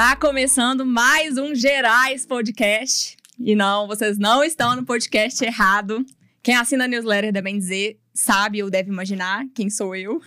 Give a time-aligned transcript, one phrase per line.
[0.00, 3.18] Tá começando mais um Gerais Podcast.
[3.38, 6.04] E não, vocês não estão no podcast errado.
[6.42, 10.20] Quem assina a newsletter da Bem Dizer sabe ou deve imaginar quem sou eu.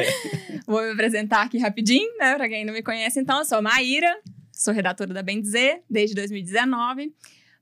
[0.66, 2.34] Vou me apresentar aqui rapidinho, né?
[2.34, 4.18] Pra quem não me conhece, então, eu sou a Maíra,
[4.52, 7.12] sou redatora da Bem Dizer desde 2019,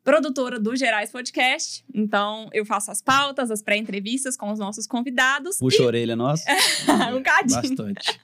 [0.03, 1.85] produtora do Gerais Podcast.
[1.93, 5.59] Então, eu faço as pautas, as pré-entrevistas com os nossos convidados.
[5.59, 6.45] Puxa a orelha nossa.
[7.15, 7.63] um cadinho.
[7.63, 8.21] Bastante.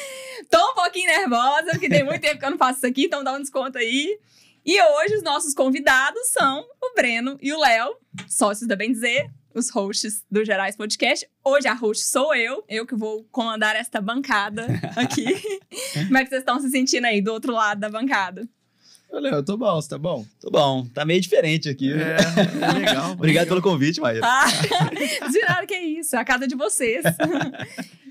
[0.50, 3.24] Tô um pouquinho nervosa, porque tem muito tempo que eu não faço isso aqui, então
[3.24, 4.18] dá um desconto aí.
[4.64, 7.96] E hoje os nossos convidados são o Breno e o Léo,
[8.28, 11.26] sócios da Bem Dizer, os hosts do Gerais Podcast.
[11.44, 15.24] Hoje a host sou eu, eu que vou comandar esta bancada aqui.
[16.06, 18.48] Como é que vocês estão se sentindo aí do outro lado da bancada?
[19.12, 20.26] Olha, eu tô bom, você tá bom?
[20.40, 20.84] Tô bom.
[20.92, 21.92] Tá meio diferente aqui.
[21.92, 22.16] É,
[22.68, 23.12] é legal.
[23.14, 24.26] Obrigado pelo convite, Maíra.
[24.26, 24.46] Ah,
[25.30, 27.04] de nada que é isso, é a casa de vocês.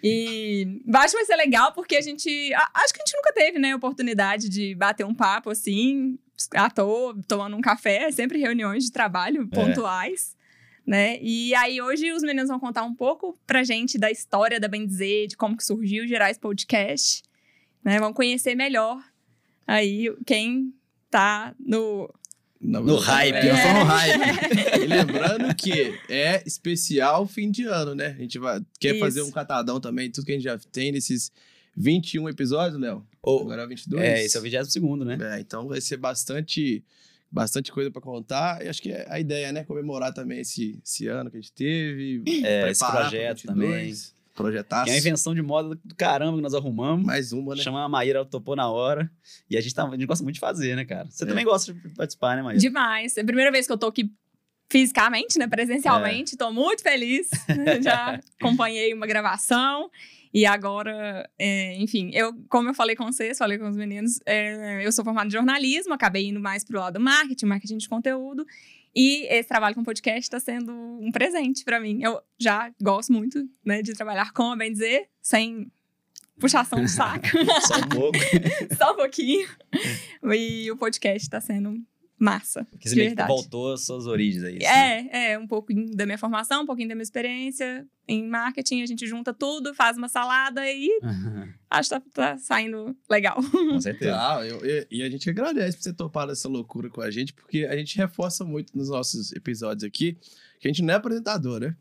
[0.02, 2.54] E acho que vai ser legal porque a gente.
[2.74, 6.18] Acho que a gente nunca teve, né, oportunidade de bater um papo assim,
[6.56, 10.43] à toa, tomando um café, sempre reuniões de trabalho É.
[10.86, 11.18] Né?
[11.22, 14.86] E aí, hoje, os meninos vão contar um pouco pra gente da história da Bem
[14.86, 17.24] Dizer, de como que surgiu o Gerais Podcast.
[17.84, 18.00] Né?
[18.00, 19.02] Vão conhecer melhor
[19.66, 20.74] aí quem
[21.10, 22.14] tá no.
[22.60, 23.74] No hype, É.
[23.74, 24.80] no hype.
[24.84, 28.16] E lembrando que é especial fim de ano, né?
[28.18, 29.00] A gente vai, quer Isso.
[29.00, 31.30] fazer um catadão também, tudo que a gente já tem nesses
[31.76, 33.06] 21 episódios, Léo.
[33.22, 34.02] Ô, Agora é o 22.
[34.04, 35.18] é, esse é o 22 segundo, né?
[35.36, 36.84] É, então vai ser bastante,
[37.34, 38.64] bastante coisa pra contar.
[38.64, 39.64] E acho que é a ideia, né?
[39.64, 42.24] Comemorar também esse, esse ano que a gente teve.
[42.46, 43.94] É, esse projeto 22, também.
[44.36, 44.86] Projetaço.
[44.86, 47.06] Que é uma invenção de moda do caramba que nós arrumamos.
[47.06, 47.62] Mais uma, né?
[47.62, 49.12] Chama a Maíra, ela topou na hora.
[49.50, 51.08] E a gente, tá, a gente gosta muito de fazer, né, cara?
[51.10, 51.28] Você É.
[51.28, 52.60] também gosta de participar, né, Maíra?
[52.60, 53.18] Demais.
[53.18, 54.12] É a primeira vez que eu tô aqui
[54.70, 55.48] fisicamente, né?
[55.48, 56.36] Presencialmente.
[56.38, 57.30] Tô muito feliz.
[57.84, 59.90] Já acompanhei uma gravação.
[60.34, 64.84] E agora, é, enfim, eu, como eu falei com vocês, falei com os meninos, é,
[64.84, 68.44] eu sou formada em jornalismo, acabei indo mais pro lado do marketing, marketing de conteúdo.
[68.96, 72.02] E esse trabalho com podcast está sendo um presente para mim.
[72.02, 75.72] Eu já gosto muito, né, de trabalhar com a bem dizer, sem
[76.40, 77.28] puxação de saco.
[77.68, 78.20] Só um pouco.
[78.78, 79.48] Só um pouquinho.
[80.34, 81.80] E o podcast tá sendo
[82.18, 82.66] massa.
[82.72, 83.28] Porque você de meio que verdade.
[83.28, 84.58] voltou às suas origens aí.
[84.58, 84.66] assim.
[84.66, 88.82] É, é, um pouquinho da minha formação, um pouquinho da minha experiência em marketing.
[88.82, 90.90] A gente junta tudo, faz uma salada e
[91.70, 93.38] acho que tá, tá saindo legal.
[93.52, 94.12] Com certeza.
[94.12, 97.34] Tá, eu- e, e a gente agradece por você topar essa loucura com a gente,
[97.34, 100.18] porque a gente reforça muito nos nossos episódios aqui
[100.60, 101.76] que a gente não é apresentador, né?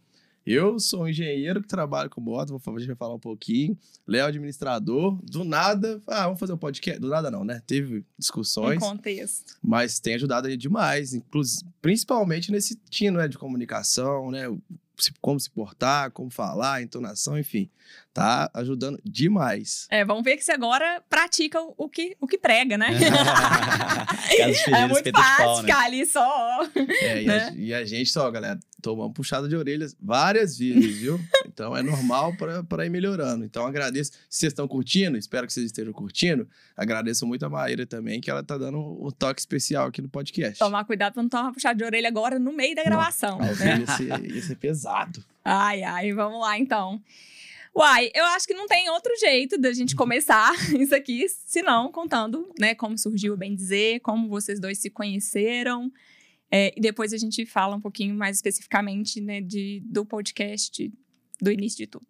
[0.45, 3.79] Eu sou um engenheiro que trabalha com moto, vou, a gente vai falar um pouquinho.
[4.07, 5.19] Léo, administrador.
[5.23, 7.01] Do nada, ah, vamos fazer um podcast.
[7.01, 7.63] Do nada não, né?
[7.67, 9.57] Teve Em discussões, contexto.
[9.63, 14.45] mas tem ajudado aí demais, inclusive, principalmente nesse tino né, de comunicação, né?
[15.21, 17.69] Como se portar, como falar, entonação, enfim.
[18.13, 19.87] Tá ajudando demais.
[19.91, 22.89] É, vamos ver que você agora pratica o, que, o que prega, né?
[24.73, 25.61] É muito fácil né?
[25.63, 26.71] ficar ali só.
[26.77, 27.39] É, e, Né?
[27.49, 31.21] a, e a gente só, galera, tomamos puxada de orelhas várias vezes, viu?
[31.53, 32.35] Então é normal
[32.69, 33.45] pra ir melhorando.
[33.45, 34.13] Então agradeço.
[34.29, 36.49] Se vocês estão curtindo, espero que vocês estejam curtindo.
[36.77, 40.59] Agradeço muito a Maíra também, que ela tá dando um toque especial aqui no podcast.
[40.59, 43.35] Tomar cuidado pra não tomar uma puxada de orelha agora no meio da gravação.
[43.35, 43.77] Ao né?
[43.77, 45.25] vivo ia ser, ia ser pesado.
[45.45, 47.01] Ai, ai, vamos lá então.
[47.75, 52.47] Uai, eu acho que não tem outro jeito da gente começar isso aqui, senão contando,
[52.59, 55.91] né, como surgiu o Bem Dizer, como vocês dois se conheceram.
[56.51, 60.93] É, e depois a gente fala um pouquinho mais especificamente, né, de, do podcast,
[61.43, 62.07] do início de tudo.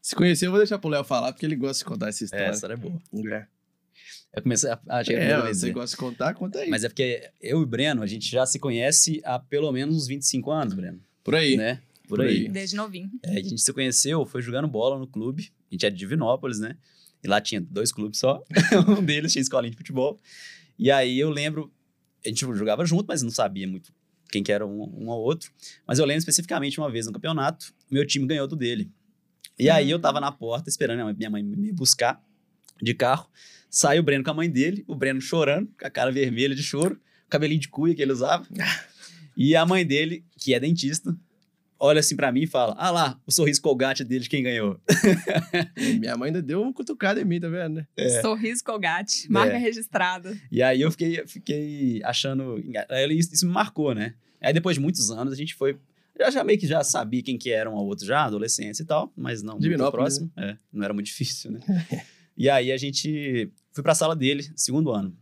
[0.00, 2.26] Se conhecer, eu vou deixar pro Léo falar, porque ele gosta de contar essa É,
[2.26, 2.44] história.
[2.46, 3.00] essa era boa.
[3.32, 3.46] É,
[4.34, 4.80] Eu comecei a...
[4.88, 5.72] a chegar é você dizer.
[5.72, 6.68] gosta de contar, conta aí.
[6.70, 9.94] Mas é porque eu e o Breno, a gente já se conhece há pelo menos
[9.96, 11.00] uns 25 anos, Breno.
[11.22, 11.56] Por aí.
[11.56, 11.80] Né?
[12.08, 12.38] Por, Por aí.
[12.38, 12.48] aí.
[12.48, 13.10] Desde novinho.
[13.22, 15.52] É, a gente se conheceu, foi jogando bola no clube.
[15.70, 16.76] A gente é de Divinópolis, né?
[17.22, 18.42] E lá tinha dois clubes só.
[18.98, 20.18] um deles tinha escolinha de futebol.
[20.78, 21.72] E aí eu lembro,
[22.24, 23.92] a gente jogava junto, mas não sabia muito
[24.32, 25.52] quem que era um, um ao outro.
[25.86, 28.90] Mas eu lembro especificamente uma vez no campeonato, meu time ganhou do dele.
[29.58, 32.20] E aí eu tava na porta esperando minha mãe- minha mãe me buscar
[32.80, 33.28] de carro.
[33.70, 36.62] Saiu o Breno com a mãe dele, o Breno chorando, com a cara vermelha de
[36.62, 38.46] choro, cabelinho de cuia que ele usava.
[39.34, 41.16] E a mãe dele, que é dentista,
[41.82, 44.80] olha assim pra mim e fala: Ah lá, o sorriso colgate dele de quem ganhou.
[46.00, 47.86] Minha mãe ainda deu uma cutucada em mim, tá vendo, né?
[48.20, 49.58] Sorriso Colgate, marca É.
[49.58, 50.36] registrada.
[50.50, 52.58] E aí eu fiquei, fiquei achando.
[53.10, 54.14] Isso, isso me marcou, né?
[54.40, 55.76] Aí depois de muitos anos a gente foi
[56.18, 58.86] Já, já meio que já sabia quem que era um ao outro já, adolescência e
[58.86, 60.32] tal, mas não muito Divinópolis, próximo.
[60.36, 61.60] É, não era muito difícil, né?
[62.36, 65.16] e aí a gente foi pra sala dele, segundo ano.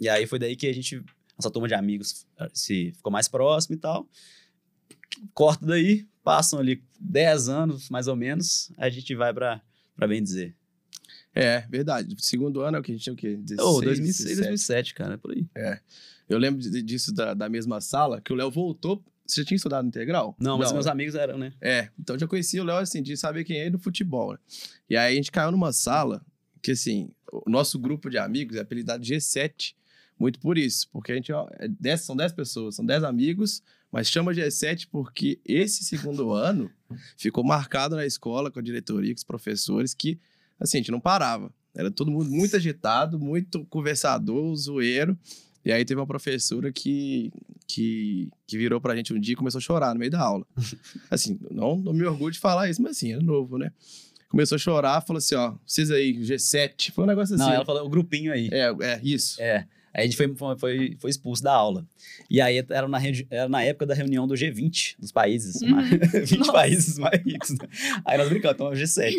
[0.00, 1.02] E aí foi daí que a gente,
[1.38, 4.06] nossa turma de amigos eh, se ficou mais próximo e tal.
[5.32, 9.62] Corta daí, passam ali 10 anos, mais ou menos, a gente vai pra
[10.08, 10.56] bem dizer.
[11.34, 12.14] É, verdade.
[12.18, 13.36] Segundo ano é o que a gente tinha o quê?
[13.36, 14.36] 16, Ô, 2006, 17.
[14.36, 15.46] 2007, cara, por aí.
[16.28, 19.04] Eu lembro disso da, da mesma sala, que o Léo voltou.
[19.26, 20.36] Você já tinha estudado integral?
[20.38, 20.92] Não, mas meus né?
[20.92, 21.52] amigos eram, né?
[21.60, 24.32] É, então já conhecia o Léo assim, de saber quem é do futebol.
[24.32, 24.38] Né?
[24.88, 26.24] E aí a gente caiu numa sala
[26.62, 29.74] que, assim, o nosso grupo de amigos é apelidado G7,
[30.18, 34.08] muito por isso, porque a gente é dez- são 10 pessoas, são 10 amigos, mas
[34.08, 36.70] chama G7 porque esse segundo ano
[37.16, 40.18] ficou marcado na escola com a diretoria, com os professores, que,
[40.58, 41.52] assim, a gente não parava.
[41.74, 45.18] Era todo mundo muito agitado, muito conversador, zoeiro.
[45.64, 47.32] E aí teve uma professora que,
[47.66, 50.46] que, que virou pra gente um dia e começou a chorar no meio da aula.
[51.10, 53.72] Assim, não, não me orgulho de falar isso, mas assim, era novo, né?
[54.28, 57.44] Começou a chorar, falou assim, ó, vocês aí, G7, foi um negócio assim.
[57.44, 58.48] Não, ela falou o grupinho aí.
[58.52, 59.40] É, é, isso.
[59.40, 59.66] É.
[59.94, 61.86] Aí a gente foi, foi, foi, expulso da aula.
[62.28, 62.98] E aí era na,
[63.30, 65.62] era na época da reunião do G20, dos países.
[65.62, 65.70] Uhum.
[65.70, 65.90] mais-
[66.30, 66.52] 20 Nossa.
[66.52, 67.50] países mais ricos.
[67.50, 67.68] né?
[68.04, 69.14] Aí nós brincamos, então é o G7.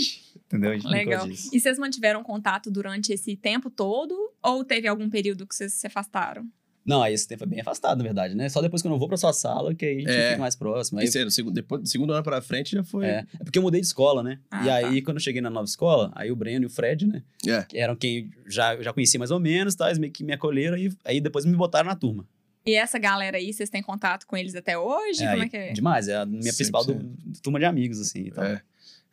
[0.45, 0.72] Entendeu?
[0.72, 1.27] A gente brincou Legal.
[1.30, 4.13] E vocês mantiveram contato durante esse tempo todo?
[4.44, 6.45] Ou teve algum período que vocês se afastaram?
[6.86, 8.48] Não, aí esse tempo é bem afastado, na verdade, né?
[8.48, 10.30] Só depois que eu não vou pra sua sala, que aí a gente É.
[10.30, 11.00] fica mais próximo.
[11.00, 13.06] Aí, Isso aí, no segundo, depois, do segundo ano pra frente já foi.
[13.08, 14.40] é, é porque eu mudei de escola, né?
[14.52, 14.76] Ah, e tá.
[14.76, 17.24] aí, quando eu cheguei na nova escola, aí o Breno e o Fred, né?
[17.48, 17.64] É.
[17.64, 19.88] Que eram quem já, eu já conhecia mais ou menos, tá?
[19.88, 22.24] Eles meio que me acolheram e aí depois me botaram na turma.
[22.68, 25.20] E essa galera aí, vocês têm contato com eles até hoje?
[25.28, 25.72] Como é que é?
[25.74, 28.28] Demais, é a minha principal do- turma de amigos, assim.
[28.28, 28.44] Então.
[28.44, 28.62] É.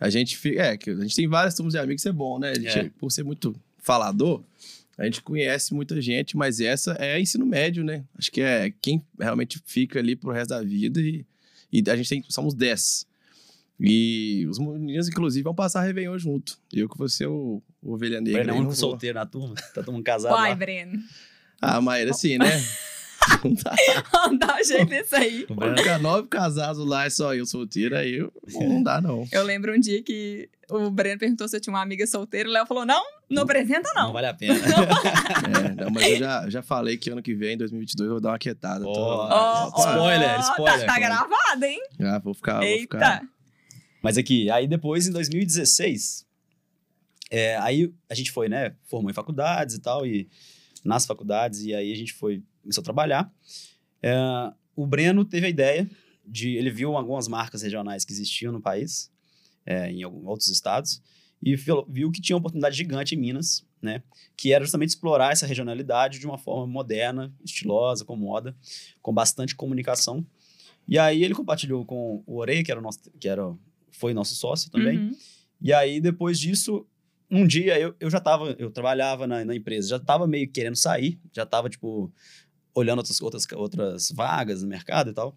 [0.00, 0.60] A gente fica.
[0.62, 2.50] É, que a gente tem várias turmas de amigos, isso é bom, né?
[2.50, 2.90] A gente, É.
[2.98, 4.42] Por ser muito falador,
[4.96, 8.04] a gente conhece muita gente, mas essa é ensino médio, né?
[8.16, 11.24] Acho que é quem realmente fica ali pro resto da vida e,
[11.72, 13.06] e a gente tem, somos 10.
[13.80, 16.58] E os meninos, inclusive, vão passar Réveillon junto.
[16.72, 18.44] Eu que vou ser o, o ovelha O negra.
[18.44, 20.56] Breno é o não único solteiro na turma, tá todo mundo casado Vai, lá.
[20.56, 21.00] Breno.
[21.60, 22.46] Ah, mas assim, né?
[23.44, 24.46] Não dá.
[24.46, 25.46] Dá um jeito nisso aí.
[25.48, 29.26] O Vai ficar nove casados lá e só eu solteiro, aí eu- não dá, não.
[29.32, 32.48] Eu lembro um dia que o Breno perguntou se eu tinha uma amiga solteira.
[32.48, 34.06] O Léo falou: não, não apresenta, não.
[34.06, 34.12] não.
[34.12, 34.54] vale a pena.
[35.42, 38.30] É, não, mas eu já, já falei que ano que vem, 2022, eu vou dar
[38.30, 38.84] uma quietada.
[38.86, 41.80] Ó, ó, Spoiler, ó, spoiler, Tá, tá gravado, hein?
[41.98, 42.96] Já vou ficar, vou Eita.
[42.96, 43.22] ficar.
[44.02, 46.24] Mas aqui, aí depois, em 2016,
[47.30, 48.74] é, aí a gente foi, né?
[48.86, 50.28] Formou em faculdades e tal, e
[50.84, 53.32] nas faculdades, e aí a gente foi, começou a trabalhar.
[54.02, 54.14] É,
[54.74, 55.88] o Breno teve a ideia
[56.26, 56.56] de.
[56.56, 59.10] Ele viu algumas marcas regionais que existiam no país,
[59.66, 61.02] é, em algum- outros estados,
[61.42, 64.02] e viu, que tinha uma oportunidade gigante em Minas, né?
[64.36, 68.56] Que era justamente explorar essa regionalidade de uma forma moderna, estilosa, com moda,
[69.00, 70.24] com bastante comunicação.
[70.86, 73.54] E aí ele compartilhou com o Orei, que era nosso, que era,
[73.90, 74.98] foi nosso sócio também.
[74.98, 75.16] Uhum.
[75.60, 76.84] E aí, depois disso,
[77.30, 80.76] um dia eu, eu já tava, eu trabalhava na, na empresa, já tava meio querendo
[80.76, 82.12] sair, já tava, tipo,
[82.74, 85.34] olhando outras, outras, outras vagas no mercado e tal.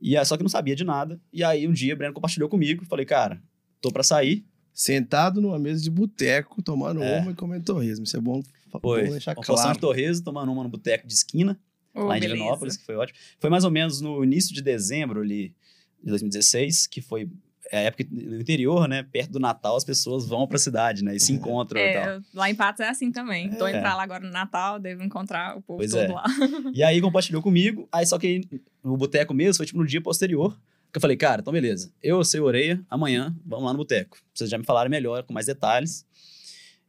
[0.00, 1.20] E aí, só que não sabia de nada.
[1.32, 3.42] E aí, um dia, o Breno compartilhou comigo, falei, cara,
[3.80, 4.46] tô pra sair.
[4.72, 7.20] Sentado numa mesa de boteco, tomando É.
[7.20, 8.04] uma e comendo torresmo.
[8.04, 8.40] Isso é bom,
[8.80, 9.72] Foi, bom deixar uma claro.
[9.72, 11.58] de torresmo, tomando uma no boteco de esquina,
[11.92, 12.36] Ô, lá em beleza.
[12.36, 13.18] Divinópolis, que foi ótimo.
[13.40, 15.52] Foi mais ou menos no início de dezembro ali,
[16.00, 17.28] de 2016, que foi
[17.72, 19.02] a época que no interior, né?
[19.02, 21.14] Perto do Natal, as pessoas vão pra cidade, né?
[21.16, 22.02] E se encontram e tal.
[22.04, 23.50] É, lá em Patos é assim também.
[23.50, 23.70] Tô É.
[23.72, 26.08] indo pra lá agora no Natal, devo encontrar o povo Pois todo é.
[26.08, 26.24] lá.
[26.74, 28.40] E aí compartilhou comigo, aí só que
[28.82, 30.58] no boteco mesmo, foi tipo no dia posterior,
[30.92, 34.16] que eu falei, cara, então beleza, eu sei Oreia, amanhã vamos lá no boteco.
[34.32, 36.06] Vocês já me falaram melhor, com mais detalhes.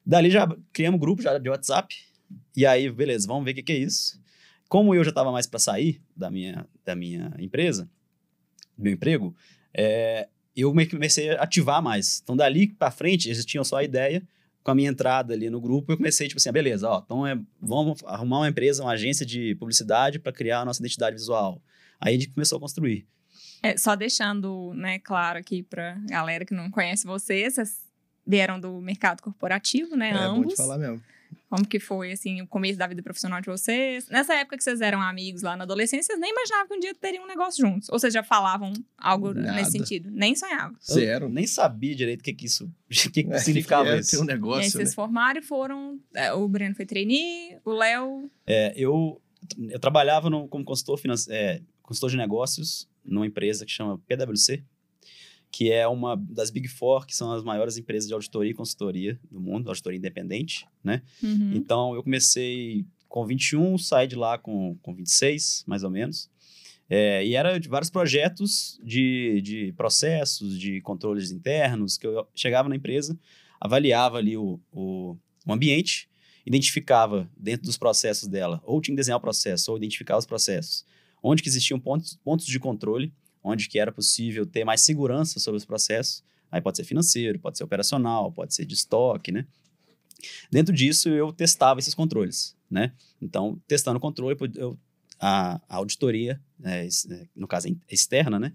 [0.05, 1.93] Dali já criamos um grupo já de WhatsApp,
[2.55, 4.19] e aí, beleza, vamos ver o que, que é isso.
[4.69, 7.89] Como eu já tava mais para sair da minha, da minha empresa,
[8.77, 9.35] do meu emprego,
[9.73, 10.27] é,
[10.61, 12.21] eu comecei a ativar mais.
[12.23, 14.21] Então, dali para frente, eles tinham só a ideia,
[14.63, 17.25] com a minha entrada ali no grupo, eu comecei, tipo assim, ah, beleza, ó, então
[17.25, 21.61] é, vamos arrumar uma empresa, uma agência de publicidade para criar a nossa identidade visual.
[21.99, 23.07] Aí a gente começou a construir.
[23.63, 27.77] É, só deixando, né, claro aqui pra galera que não conhece vocês, vocês
[28.25, 30.49] vieram do mercado corporativo, né, É bom ambos.
[30.49, 31.01] de falar mesmo.
[31.49, 34.07] Como que foi, assim, o começo da vida profissional de vocês?
[34.07, 36.93] Nessa época que vocês eram amigos lá na adolescência, vocês nem imaginavam que um dia
[36.93, 37.89] teriam um negócio juntos?
[37.89, 39.53] Ou vocês já falavam algo Nada.
[39.53, 40.11] nesse sentido?
[40.11, 40.77] Nem sonhavam.
[40.79, 41.25] Zero.
[41.25, 42.65] Eu nem sabia direito o que, que isso
[43.07, 44.11] o que, que É, significava é, isso.
[44.11, 44.95] Tem um e aí negócio, vocês né?
[44.95, 45.99] formaram e foram...
[46.13, 48.29] é, o Breno foi trainee, o Léo...
[48.45, 49.19] É, eu,
[49.57, 54.63] eu trabalhava no, como consultor, finance, é, consultor de negócios numa empresa que chama PwC,
[55.51, 59.19] que é uma das Big Four, que são as maiores empresas de auditoria e consultoria
[59.29, 61.01] do mundo, auditoria independente, né?
[61.21, 61.53] Uhum.
[61.55, 66.29] Então, eu comecei com 21, saí de lá com, com 26, mais ou menos.
[66.89, 72.69] É, e era de vários projetos de, de processos, de controles internos, que eu chegava
[72.69, 73.17] na empresa,
[73.59, 75.15] avaliava ali o, o,
[75.45, 76.09] o ambiente,
[76.45, 80.83] identificava dentro dos processos dela, ou tinha que desenhar o processo, ou identificar os processos,
[81.21, 83.13] onde que existiam pontos, pontos de controle,
[83.49, 87.57] onde que era possível ter mais segurança sobre os processos, aí pode ser financeiro, pode
[87.57, 89.45] ser operacional, pode ser de estoque, né?
[90.51, 92.91] Dentro disso, eu testava esses controles, né?
[93.21, 94.77] Então, testando o controle, eu
[95.19, 98.53] a, a auditoria, né, é, no caso externa, né,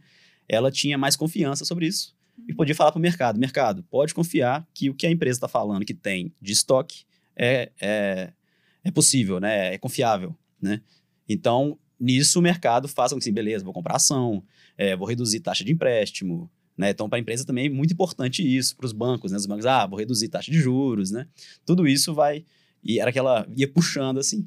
[0.49, 2.17] ela tinha mais confiança sobre isso
[2.49, 2.57] e uhum.
[2.57, 5.85] podia falar para o mercado: mercado, pode confiar que o que a empresa está falando
[5.85, 7.05] que tem de estoque
[7.37, 8.33] é, é,
[8.83, 10.35] é possível, né, é confiável.
[10.61, 10.81] Né?
[11.29, 14.45] Então, nisso o mercado faz assim: beleza, vou comprar ação,
[14.77, 16.51] é, vou reduzir taxa de empréstimo.
[16.77, 16.91] Né?
[16.91, 19.39] Então, para a empresa também é muito importante isso, para os bancos, né?
[19.39, 21.27] Os bancos, ah, vou reduzir taxa de juros, né?
[21.65, 22.45] Tudo isso vai.
[22.83, 23.47] E era aquela.
[23.57, 24.47] ia puxando assim.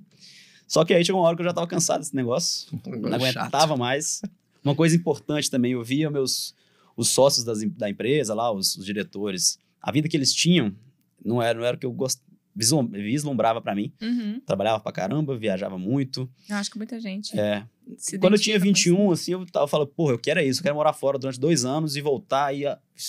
[0.67, 2.67] Só que aí chegou uma hora que eu já estava cansado desse negócio.
[2.85, 3.77] não aguentava chato.
[3.77, 4.21] mais.
[4.63, 6.53] Uma coisa importante também, eu via meus
[6.95, 10.75] os sócios das, da empresa lá, os, os, diretores, a vida que eles tinham
[11.23, 12.19] não era, não era o que eu gost,
[12.57, 13.93] vislumbrava para mim.
[14.01, 14.41] Uhum.
[14.45, 16.29] Trabalhava pra caramba, viajava muito.
[16.49, 17.37] Eu acho que muita gente.
[17.39, 17.63] É.
[18.19, 20.93] Quando eu tinha 21, assim, eu tava falando, porra, eu quero isso, eu quero morar
[20.93, 22.63] fora durante dois anos e voltar e,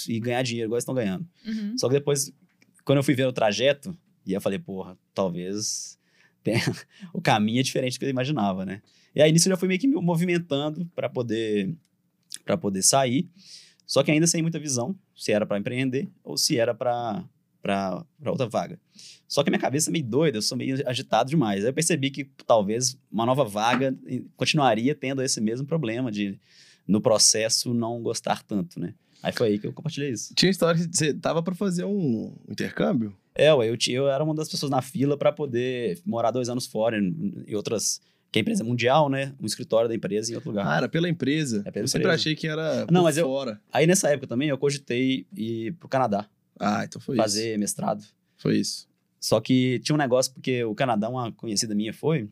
[0.08, 1.26] e ganhar dinheiro, igual eles estão ganhando.
[1.46, 1.76] Uhum.
[1.78, 2.30] Só que depois,
[2.84, 5.98] quando eu fui ver o trajeto, e eu falei, porra, talvez
[7.12, 8.82] o caminho é diferente do que eu imaginava, né?
[9.14, 11.74] E aí nisso eu já fui meio que me movimentando para poder
[12.44, 13.28] para poder sair,
[13.86, 17.24] só que ainda sem muita visão se era para empreender ou se era para
[17.62, 18.78] para outra vaga.
[19.26, 21.64] Só que a minha cabeça é meio doida, eu sou meio agitado demais.
[21.64, 23.94] Aí eu percebi que talvez uma nova vaga
[24.36, 26.38] continuaria tendo esse mesmo problema de
[26.86, 28.94] no processo não gostar tanto, né?
[29.22, 30.32] Aí foi aí que eu compartilhei isso.
[30.34, 33.14] Tinha história que você tava para fazer um intercâmbio?
[33.34, 36.66] É, ué, eu, eu era uma das pessoas na fila para poder morar dois anos
[36.66, 38.00] fora em, outras.
[38.30, 39.32] Que a empresa é mundial, né?
[39.40, 40.66] Um escritório da empresa em outro lugar.
[40.66, 41.62] Ah, era pela empresa.
[41.64, 41.88] É pela eu empresa.
[41.88, 43.52] sempre achei que era Não, mas fora.
[43.52, 46.28] Eu, aí nessa época também eu cogitei ir pro Canadá.
[46.58, 47.46] Ah, então foi fazer isso.
[47.46, 48.04] Fazer mestrado.
[48.36, 48.88] Foi isso.
[49.20, 52.28] Só que tinha um negócio, porque o Canadá, uma conhecida minha foi,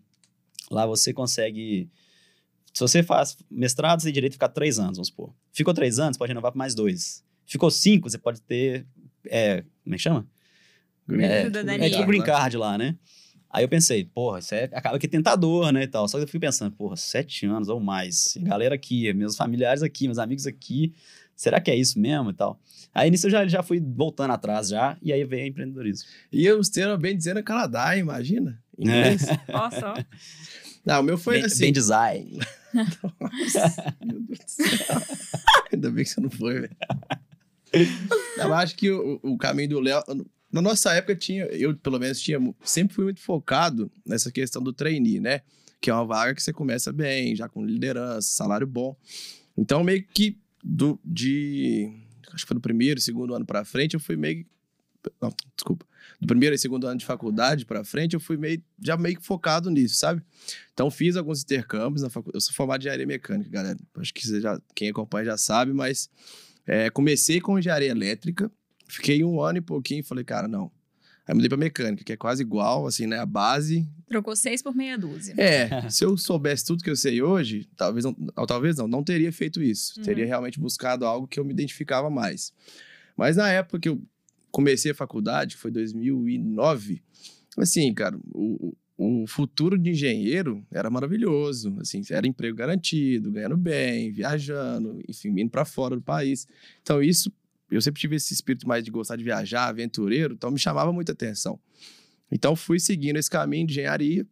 [0.71, 1.91] lá você consegue.
[2.73, 5.35] Se você faz mestrado, você tem direito a ficar três anos, vamos supor.
[5.53, 7.25] Ficou três anos, pode renovar por mais dois.
[7.47, 8.87] Ficou cinco, você pode ter.
[9.27, 10.27] É, como é que chama?
[11.09, 12.97] Green, é, é tipo green card lá, né?
[13.49, 16.07] Aí eu pensei, porra, isso é, acaba que é tentador, né, e tal.
[16.09, 20.07] Só que eu fui pensando, porra, sete anos ou mais, galera aqui, meus familiares aqui,
[20.07, 20.93] meus amigos aqui,
[21.37, 22.59] será que é isso mesmo e tal?
[22.95, 26.09] Aí nisso eu já, já fui voltando atrás já, e aí veio empreendedorismo.
[26.33, 28.59] E os termos bem dizendo Canadá, imagina?
[28.79, 29.29] Inglês.
[29.29, 29.53] É.
[29.53, 30.07] Nossa.
[30.85, 31.65] Não, o meu foi bem, assim.
[31.65, 32.39] Bem design.
[32.73, 35.03] Nossa, meu Deus do céu.
[35.73, 36.77] Ainda bem que você não foi, velho.
[38.39, 40.03] Eu acho que o, o caminho do Léo,
[40.51, 44.73] na nossa época tinha, eu pelo menos tinha, sempre fui muito focado nessa questão do
[44.73, 45.43] trainee, né?
[45.81, 48.97] Que é uma vaga que você começa bem, já com liderança, salário bom.
[49.57, 51.93] Então meio que do de
[52.33, 54.45] acho que foi do primeiro, segundo ano para frente, eu fui meio
[55.23, 55.87] não, desculpa.
[56.21, 59.25] Do primeiro e segundo ano de faculdade para frente, eu fui meio já meio que
[59.25, 60.21] focado nisso, sabe?
[60.73, 62.37] Então fiz alguns intercâmbios na faculdade.
[62.37, 63.79] Eu sou formado em engenharia mecânica, galera.
[63.99, 66.11] Acho que você já, quem acompanha já sabe, mas
[66.67, 68.51] é, comecei com engenharia elétrica
[68.89, 70.71] Fiquei um ano e pouquinho e falei, cara, não.
[71.27, 73.19] Aí mudei pra mecânica, que é quase igual, assim, né?
[73.19, 73.89] A base.
[74.09, 75.35] Trocou seis por meia dúzia.
[75.37, 78.15] É, se eu soubesse tudo que eu sei hoje, talvez não,
[78.47, 79.95] talvez não, não teria feito isso.
[79.99, 80.05] Uhum.
[80.05, 82.53] Teria realmente buscado algo que eu me identificava mais.
[83.17, 84.01] Mas na época que eu
[84.53, 87.03] comecei a faculdade, que foi 2009,
[87.59, 94.13] assim, cara, o, o futuro de engenheiro era maravilhoso, assim, era emprego garantido, ganhando bem,
[94.13, 96.47] viajando, enfim, indo para fora do país.
[96.83, 97.33] Então isso
[97.71, 101.13] eu sempre tive esse espírito mais de gostar de viajar, aventureiro, então me chamava muita
[101.13, 101.59] atenção.
[102.31, 104.27] Então fui seguindo esse caminho de engenharia,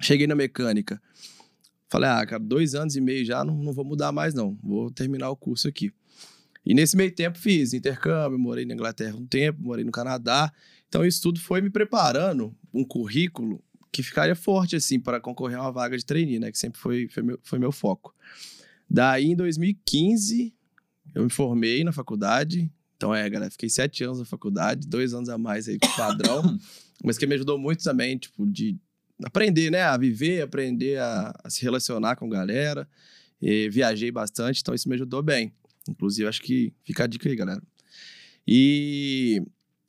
[0.00, 1.00] cheguei na mecânica.
[1.88, 4.90] Falei, ah, cara, dois anos e meio já, não, não vou mudar mais não, vou
[4.90, 5.92] terminar o curso aqui.
[6.64, 10.52] E nesse meio tempo fiz intercâmbio, morei na Inglaterra um tempo, morei no Canadá.
[10.88, 15.62] Então isso tudo foi me preparando um currículo que ficaria forte assim para concorrer a
[15.62, 18.12] uma vaga de trainee, né, que sempre foi, foi, meu, foi meu foco.
[18.90, 20.52] Daí em 2015
[21.16, 22.70] eu me formei na faculdade.
[22.94, 25.96] Então, é, galera, fiquei sete anos na faculdade, dois anos a mais aí com o
[25.96, 26.58] padrão.
[27.02, 28.76] mas que me ajudou muito também, tipo, de
[29.24, 29.80] aprender, né?
[29.80, 32.86] A viver, aprender a, a se relacionar com galera.
[33.40, 35.54] E viajei bastante, então isso me ajudou bem.
[35.88, 37.62] Inclusive, acho que fica a dica aí, galera.
[38.46, 39.42] E,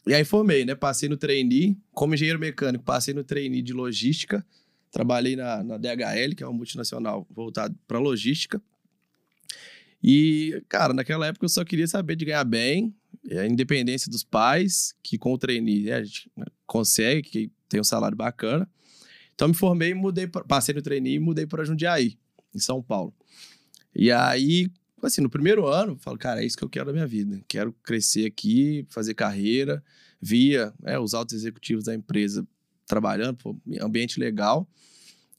[0.07, 0.75] e aí formei, né?
[0.75, 4.45] Passei no trainee, como engenheiro mecânico, passei no trainee de logística.
[4.91, 8.61] Trabalhei na, na DHL, que é uma multinacional voltada para logística.
[10.03, 12.95] E, cara, naquela época eu só queria saber de ganhar bem,
[13.31, 16.31] a independência dos pais, que com o trainee né, a gente
[16.65, 18.69] consegue, que tem um salário bacana.
[19.33, 22.17] Então me formei, mudei, passei no trainee e mudei para Jundiaí,
[22.53, 23.13] em São Paulo.
[23.95, 26.93] E aí, assim, no primeiro ano, eu falo, cara, é isso que eu quero da
[26.93, 27.41] minha vida.
[27.47, 29.83] Quero crescer aqui, fazer carreira,
[30.21, 32.47] via é, os altos executivos da empresa
[32.85, 34.67] trabalhando, pô, ambiente legal.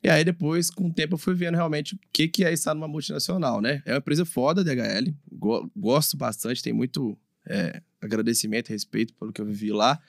[0.09, 2.73] E aí depois, com o tempo, eu fui vendo realmente o que, que é estar
[2.73, 3.83] numa multinacional, né?
[3.85, 7.15] É uma empresa foda, DHL, go gosto bastante, tem muito
[7.47, 10.01] é, agradecimento e respeito pelo que eu vivi lá.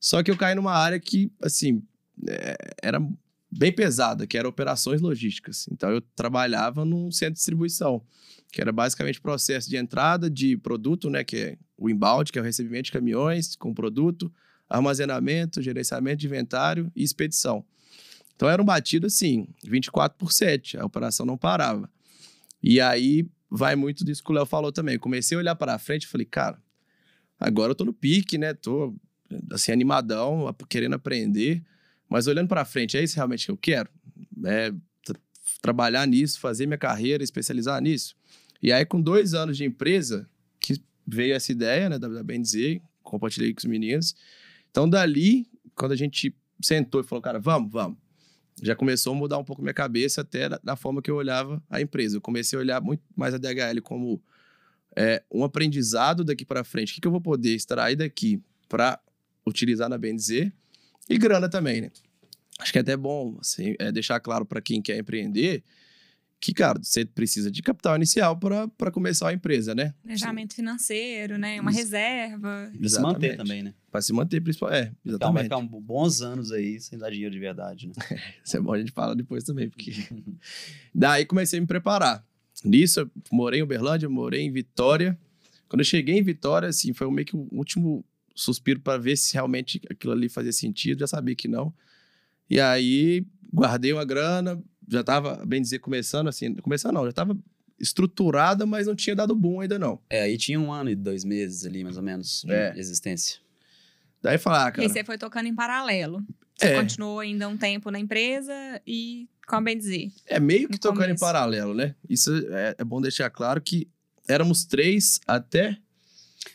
[0.00, 1.80] Só que eu caí numa área que, assim,
[2.28, 3.00] é, era
[3.48, 5.68] bem pesada, que era operações logísticas.
[5.70, 8.02] Então eu trabalhava num centro de distribuição,
[8.50, 12.42] que era basicamente processo de entrada de produto, né, que é o inbound, que é
[12.42, 14.28] o recebimento de caminhões com produto,
[14.68, 17.64] armazenamento, gerenciamento de inventário e expedição.
[18.36, 21.90] Então era um batido assim, 24 por 7, a operação não parava.
[22.62, 24.98] E aí vai muito disso que o Léo falou também.
[24.98, 26.62] comecei a olhar para frente e falei, cara,
[27.40, 28.52] agora eu tô no pique, né?
[28.52, 28.94] Tô
[29.50, 31.64] assim animadão, querendo aprender,
[32.08, 33.90] mas olhando para frente, é isso realmente que eu quero?
[34.44, 34.72] É
[35.62, 38.14] trabalhar nisso, fazer minha carreira, especializar nisso.
[38.62, 40.28] E aí com dois anos de empresa
[40.60, 44.14] que veio essa ideia, né, da, da BNZ, compartilhei com os meninos.
[44.70, 48.05] Então dali, quando a gente sentou e falou, cara, vamos, vamos
[48.62, 51.62] já começou a mudar um pouco minha cabeça até da, da, forma que eu olhava
[51.68, 52.16] a empresa.
[52.16, 54.22] Eu comecei a olhar muito mais a DHL como
[54.94, 56.90] é, um aprendizado daqui para frente.
[56.90, 58.98] O que, que, eu vou poder extrair daqui para
[59.46, 60.50] utilizar na BNZ
[61.08, 61.90] e grana também, né?
[62.58, 65.62] Acho que é até bom assim, é deixar claro para quem quer empreender
[66.40, 69.94] que, cara, você precisa de capital inicial para começar a empresa, né?
[70.02, 71.60] Planejamento financeiro, né?
[71.60, 71.80] Uma Isso.
[71.80, 72.70] reserva.
[72.78, 73.74] Pra se manter também, né?
[73.90, 74.76] Para se manter, principalmente.
[74.76, 75.14] É, exatamente.
[75.14, 77.94] Então vai ficar um, bons anos aí sem dar dinheiro de verdade, né?
[78.44, 79.92] Isso é bom, a gente fala depois também, porque...
[80.94, 82.24] Daí comecei a me preparar.
[82.64, 85.18] Nisso, eu morei em Uberlândia, morei em Vitória.
[85.68, 89.34] Quando eu cheguei em Vitória, assim, foi meio que o último suspiro para ver se
[89.34, 91.00] realmente aquilo ali fazia sentido.
[91.00, 91.74] Já sabia que não.
[92.48, 97.36] E aí, guardei uma grana, já estava, bem dizer, começando assim, começando não, já estava
[97.78, 100.00] estruturada, mas não tinha dado boom ainda não.
[100.08, 102.74] É, aí tinha um ano e dois meses ali, mais ou menos, de é.
[102.76, 103.38] existência.
[104.22, 104.86] Daí falar, ah, cara...
[104.86, 106.24] E você foi tocando em paralelo.
[106.56, 106.80] Você é.
[106.80, 108.52] continuou ainda um tempo na empresa
[108.86, 110.10] e com a bem dizer.
[110.26, 111.14] É meio que tocando começo.
[111.14, 111.94] em paralelo, né?
[112.08, 113.88] Isso é, é, bom deixar claro que
[114.26, 115.76] éramos três até...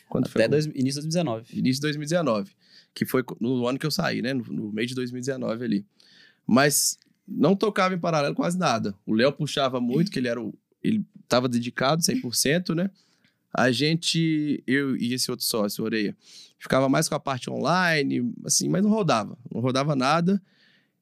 [0.08, 0.48] Quando até foi?
[0.48, 1.58] Dois, início de 2019.
[1.58, 2.50] Início de 2019.
[2.92, 4.34] Que foi no ano que eu saí, né?
[4.34, 5.86] No, no mês de 2019 ali.
[6.46, 8.94] Mas não tocava em paralelo quase nada.
[9.06, 12.90] O Léo puxava muito, que ele era o, ele estava dedicado 100%, né?
[13.54, 16.16] A gente, eu e esse outro sócio, Oreia,
[16.58, 20.42] ficava mais com a parte online, assim, mas não rodava, não rodava nada.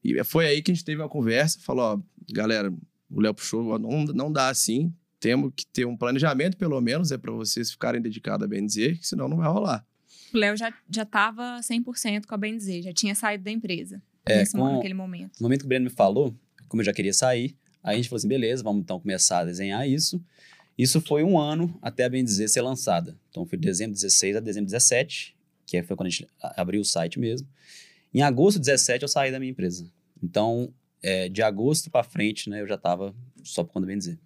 [0.02, 2.00] E foi aí que a gente teve uma conversa, falou, ó,
[2.33, 2.72] galera,
[3.11, 7.18] o Léo puxou, não, não dá assim, temos que ter um planejamento, pelo menos, é
[7.18, 9.87] para vocês ficarem dedicados a BNZ, senão não vai rolar.
[10.33, 14.02] O Léo já, já tava 100% com a BNZ, já tinha saído da empresa.
[14.26, 15.38] É, nesse com, naquele momento.
[15.40, 16.35] No momento que o Breno me falou,
[16.68, 19.44] como eu já queria sair, aí a gente falou assim, beleza, vamos então começar a
[19.44, 20.22] desenhar isso.
[20.76, 23.18] Isso foi um ano até a bem dizer ser lançada.
[23.28, 26.85] Então foi de dezembro 16 a dezembro 17, que foi quando a gente abriu o
[26.85, 27.46] site mesmo.
[28.12, 29.90] Em agosto 17 eu saí da minha empresa.
[30.22, 34.18] Então, é, de agosto para frente, né, eu já estava só por conta bem dizer.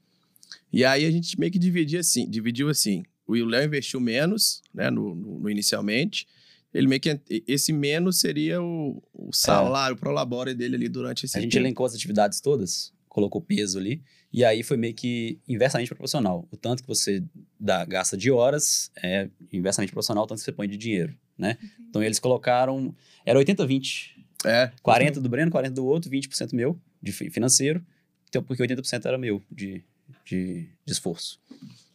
[0.72, 3.04] E aí a gente meio que dividia assim, dividiu assim.
[3.26, 6.26] O Léo investiu menos, né, no, no, no inicialmente,
[6.74, 7.20] ele meio que.
[7.46, 9.96] Esse menos seria o, o salário, é.
[9.96, 11.64] o prolabore dele ali durante esse A gente tempo.
[11.64, 16.48] elencou as atividades todas, colocou peso ali, e aí foi meio que inversamente proporcional.
[16.50, 17.22] O tanto que você
[17.58, 21.56] dá, gasta de horas é inversamente proporcional ao tanto que você põe de dinheiro, né?
[21.62, 21.86] Uhum.
[21.88, 22.92] Então eles colocaram.
[23.24, 24.14] Era 80-20.
[24.44, 24.72] É.
[24.82, 27.82] 40 do Breno, 40 do outro, 20% meu, de financeiro.
[28.28, 29.84] Então, porque 80% era meu de,
[30.24, 31.40] de, de esforço.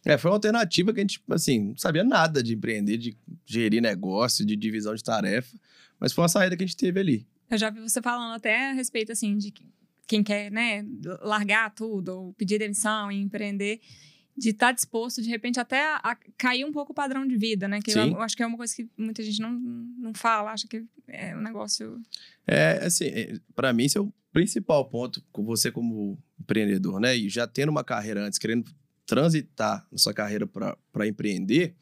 [0.04, 3.82] É, foi uma alternativa que a gente, assim, não sabia nada de empreender, de gerir
[3.82, 5.56] negócio, de divisão de tarefa,
[5.98, 7.26] mas foi uma saída que a gente teve ali.
[7.50, 9.52] Eu já vi você falando até a respeito, assim, de
[10.06, 10.84] quem quer, né,
[11.20, 13.80] largar tudo, ou pedir demissão e empreender,
[14.36, 17.36] de estar tá disposto, de repente, até a, a, cair um pouco o padrão de
[17.36, 17.80] vida, né?
[17.80, 20.66] Que eu, eu, acho que é uma coisa que muita gente não, não fala, acha
[20.66, 22.00] que é um negócio...
[22.46, 27.16] É, assim, é, para mim, esse é o principal ponto, com você como empreendedor, né?
[27.16, 28.72] E já tendo uma carreira antes, querendo
[29.10, 31.74] transitar na sua carreira para empreender,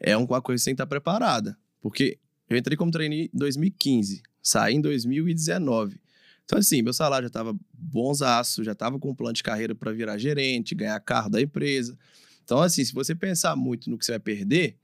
[0.00, 1.56] é uma coisa que você tem que estar preparada.
[1.80, 6.00] Porque eu entrei como trainee em 2015, saí em 2019.
[6.44, 9.92] Então, assim, meu salário já estava bonzaço, já estava com um plano de carreira para
[9.92, 11.96] virar gerente, ganhar carro da empresa.
[12.42, 14.76] Então, assim, se você pensar muito no que você vai perder,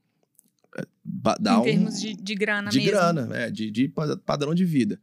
[0.77, 0.85] é,
[1.37, 1.63] dá em um...
[1.63, 2.91] termos de, de grana de mesmo.
[2.91, 3.93] Grana, é, de, de
[4.25, 5.01] padrão de vida.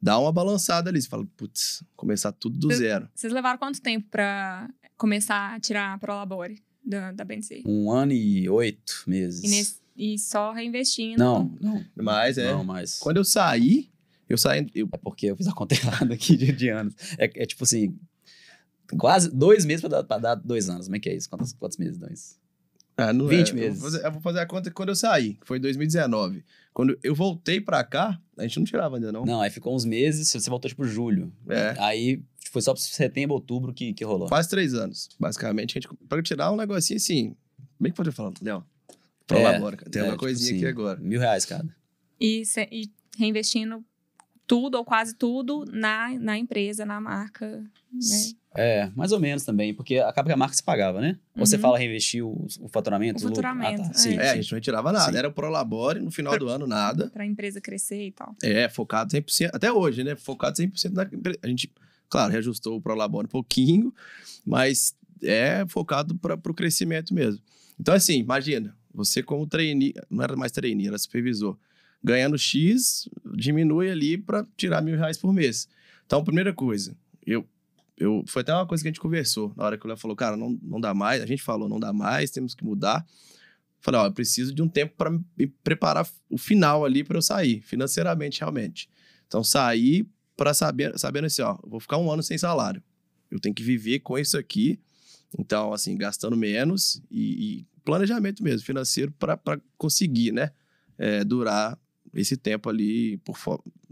[0.00, 1.02] Dá uma balançada ali.
[1.02, 3.08] Você fala, putz, começar tudo do zero.
[3.12, 7.62] Vocês levaram quanto tempo para começar a tirar a Prolabore da, da BNC?
[7.66, 9.42] Um ano e oito meses.
[9.44, 11.18] E, nesse, e só reinvestindo?
[11.18, 11.84] Não, não.
[11.96, 12.52] Mas é.
[12.52, 12.98] Não, mas...
[12.98, 13.90] Quando eu saí,
[14.28, 14.66] eu saí...
[14.74, 14.88] Eu...
[14.92, 16.94] É porque eu fiz a conta errada aqui de, de anos.
[17.18, 17.98] É, é tipo assim,
[18.98, 20.86] Quase dois meses pra dar, pra dar dois anos.
[20.86, 21.28] Como é que é isso?
[21.28, 22.38] Quantos, quantos meses dão isso?
[22.96, 23.52] Ah, não 20 é.
[23.54, 23.76] meses.
[23.76, 26.44] Eu vou, fazer, eu vou fazer a conta quando eu saí, que foi em 2019.
[26.72, 29.24] Quando eu voltei pra cá, a gente não tirava ainda, não.
[29.24, 31.32] Não, aí ficou uns meses, você voltou tipo julho.
[31.48, 31.74] É.
[31.78, 34.28] Aí foi só pra setembro, outubro que, que rolou.
[34.28, 35.76] Quase três anos, basicamente.
[35.78, 37.34] A gente, pra tirar um negocinho assim.
[37.80, 38.64] Bem que pode falar, Léo.
[39.26, 39.90] Prolabora, cara.
[39.90, 41.00] Tem é, uma tipo coisinha assim, aqui agora.
[41.00, 41.74] Mil reais cada.
[42.20, 43.84] E, se- e reinvestindo
[44.46, 47.64] tudo ou quase tudo na, na empresa, na marca.
[47.92, 48.32] Né?
[48.56, 51.18] É, mais ou menos também, porque acaba que a marca se pagava, né?
[51.36, 51.62] Ou você Uhum.
[51.62, 53.24] fala reinvestir o, o faturamento?
[53.24, 53.90] O faturamento, Ah, tá.
[53.90, 53.94] é.
[53.94, 55.10] Sim, É, a gente não retirava nada.
[55.10, 55.18] Sim.
[55.18, 57.08] Era o Prolabore, no final do ano, nada.
[57.10, 58.36] Para a empresa crescer e tal.
[58.42, 59.50] É, focado 100%.
[59.52, 60.14] Até hoje, né?
[60.14, 61.38] Focado 100% na empresa.
[61.42, 61.72] A gente,
[62.14, 63.92] claro, reajustou o Prolabore um pouquinho,
[64.46, 67.42] mas é focado para o crescimento mesmo.
[67.76, 71.58] Então, assim, imagina, você como trainee, não era mais trainee, era supervisor,
[72.00, 75.68] ganhando X, diminui ali para tirar mil reais por mês.
[76.06, 76.96] Então, primeira coisa,
[77.26, 77.44] eu,
[77.98, 80.16] eu foi até uma coisa que a gente conversou na hora que o Léo falou,
[80.16, 83.04] cara, não, não dá mais, a gente falou, não dá mais, temos que mudar.
[83.80, 87.22] Falei, ó, eu preciso de um tempo para me preparar o final ali para eu
[87.22, 88.88] sair, financeiramente, realmente.
[89.26, 92.82] Então, sair para saber, sabendo assim, ó, vou ficar um ano sem salário.
[93.30, 94.80] Eu tenho que viver com isso aqui.
[95.38, 99.38] Então, assim, gastando menos e, e planejamento mesmo, financeiro, para
[99.76, 100.50] conseguir, né,
[100.96, 101.78] é, durar
[102.14, 103.36] esse tempo ali por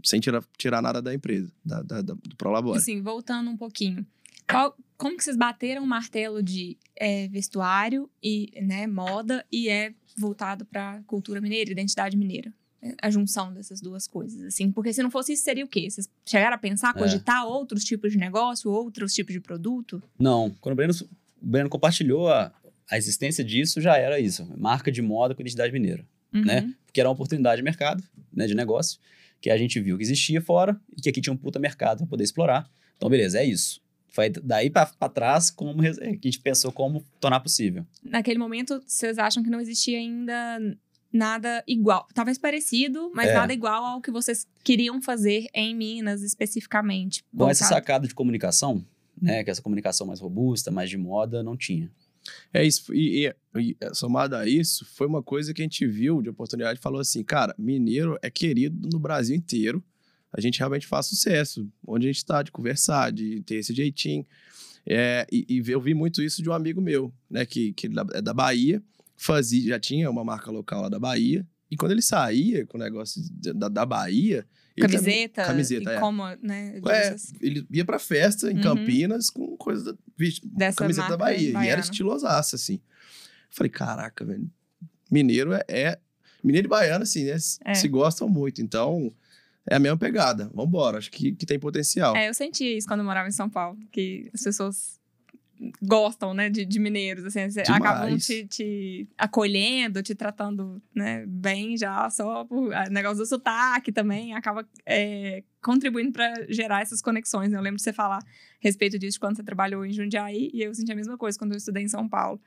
[0.03, 2.77] sem tirar, tirar nada da empresa, da, da, da- do Prolabore.
[2.77, 4.05] Assim, voltando um pouquinho.
[4.49, 9.93] Qual- como que vocês bateram o martelo de é, vestuário e né, moda e é
[10.17, 12.53] voltado para cultura mineira, identidade mineira?
[12.83, 14.71] É, A junção dessas duas coisas, assim.
[14.71, 15.89] Porque se não fosse isso, seria o quê?
[15.89, 16.99] Vocês chegaram a pensar, É.
[16.99, 20.03] cogitar outros tipos de negócio, outros tipos de produto?
[20.19, 20.93] Não, quando o Breno,
[21.41, 22.51] o Breno compartilhou a,
[22.91, 24.45] a existência disso, já era isso.
[24.57, 26.05] Marca de moda com identidade mineira.
[26.33, 26.43] Uhum.
[26.43, 26.73] Né?
[26.85, 28.99] Porque era uma oportunidade de mercado, né, de negócio,
[29.39, 32.07] que a gente viu que existia fora e que aqui tinha um puta mercado para
[32.07, 32.69] poder explorar.
[32.97, 33.81] Então, beleza, é isso.
[34.09, 37.85] Foi daí para trás como que a gente pensou como tornar possível.
[38.03, 40.59] Naquele momento, vocês acham que não existia ainda
[41.13, 42.07] nada igual?
[42.13, 43.33] Talvez parecido, mas É.
[43.33, 47.23] nada igual ao que vocês queriam fazer em Minas, especificamente.
[47.37, 48.83] Com essa sacada de comunicação,
[49.21, 51.89] né, que essa comunicação mais robusta, mais de moda, não tinha.
[52.53, 52.93] É isso.
[52.93, 56.79] E, e- e, somado a isso, foi uma coisa que a gente viu de oportunidade
[56.79, 59.83] e falou assim: cara, mineiro é querido no Brasil inteiro.
[60.31, 61.67] A gente realmente faz sucesso.
[61.85, 64.25] Onde a gente está, de conversar, de ter esse jeitinho.
[64.85, 67.45] É, e, e eu vi muito isso de um amigo meu, né?
[67.45, 68.81] Que, que ele é da Bahia,
[69.15, 71.45] fazia, já tinha uma marca local lá da Bahia.
[71.71, 73.21] E quando ele saía com o negócio
[73.55, 74.45] da, da Bahia.
[74.75, 75.99] também- Camiseta, camiseta, e é.
[75.99, 76.77] como, né?
[76.77, 78.61] É, dessas- ele ia pra festa em Uhum.
[78.61, 79.97] Campinas com coisa da,
[80.43, 81.63] Dessa camiseta da Bahia.
[81.63, 82.79] E era estilosaço, assim.
[83.49, 84.49] Falei, caraca, velho.
[85.11, 85.99] Mineiro é, é-
[86.43, 87.37] Mineiro e baiano, assim, né?
[87.65, 87.73] É.
[87.73, 88.61] Se gostam muito.
[88.61, 89.13] Então,
[89.69, 90.51] é a mesma pegada.
[90.53, 92.15] Vambora, acho que, que tem potencial.
[92.15, 94.99] É, eu sentia isso quando eu morava em São Paulo, que as pessoas
[95.81, 97.39] gostam, né, de, de mineiros, assim,
[97.75, 103.91] acabam te, te acolhendo, te tratando, né, bem já, só por ah, negócio do sotaque
[103.91, 107.57] também, acaba é, contribuindo para gerar essas conexões, né?
[107.57, 108.25] Eu lembro de você falar a
[108.59, 111.57] respeito disso quando você trabalhou em Jundiaí, e eu senti a mesma coisa quando eu
[111.57, 112.41] estudei em São Paulo.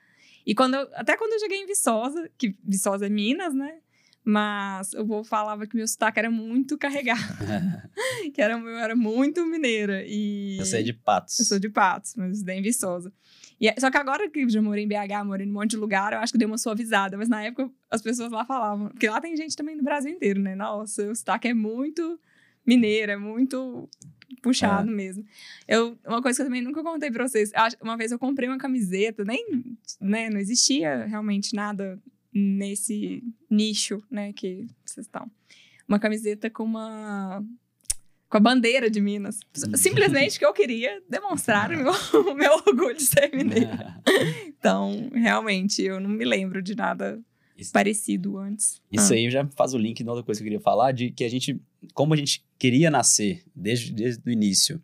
[0.46, 3.78] E quando eu- até quando eu cheguei em Viçosa, que Viçosa é Minas, né,
[4.28, 7.20] mas o povo falava que meu sotaque era muito carregado,
[8.34, 10.02] que era, eu era muito mineira.
[10.04, 10.58] E...
[10.58, 11.38] Eu sei de patos.
[11.38, 13.12] Eu sou de Patos, mas estudei em Viçosa.
[13.60, 15.70] E, é- só que agora que eu já morei em BH, morei em um monte
[15.70, 17.16] de lugar, eu acho que deu uma suavizada.
[17.16, 18.88] Mas na época as pessoas lá falavam.
[18.88, 20.56] Porque lá tem gente também do Brasil inteiro, né?
[20.56, 22.18] Nossa, o sotaque é muito
[22.66, 23.88] mineiro, é muito
[24.42, 25.24] puxado mesmo.
[25.68, 27.52] Eu, uma coisa que eu também nunca contei pra vocês.
[27.80, 31.96] Uma vez eu comprei uma camiseta, nem, né, não existia realmente nada
[32.38, 35.30] nesse nicho, né, que vocês estão.
[35.88, 37.42] Uma camiseta com uma
[38.28, 39.38] com a bandeira de Minas.
[39.76, 41.92] Simplesmente que eu queria demonstrar o meu,
[42.34, 43.96] meu orgulho de ser mineira.
[44.58, 47.20] Então, realmente, eu não me lembro de nada
[47.56, 48.82] Isso- parecido antes.
[48.90, 49.16] Isso Ah.
[49.16, 51.28] aí já faz o link de outra coisa que eu queria falar, de que a
[51.30, 51.60] gente,
[51.94, 54.82] como a gente queria nascer desde, desde o início,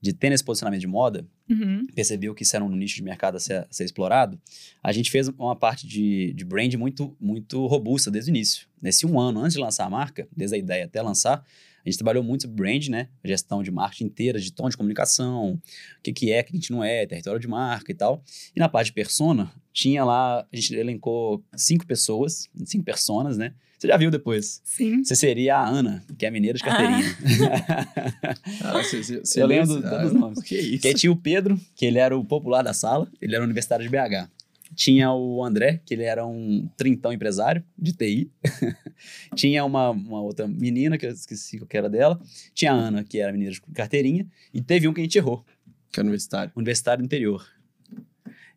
[0.00, 1.86] de ter esse posicionamento de moda, Uhum.
[1.94, 4.40] percebeu que isso era um nicho de mercado a ser, a ser explorado,
[4.82, 8.66] a gente fez uma parte de, de brand muito, muito robusta desde o início.
[8.80, 11.44] Nesse um ano, antes de lançar a marca, desde a ideia até lançar,
[11.84, 13.08] a gente trabalhou muito sobre brand, né?
[13.22, 16.56] Gestão de marketing inteira, de tom de comunicação, o que, que é, o que a
[16.56, 18.24] gente não é, território de marca e tal.
[18.56, 23.52] E na parte de persona, tinha lá, a gente elencou cinco pessoas, cinco personas, né?
[23.84, 24.62] Você já viu depois.
[24.64, 25.04] Sim.
[25.04, 27.04] Você seria a Ana, que é mineira de carteirinha.
[28.62, 30.42] Ah, cê- cê- cê Eu lê lembro esse- todos os ah, nomes.
[30.42, 30.80] Que isso?
[30.82, 33.90] Que tinha o Pedro, que ele era o popular da sala, ele era universitário de
[33.90, 34.26] BH.
[34.74, 38.30] Tinha o André, que ele era um trintão empresário de TI.
[39.36, 42.18] tinha uma, uma outra menina, que eu esqueci qual que era dela.
[42.54, 44.26] Tinha a Ana, que era menina de carteirinha.
[44.52, 45.44] E teve um que a gente errou.
[45.92, 46.50] Que é universitário.
[46.56, 47.46] Universitário do interior.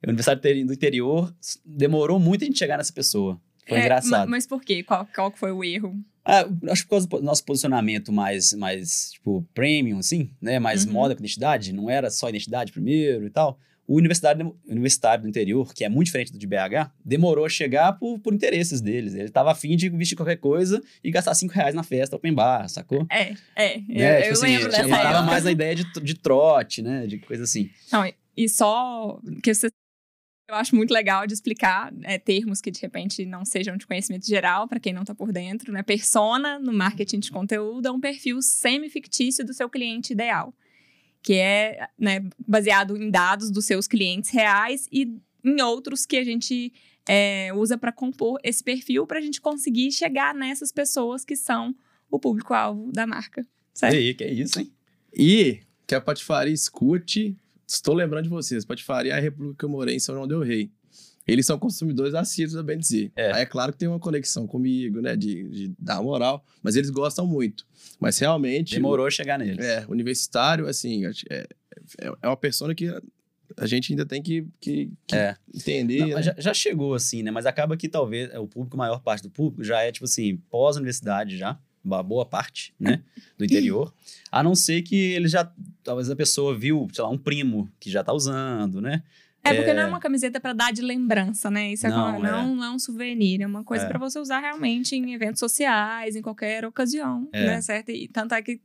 [0.06, 1.36] O universitário do interior
[1.66, 3.40] demorou muito a gente chegar nessa pessoa.
[3.68, 4.26] Foi É, engraçado.
[4.26, 4.84] ma- Mas por quê?
[4.84, 5.96] Qual, qual foi o erro?
[6.24, 10.60] Ah, acho que por causa do nosso posicionamento mais, mais tipo, premium, assim, né?
[10.60, 10.92] Mais Uhum.
[10.94, 13.58] moda com identidade, não era só identidade primeiro e tal.
[13.88, 17.94] O universitário, universitário do interior, que é muito diferente do de BH, demorou a chegar
[17.94, 19.16] por, por interesses deles.
[19.16, 22.68] Ele tava afim de vestir qualquer coisa e gastar cinco reais na festa open bar,
[22.68, 23.08] sacou?
[23.10, 23.78] É, é.
[23.88, 24.18] Né?
[24.20, 25.22] eu, Tipo eu assim, lembro ele dessa tava época.
[25.22, 27.08] mais na ideia de, de trote, né?
[27.08, 27.70] De coisa assim.
[27.90, 29.70] Não, e- e só que você
[30.48, 34.26] eu acho muito legal de explicar é, termos que de repente não sejam de conhecimento
[34.26, 35.84] geral para quem não está por dentro, né?
[35.84, 40.54] Persona no marketing de conteúdo é um perfil semi-fictício do seu cliente ideal,
[41.22, 46.24] que é né, baseado em dados dos seus clientes reais e em outros que a
[46.24, 46.74] gente
[47.08, 51.76] é, usa para compor esse perfil para a gente conseguir chegar nessas pessoas que são
[52.10, 53.42] o público-alvo da marca.
[53.42, 53.96] E Certo?
[53.96, 54.72] aí, que é isso, hein?
[55.14, 57.38] E que a Patifaria escute.
[57.68, 58.64] Estou lembrando de vocês.
[58.64, 60.72] Patifaria é a República que eu morei em São João Del Rei.
[61.28, 63.12] Eles são consumidores assíduos da dizer.
[63.14, 63.34] É.
[63.34, 65.16] Aí é claro que tem uma conexão comigo, né?
[65.16, 66.44] De, de dar moral.
[66.64, 67.66] Mas eles gostam muito.
[68.00, 68.76] Mas realmente.
[68.76, 69.64] Demorou a chegar neles.
[69.66, 71.48] É, universitário, assim, é, é,
[72.22, 72.90] é uma persona que
[73.58, 75.36] a gente ainda tem que, que, que É.
[75.54, 76.00] entender.
[76.00, 76.24] Não, né?
[76.24, 77.32] já, já chegou assim, né?
[77.32, 80.06] Mas acaba que talvez é, o público, a maior parte do público, já é, tipo
[80.06, 83.02] assim, pós-universidade já, uma boa parte, né?
[83.38, 83.94] Do interior.
[84.32, 85.52] A não ser que ele já,
[85.84, 89.02] talvez a pessoa viu, sei lá, um primo que já tá usando, né?
[89.44, 89.74] É porque É.
[89.74, 91.72] não é uma camiseta pra dar de lembrança, né?
[91.72, 93.88] Isso é Não, como- não, não é um souvenir, é uma coisa É.
[93.88, 97.46] pra você usar realmente em eventos sociais, em qualquer ocasião, É.
[97.46, 97.62] né?
[97.62, 97.90] Certo?
[97.90, 98.60] E tanto é que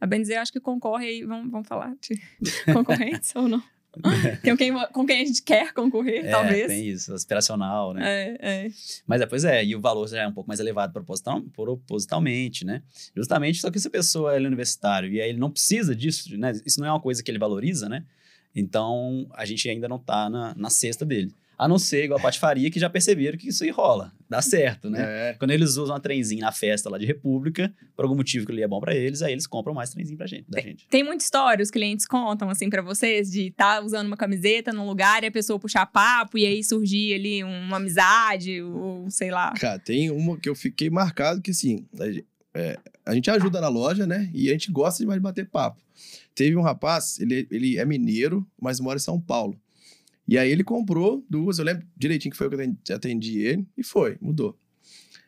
[0.00, 2.20] a bem dizer, eu acho que concorre aí, vamos, vamos falar de
[3.20, 3.60] concorrentes ou não?
[4.42, 6.66] Tem quem, com quem a gente quer concorrer, É, talvez.
[6.66, 8.02] tem isso, aspiracional, né?
[8.06, 8.70] É, é.
[9.06, 12.82] Mas depois é, e o valor já é um pouco mais elevado proposital, propositalmente, né?
[13.16, 16.52] Justamente só que essa pessoa é universitário e aí ele não precisa disso, né?
[16.64, 18.04] Isso não é uma coisa que ele valoriza, né?
[18.54, 21.34] Então a gente ainda não tá na, na cesta dele.
[21.58, 24.88] A não ser igual a patifaria, que já perceberam que isso aí rola, dá certo,
[24.88, 25.30] né?
[25.30, 25.32] É.
[25.34, 28.62] Quando eles usam uma trenzinho na festa lá de República, por algum motivo que ele
[28.62, 30.86] é bom pra eles, aí eles compram mais trenzinho pra gente, da gente.
[30.88, 34.86] Tem muita história, os clientes contam, assim, pra vocês, de estar usando uma camiseta num
[34.86, 39.52] lugar e a pessoa puxar papo e aí surgir ali uma amizade, ou sei lá.
[39.54, 43.68] Cara, tem uma que eu fiquei marcado que, assim, a, é, a gente ajuda na
[43.68, 44.30] loja, né?
[44.32, 45.80] E a gente gosta demais de bater papo.
[46.34, 49.58] Teve um rapaz, ele, ele é mineiro, mas mora em São Paulo.
[50.28, 53.66] E aí ele comprou duas, eu lembro direitinho que foi eu que atendi, atendi ele,
[53.76, 54.58] e foi, mudou.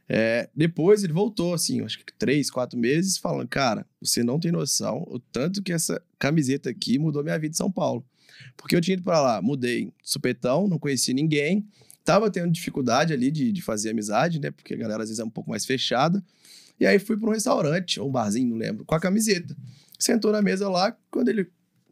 [0.07, 4.53] É, depois ele voltou, assim, acho que três, quatro meses, falando, cara, você não tem
[4.53, 8.05] noção o tanto que essa camiseta aqui mudou minha vida em São Paulo.
[8.57, 11.67] Porque eu tinha ido pra lá, mudei supetão, não conheci ninguém,
[12.05, 14.51] tava tendo dificuldade ali de, de fazer amizade, né?
[14.51, 16.23] Porque a galera às vezes é um pouco mais fechada.
[16.79, 19.57] E aí fui para um restaurante, ou um barzinho, não lembro, com a camiseta.
[19.99, 21.49] Sentou na mesa lá, quando ele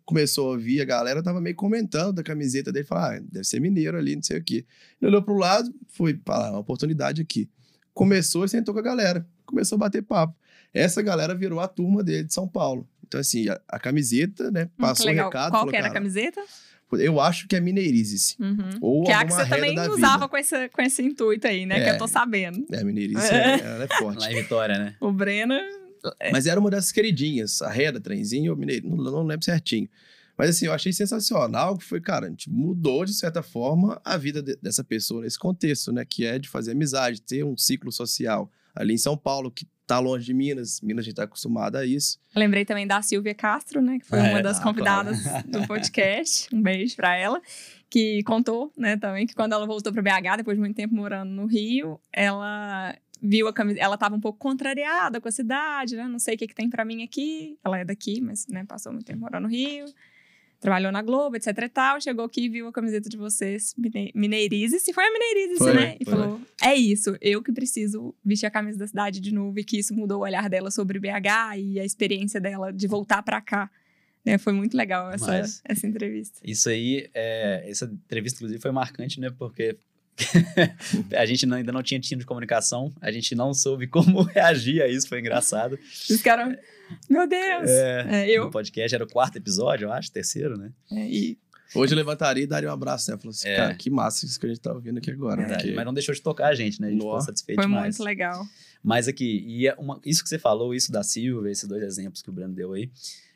[0.09, 3.61] começou a ouvir, a galera tava meio comentando da camiseta dele, falou, ah, deve ser
[3.61, 4.65] mineiro ali, não sei o quê.
[4.99, 7.47] Ele olhou pro lado, foi, ah, uma oportunidade aqui.
[7.93, 10.35] Começou e sentou com a galera, começou a bater papo.
[10.73, 12.89] Essa galera virou a turma dele de São Paulo.
[13.07, 15.31] Então, assim, a, a camiseta, né, Hum, que passou o recado.
[15.51, 16.41] Qual falou, que era a camiseta?
[16.93, 18.35] Eu acho que é Mineirizes.
[18.41, 18.71] Uhum.
[18.81, 20.29] Ou que é a que você também usava vida.
[20.29, 21.81] com esse, com esse intuito aí, né?
[21.83, 21.93] Que É.
[21.93, 22.65] eu tô sabendo.
[22.73, 23.57] É, Mineirizes, É.
[23.61, 24.21] é, ela é forte.
[24.21, 24.95] Lá em Vitória, né?
[25.01, 25.55] O Breno.
[26.33, 29.89] Mas era uma das queridinhas, a Reda, Trenzinho ou Mineiro, não, não lembro certinho.
[30.37, 34.17] Mas assim, eu achei sensacional que foi, cara, a gente mudou de certa forma a
[34.17, 36.05] vida de- dessa pessoa nesse contexto, né?
[36.05, 38.49] Que é de fazer amizade, ter um ciclo social.
[38.73, 41.85] Ali em São Paulo, que tá longe de Minas, Minas a gente tá acostumado a
[41.85, 42.21] isso.
[42.37, 43.99] Lembrei também da Silvia Castro, né?
[43.99, 46.55] Que foi É, uma das ah, convidadas do podcast.
[46.55, 47.41] Um beijo pra ela.
[47.91, 51.31] Que contou, né, também, que quando ela voltou pra BH, depois de muito tempo morando
[51.33, 53.85] no Rio, ela viu a camiseta.
[53.85, 56.07] Ela tava um pouco contrariada com a cidade, né?
[56.07, 57.59] Não sei o que, que tem pra mim aqui.
[57.65, 59.87] Ela é daqui, mas né, passou muito tempo morando no Rio.
[60.61, 62.01] Trabalhou na Globo, etc e tal.
[62.01, 64.89] Chegou aqui e viu a camiseta de vocês, Mine- Mineirizes.
[64.89, 65.97] E foi a Mineirizes, Foi, né?
[66.01, 66.15] E foi.
[66.15, 69.57] falou: é isso, eu que preciso vestir a camisa da cidade de novo.
[69.59, 73.23] E que isso mudou o olhar dela sobre BH e a experiência dela de voltar
[73.23, 73.71] pra cá.
[74.25, 74.37] Né?
[74.37, 76.41] Foi muito legal essa, Mas- essa entrevista.
[76.45, 79.31] Isso aí, é, essa entrevista, inclusive, foi marcante, né?
[79.39, 79.77] Porque
[81.17, 84.83] a gente não- ainda não tinha time de comunicação, a gente não soube como reagir
[84.83, 85.79] a isso, foi engraçado.
[86.11, 86.57] Os caras,
[87.09, 87.69] meu Deus!
[87.71, 88.45] É, É, eu.
[88.47, 90.73] No podcast era o quarto episódio, eu acho, terceiro, né?
[90.93, 91.39] É, e
[91.75, 93.19] Hoje eu levantaria e daria um abraço, né?
[93.19, 93.57] Falou assim, É.
[93.57, 95.37] cara, que massa isso que a gente tá ouvindo aqui agora.
[95.37, 96.87] Verdade, porque- Mas não deixou de tocar a gente, né?
[96.87, 97.27] A gente ficou Nossa.
[97.27, 97.99] satisfeito foi demais.
[97.99, 98.43] muito legal.
[98.83, 102.23] Mas aqui, e é uma- isso que você falou, isso da Silvia, esses dois exemplos
[102.23, 102.91] que o Breno deu aí,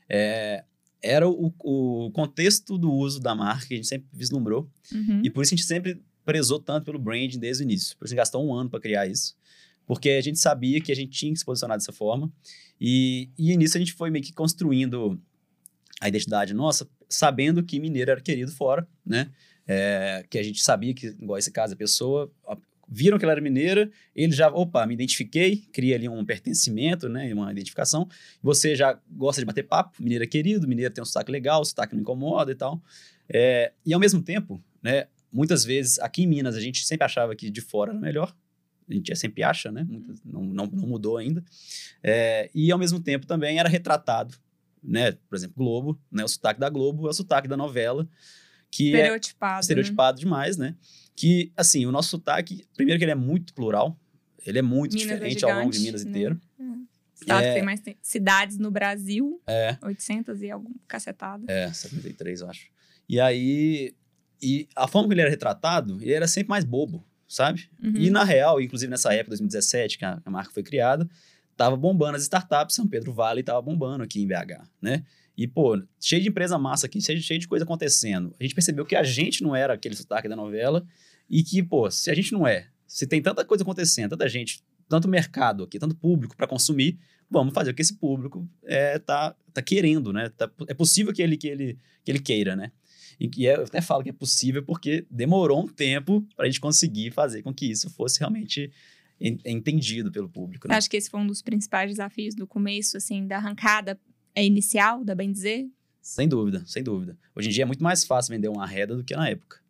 [0.09, 0.65] é,
[1.03, 4.67] era o, o contexto do uso da marca que a gente sempre vislumbrou.
[4.91, 5.21] Uhum.
[5.23, 7.97] E por isso a gente sempre prezou tanto pelo branding desde o início.
[8.01, 9.37] A gente gastou um ano para criar isso.
[9.87, 12.33] Porque a gente sabia que a gente tinha que se posicionar dessa forma.
[12.81, 15.21] E, e nisso a gente foi meio que construindo
[16.01, 19.31] a identidade nossa, sabendo que mineiro era querido fora, né?
[19.67, 22.31] É, que a gente sabia que, igual esse caso, a pessoa
[22.89, 27.33] viram que ela era mineira, ele já, opa, me identifiquei, cria ali um pertencimento, né,
[27.33, 28.09] uma identificação.
[28.43, 31.65] Você já gosta de bater papo, mineiro é querido, mineiro tem um sotaque legal, o
[31.65, 32.83] sotaque não incomoda e tal.
[33.29, 37.35] É, e ao mesmo tempo, né, muitas vezes aqui em Minas a gente sempre achava
[37.35, 38.35] que de fora era melhor,
[38.89, 39.87] a gente sempre acha, né?
[40.25, 41.43] Não, não, não mudou ainda.
[42.03, 44.37] É, e ao mesmo tempo também era retratado,
[44.83, 45.13] né?
[45.13, 46.25] Por exemplo, Globo, né?
[46.25, 48.09] O sotaque da Globo é o sotaque da novela.
[48.71, 49.59] Que estereotipado.
[49.59, 50.25] É estereotipado né?
[50.25, 50.77] demais, né?
[51.15, 53.99] Que, assim, o nosso sotaque, primeiro que ele é muito plural,
[54.45, 56.11] ele é muito Minas é diferente é gigante, ao longo de Minas né?
[56.11, 56.41] inteiro.
[57.15, 59.41] Estado é, tem mais cidades no Brasil.
[59.47, 59.77] É.
[59.81, 61.45] 800 e algum cacetado.
[61.49, 62.67] É, 73, eu acho.
[63.09, 63.95] E aí,
[64.43, 67.67] e a forma que ele era retratado, ele era sempre mais bobo sabe?
[67.83, 67.97] Uhum.
[67.97, 71.09] E na real, inclusive nessa época, 2017, que a, a marca foi criada,
[71.57, 75.03] tava bombando as startups, São Pedro Vale tava bombando aqui em BH, né?
[75.37, 78.35] E, pô, cheio de empresa massa aqui, cheio, de coisa acontecendo.
[78.39, 80.85] A gente percebeu que a gente não era aquele sotaque da novela
[81.29, 84.63] e que, pô, se a gente não é, se tem tanta coisa acontecendo, tanta gente,
[84.87, 86.99] tanto mercado aqui, tanto público para consumir,
[87.31, 90.29] vamos fazer o que esse público é, tá, tá querendo, né?
[90.29, 92.71] Tá, é possível que ele, que, ele, que ele queira, né?
[93.19, 97.11] E eu até falo que é possível porque demorou um tempo para a gente conseguir
[97.13, 98.71] fazer com que isso fosse realmente
[99.21, 100.67] entendido pelo público.
[100.67, 100.75] Né?
[100.75, 103.99] Acho que esse foi um dos principais desafios do começo, assim, da arrancada
[104.35, 105.69] é inicial, da bem dizer?
[106.01, 107.17] Sem dúvida, sem dúvida.
[107.35, 109.61] Hoje em dia é muito mais fácil vender uma arreda do que na época.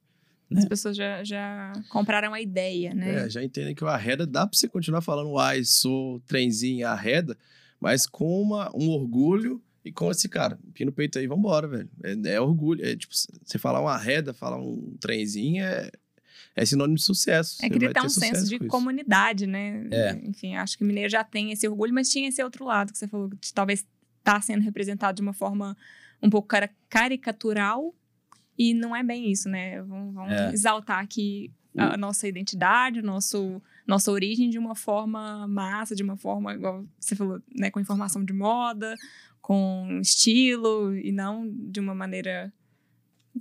[0.49, 0.61] Né?
[0.61, 3.25] As pessoas já, já compraram a ideia, né?
[3.25, 7.37] É, já entendem que o arreda dá para você continuar falando, ai, sou trenzinho arreda,
[7.81, 11.91] mas com uma, um orgulho e com esse cara, pino no peito aí, vambora, velho.
[12.05, 12.85] É, é orgulho.
[12.85, 15.91] É tipo, você falar uma reda, falar um trenzinho é,
[16.55, 17.65] é sinônimo de sucesso.
[17.65, 19.87] É que tá um senso de comunidade, né?
[19.91, 20.21] É.
[20.25, 22.99] Enfim, acho que o Mineiro já tem esse orgulho, mas tinha esse outro lado que
[22.99, 23.85] você falou, que talvez
[24.23, 25.77] tá sendo representado de uma forma
[26.23, 26.49] um pouco
[26.89, 27.93] caricatural
[28.57, 29.83] e não é bem isso, né?
[29.83, 30.53] Vamos, vamos é.
[30.53, 36.17] exaltar aqui a nossa identidade, o nosso nossa origem de uma forma massa, de uma
[36.17, 38.95] forma, igual você falou, né, com informação de moda,
[39.43, 42.53] com estilo e não de uma maneira.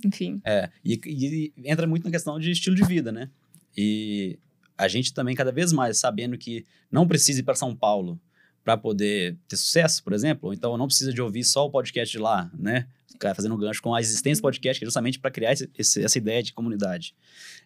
[0.04, 0.40] Enfim.
[0.44, 3.30] É, e, e entra muito na questão de estilo de vida, né?
[3.76, 4.38] E
[4.76, 8.20] a gente também, cada vez mais, sabendo que não precisa ir para São Paulo
[8.64, 12.18] para poder ter sucesso, por exemplo, então não precisa de ouvir só o podcast de
[12.18, 12.86] lá, né?
[13.36, 16.04] Fazendo um gancho com a existência do podcast, que é justamente para criar esse, esse,
[16.04, 17.14] essa ideia de comunidade.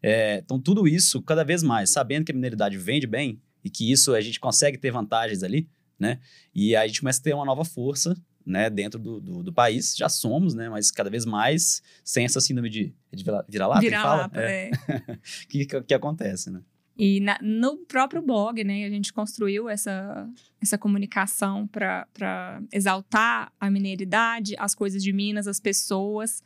[0.02, 3.90] É, então, tudo isso, cada vez mais, sabendo que a mineridade vende bem e que
[3.90, 5.66] isso a gente consegue ter vantagens ali,
[5.98, 6.18] né?
[6.54, 9.52] E aí a gente começa a ter uma nova força, né, dentro do, do, do
[9.52, 14.40] país, já somos, né, mas cada vez mais sem essa síndrome de, de vira-lata, vira-lata,
[14.40, 14.70] é.
[14.70, 15.18] é.
[15.50, 16.62] que, que, que acontece, né?
[16.98, 20.26] E na, no próprio blog, né, a gente construiu essa,
[20.62, 26.42] essa comunicação para exaltar a mineridade, as coisas de Minas, as pessoas.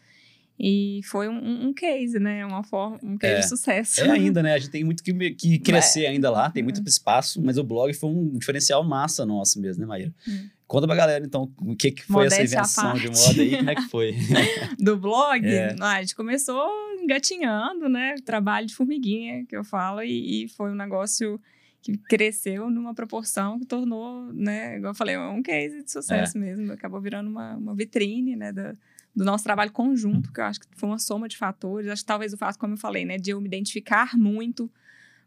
[0.62, 2.44] E foi um, um case, né?
[2.44, 4.02] Uma forma, um case é, de sucesso.
[4.02, 4.52] É ainda, né?
[4.52, 6.08] A gente tem muito que, que crescer é.
[6.08, 9.86] ainda lá, tem muito espaço, mas o blog foi um diferencial massa nosso mesmo, né,
[9.86, 10.12] Maíra?
[10.28, 10.48] Hum.
[10.66, 13.70] Conta pra galera, então, o que, que foi Modéstia essa invenção de moda aí, como
[13.70, 14.14] é que foi?
[14.78, 15.46] Do blog?
[15.46, 15.74] É.
[15.80, 16.70] a gente começou
[17.02, 18.16] engatinhando, né?
[18.22, 21.40] Trabalho de formiguinha, que eu falo, e, e foi um negócio
[21.80, 24.76] que cresceu numa proporção que tornou, né?
[24.76, 26.40] Igual eu falei, um case de sucesso é.
[26.40, 26.70] mesmo.
[26.70, 28.52] Acabou virando uma, uma vitrine, né?
[28.52, 28.74] Da,
[29.20, 31.90] do nosso trabalho conjunto, que eu acho que foi uma soma de fatores.
[31.90, 34.72] Acho que talvez o fato, como eu falei, né, de eu me identificar muito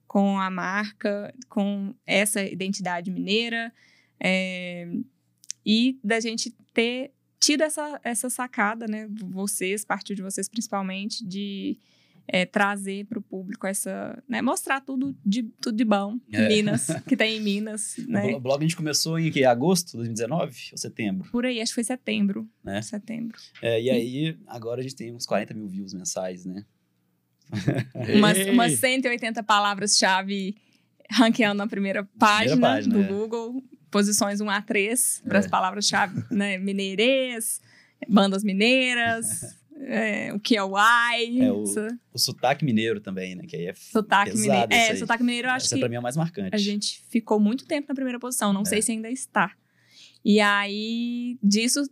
[0.08, 3.72] com a marca, com essa identidade mineira,
[4.20, 4.92] é,
[5.64, 11.78] e da gente ter tido essa, essa sacada, né, vocês, partir de vocês principalmente, de
[12.28, 16.48] é, trazer para o público essa, né, mostrar tudo de, tudo de bom é.
[16.48, 18.34] Minas, que tem em Minas, né?
[18.36, 21.32] O blog a gente começou em que, agosto de 2019 ou setembro?
[21.32, 22.82] Por aí, acho que foi setembro, né?
[22.82, 23.38] Setembro.
[23.62, 26.66] É, e aí, agora a gente tem uns 40 mil views mensais, né?
[28.18, 30.56] umas, umas 180 palavras-chave
[31.12, 33.08] ranqueando na primeira página, primeira página do é.
[33.08, 35.50] Google, posições 1 a 3 para as é.
[35.50, 36.58] palavras-chave, né?
[36.58, 37.62] Mineirês,
[38.08, 41.40] bandas mineiras, é, o que é o ai.
[41.40, 41.64] É o,
[42.14, 43.44] o sotaque mineiro também, né?
[43.48, 44.74] Que aí é sotaque mineiro.
[44.74, 45.80] É, sotaque mineiro eu acho Essa que.
[45.80, 46.54] pra mim é o mais marcante.
[46.54, 48.66] A gente ficou muito tempo na primeira posição, não é.
[48.66, 49.54] sei se ainda está.
[50.26, 51.84] E aí, disso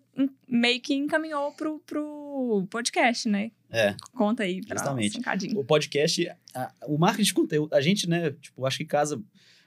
[0.47, 3.51] meio que encaminhou pro, pro podcast, né?
[3.69, 3.95] É.
[4.13, 5.19] Conta aí pra Justamente.
[5.53, 9.21] Um o podcast, a, o marketing de conteúdo, a gente, né, tipo, acho que casa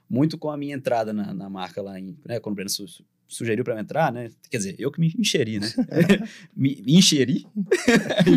[0.08, 2.70] muito com a minha entrada na, na marca lá em, né, quando o Breno
[3.34, 4.30] sugeriu para eu entrar, né?
[4.50, 5.68] Quer dizer, eu que me enxeri, né?
[6.56, 7.46] me, me enxeri.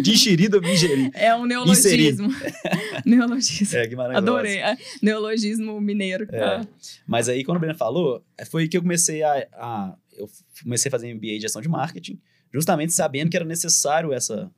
[0.02, 1.12] de enxerido eu me ingeri.
[1.14, 2.30] É um neologismo.
[3.06, 3.78] neologismo.
[3.78, 4.58] É, Guimarães Adorei.
[4.58, 6.28] É, neologismo mineiro.
[6.32, 6.44] É.
[6.44, 6.68] Ah.
[7.06, 9.96] Mas aí, quando o Breno falou, foi que eu comecei a, a...
[10.18, 10.30] Eu
[10.64, 12.20] comecei a fazer MBA de gestão de marketing,
[12.52, 14.52] justamente sabendo que era necessário essa,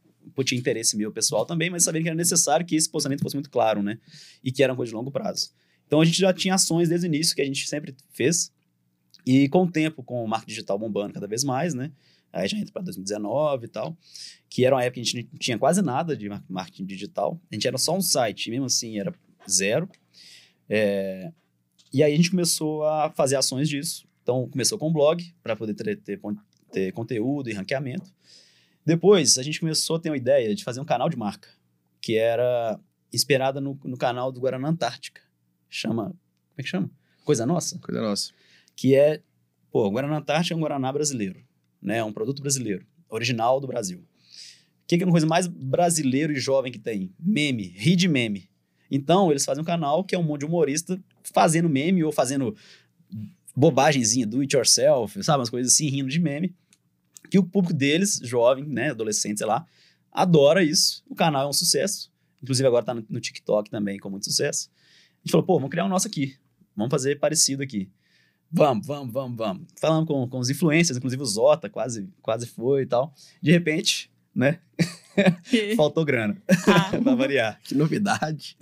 [0.46, 3.50] tinha interesse meu pessoal também, mas sabendo que era necessário que esse posicionamento fosse muito
[3.50, 3.98] claro, né?
[4.42, 5.52] E que era uma coisa de longo prazo.
[5.86, 8.52] Então a gente já tinha ações desde o início que a gente sempre fez.
[9.32, 11.92] E com o tempo, com o marketing digital bombando cada vez mais, né?
[12.34, 13.96] Aí já entra para 2019 e tal,
[14.50, 17.40] que era uma época que a gente não tinha quase nada de marketing digital.
[17.52, 19.14] A gente era só um site, mesmo assim era
[19.48, 19.88] zero.
[20.68, 21.32] É,
[21.94, 24.08] e aí a gente começou a fazer ações disso.
[24.24, 26.20] Então começou com o blog, para poder ter, ter,
[26.72, 28.12] ter conteúdo e ranqueamento.
[28.84, 31.50] Depois, a gente começou a ter uma ideia de fazer um canal de marca,
[32.02, 32.80] que era
[33.14, 35.22] inspirada no, no canal do Guaraná Antártica.
[35.70, 36.06] Chama.
[36.06, 36.18] Como
[36.58, 36.90] é que chama?
[37.24, 37.78] Coisa Nossa?
[37.78, 38.32] Coisa Nossa.
[38.80, 39.22] Que é.
[39.70, 41.44] Pô, o Guaraná Antártica é um Guaraná brasileiro,
[41.82, 41.98] né?
[41.98, 44.00] É um produto brasileiro, original do Brasil.
[44.00, 44.04] O
[44.88, 47.14] que, que é uma coisa mais brasileiro e jovem que tem?
[47.20, 48.50] Meme, ri de meme.
[48.90, 52.56] Então, eles fazem um canal que é um monte de humorista fazendo meme ou fazendo
[53.54, 55.40] bobagemzinha, do it yourself, sabe?
[55.40, 56.56] Umas coisas assim, rindo de meme
[57.30, 59.68] que o público deles, jovem, né, adolescente, sei lá,
[60.10, 61.04] adora isso.
[61.10, 62.10] O canal é um sucesso.
[62.42, 64.72] Inclusive agora tá no, no TikTok também com muito sucesso.
[64.72, 66.38] A gente falou, pô, vamos criar um nosso aqui.
[66.78, 67.92] Vamos fazer parecido aqui.
[68.52, 69.68] Vamos, vamos, vamos, vamos.
[69.80, 73.14] Falando com, com os influencers, inclusive o Zota quase, quase foi e tal.
[73.42, 74.60] De repente, né?
[75.76, 76.42] Faltou grana.
[76.68, 76.98] Ah.
[77.02, 77.60] pra variar.
[77.64, 78.58] Que novidade.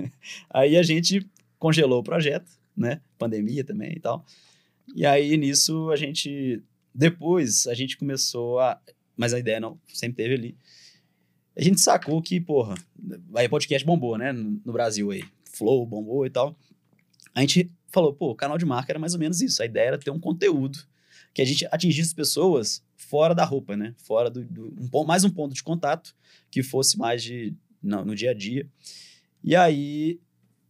[0.50, 1.28] aí a gente
[1.58, 3.00] congelou o projeto, né?
[3.18, 4.24] Pandemia também e tal.
[4.94, 6.62] E aí, nisso, a gente
[6.98, 8.80] depois a gente começou a.
[9.16, 10.56] Mas a ideia não, sempre teve ali.
[11.56, 12.74] A gente sacou que, porra,
[13.34, 14.32] aí podcast bombou, né?
[14.32, 15.24] No, Brasil aí.
[15.52, 16.56] Flow bombou e tal.
[17.34, 19.62] A gente falou, pô, canal de marca era mais ou menos isso.
[19.62, 20.78] A ideia era ter um conteúdo
[21.34, 23.94] que a gente atingisse pessoas fora da roupa, né?
[23.98, 26.14] Fora do, do um, mais um ponto de contato
[26.50, 28.68] que fosse mais de no, no dia a dia.
[29.42, 30.20] E aí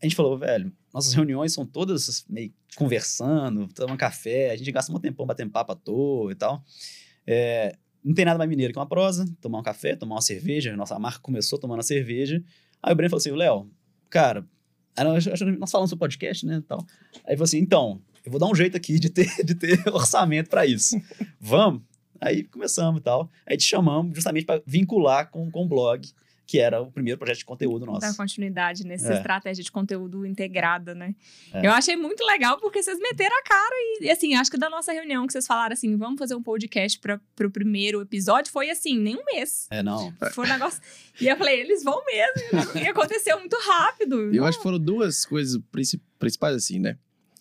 [0.00, 4.92] a gente falou, velho, nossas reuniões são todas meio conversando, tomando café, a gente gasta
[4.92, 6.62] um tempão batendo papo à toa e tal.
[7.26, 10.76] É, não tem nada mais mineiro que uma prosa, tomar um café, tomar uma cerveja.
[10.76, 12.42] Nossa marca começou tomando a cerveja.
[12.82, 13.70] Aí o Breno falou assim: Léo,
[14.08, 14.46] cara,
[15.04, 16.62] nós falamos sobre podcast, né?
[16.66, 16.84] Tal.
[17.26, 20.50] Aí falou assim: então, eu vou dar um jeito aqui de ter, de ter orçamento
[20.50, 21.00] para isso.
[21.40, 21.82] Vamos?
[22.20, 23.30] Aí começamos e tal.
[23.46, 26.08] Aí te chamamos justamente para vincular com, com o blog
[26.48, 28.00] que era o primeiro projeto de conteúdo nosso.
[28.00, 29.16] Dar continuidade nessa é.
[29.18, 31.14] estratégia de conteúdo integrada, né?
[31.52, 31.66] É.
[31.66, 34.90] Eu achei muito legal porque vocês meteram a cara e, assim, acho que da nossa
[34.90, 38.98] reunião que vocês falaram assim, vamos fazer um podcast para o primeiro episódio, foi assim,
[38.98, 39.66] nem um mês.
[39.70, 40.10] É, não.
[40.32, 40.80] Foi um negócio.
[41.20, 42.80] e eu falei, eles vão mesmo.
[42.82, 44.34] e aconteceu muito rápido.
[44.34, 45.60] Eu acho que foram duas coisas
[46.18, 46.96] principais, assim, né?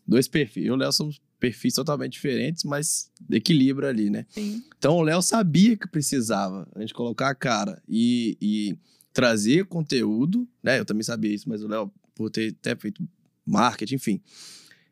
[0.05, 0.65] Dois perfis.
[0.65, 4.25] Eu e o Léo somos perfis totalmente diferentes, mas equilíbrio ali, né?
[4.27, 4.61] Sim.
[4.77, 8.77] Então o Léo sabia que precisava a gente colocar a cara e, e
[9.17, 10.77] trazer conteúdo, né?
[10.77, 13.03] Eu também sabia isso, mas o Léo, por ter até feito
[13.43, 14.21] marketing, enfim.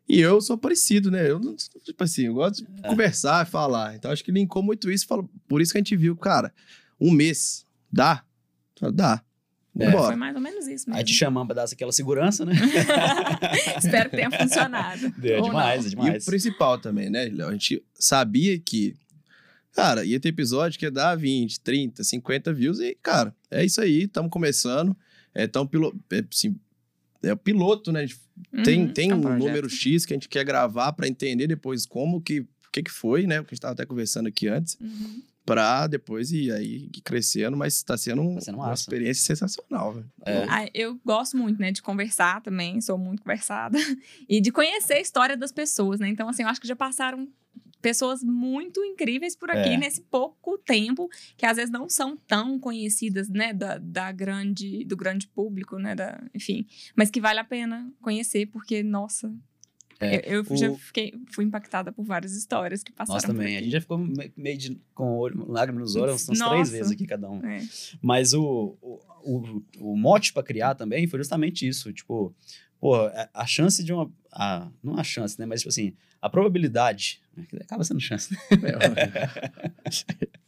[0.10, 1.30] E eu sou parecido, né?
[1.30, 2.90] Eu não, tipo assim, eu gosto de é.
[2.90, 3.94] conversar, falar.
[3.94, 5.06] Então acho que linkou muito isso.
[5.06, 6.52] Falou, por isso que a gente viu, cara,
[7.00, 8.24] um mês, dá?
[8.92, 9.22] Dá.
[9.78, 9.92] É.
[9.92, 10.96] Foi mais ou menos isso mesmo.
[10.96, 12.54] Aí te chamamos pra dar aquela segurança, né?
[13.78, 15.14] Espero que tenha funcionado.
[15.22, 16.16] É demais, é demais.
[16.16, 17.50] E o principal também, né, Léo?
[17.50, 18.96] A gente sabia que
[19.76, 23.82] Cara, ia ter episódio que ia dar 20, 30, 50 views e, cara, é isso
[23.82, 24.96] aí, estamos começando.
[25.34, 26.58] É tão piloto, é, assim,
[27.22, 28.08] é o piloto, né?
[28.54, 31.46] Uhum, tem tem é um, um número X que a gente quer gravar para entender
[31.46, 33.42] depois como que, o que, que foi, né?
[33.42, 34.78] O que a gente estava até conversando aqui antes.
[34.80, 35.22] Uhum.
[35.46, 40.02] Pra depois ir aí crescendo, mas está sendo, um, tá sendo uma experiência sensacional.
[40.26, 40.46] É.
[40.50, 43.78] Ah, eu gosto muito, né, de conversar também, sou muito conversada,
[44.28, 46.08] e de conhecer a história das pessoas, né?
[46.08, 47.28] Então, assim, eu acho que já passaram
[47.86, 49.78] pessoas muito incríveis por aqui é.
[49.78, 51.08] nesse pouco tempo,
[51.38, 55.94] que às vezes não são tão conhecidas, né, da, da grande, do grande público, né,
[55.94, 56.66] da, enfim,
[56.96, 59.32] mas que vale a pena conhecer, porque, nossa,
[60.00, 60.58] é, eu, eu o...
[60.58, 63.18] já fiquei, fui impactada por várias histórias que passaram.
[63.18, 63.56] Nós também.
[63.56, 64.00] A gente já ficou
[64.36, 67.46] meio de, com olho, lágrimas nos olhos umas três vezes aqui cada um.
[67.46, 67.62] É.
[68.02, 71.94] Mas o, o, o, o mote para criar também foi justamente isso.
[71.94, 72.36] Tipo,
[72.80, 74.12] pô, a, a chance de uma.
[74.34, 75.46] A, não a chance, né?
[75.46, 75.94] Mas, tipo assim,
[76.26, 77.22] a probabilidade.
[77.38, 77.46] Né?
[77.62, 78.34] Acaba sendo chance.
[78.34, 78.40] Né?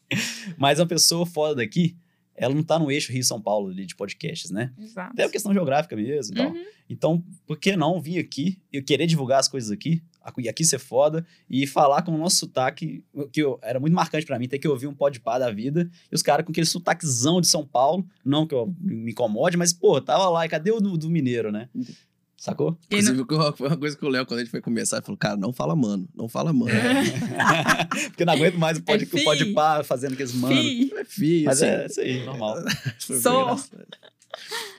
[0.57, 1.95] Mas uma pessoa fora daqui,
[2.35, 4.73] ela não está no eixo Rio-São Paulo ali de podcasts, né?
[4.77, 5.13] Exato.
[5.13, 6.45] Até a questão geográfica mesmo e uhum.
[6.45, 6.61] tal.
[6.89, 10.01] Então, por que não vir aqui e querer divulgar as coisas aqui?
[10.39, 14.25] E aqui ser foda e falar com o nosso sotaque, que eu, era muito marcante
[14.25, 17.39] para mim, ter que ouvir um podpar da vida, e os caras com aquele sotaquezão
[17.39, 20.81] de São Paulo, não que eu me incomode, mas, pô, tava lá, e cadê o
[20.81, 21.69] do, do mineiro, né?
[22.37, 22.77] Sacou?
[22.85, 23.53] Inclusive, não...
[23.53, 25.51] foi uma coisa que o Léo, quando a gente foi começar, ele falou, cara, não
[25.51, 26.71] fala mano, não fala mano.
[26.71, 27.85] É.
[28.09, 30.53] Porque não aguento mais o pode, é pode pá fazendo aqueles mano.
[30.53, 32.57] É filho, Mas assim, é isso aí, normal.
[32.99, 33.59] Sou.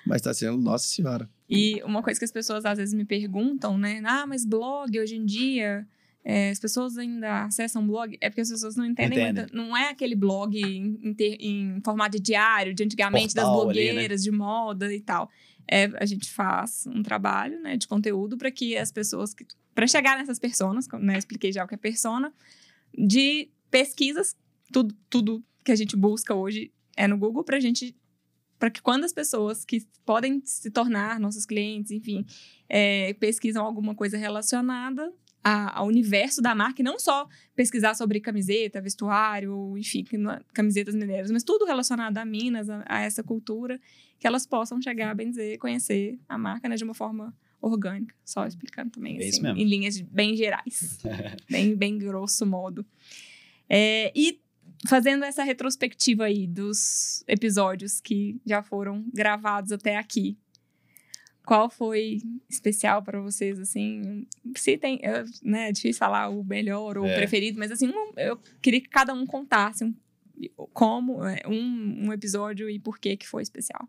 [0.07, 1.29] Mas tá sendo, nossa senhora.
[1.51, 4.01] E uma coisa que as pessoas às vezes me perguntam, né?
[4.05, 5.85] Ah, mas blog hoje em dia
[6.25, 9.45] é, as pessoas ainda acessam blog, é porque as pessoas não entendem Entendem.
[9.45, 9.57] muito.
[9.57, 13.71] Não é aquele blog em, em ter- em formato de diário, de antigamente, das Portal
[13.71, 13.93] ali, né?
[13.93, 15.31] blogueiras de moda e tal.
[15.71, 19.35] É, a gente faz um trabalho né, de conteúdo para que as pessoas.
[19.75, 22.33] Para chegar nessas personas, né, expliquei já o que é persona,
[22.93, 24.37] de pesquisas,
[24.73, 27.95] tudo, tudo que a gente busca hoje é no Google para gente.
[28.59, 32.27] Para que quando as pessoas que podem se tornar nossos clientes, enfim,
[32.69, 35.13] é, pesquisam alguma coisa relacionada
[35.49, 40.95] a- ao universo da marca, e não só pesquisar sobre camiseta, vestuário, enfim, é- camisetas
[40.95, 43.81] mineiras, mas tudo relacionado a Minas, a, a essa cultura,
[44.19, 48.15] que elas possam chegar, bem dizer, conhecer a marca né, de uma forma orgânica.
[48.25, 50.99] Só explicando também, É assim, em linhas bem gerais,
[51.51, 52.85] bem, bem grosso modo.
[53.69, 54.41] É, e
[54.87, 60.37] fazendo essa retrospectiva aí dos episódios que já foram gravados até aqui,
[61.49, 64.27] qual foi especial para vocês, assim?
[64.55, 67.17] Se tem, eu- né, é difícil falar o melhor ou o É.
[67.17, 69.95] preferido, mas assim, eu queria que cada um contasse um-
[70.75, 73.89] como é, um, um episódio e por que que foi especial.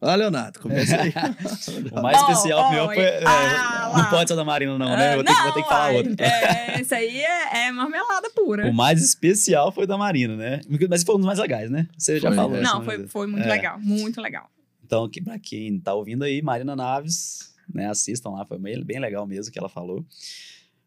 [0.00, 1.12] Olha, Leonardo, começa aí.
[1.92, 2.98] O mais Ó, especial ó, meu foi.
[3.00, 5.08] é, ah, não pode ser da Marina, não, né?
[5.08, 6.14] Ah, Eu vou ter, que- vou ter que falar uai, outro.
[6.22, 8.68] É, esse aí é, é marmelada pura.
[8.70, 10.60] O mais especial foi da Marina, né?
[10.88, 11.88] Mas foi um dos mais legais, né?
[11.98, 12.56] Você já Foi, falou.
[12.56, 12.60] é.
[12.60, 13.50] essa Não, uma foi, foi muito É.
[13.50, 14.48] legal, muito legal.
[14.92, 17.88] Então, que, pra quem tá ouvindo aí, Marina Naves, né?
[17.88, 20.04] Assistam lá, foi bem, legal mesmo o que ela falou.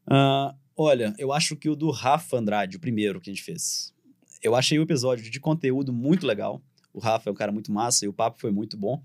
[0.06, 3.92] Ah, olha, eu acho que o do Rafa Andrade, o primeiro que a gente fez.
[4.44, 6.62] Eu achei o episódio de conteúdo muito legal.
[6.94, 9.04] O Rafa é um cara muito massa e o papo foi muito bom.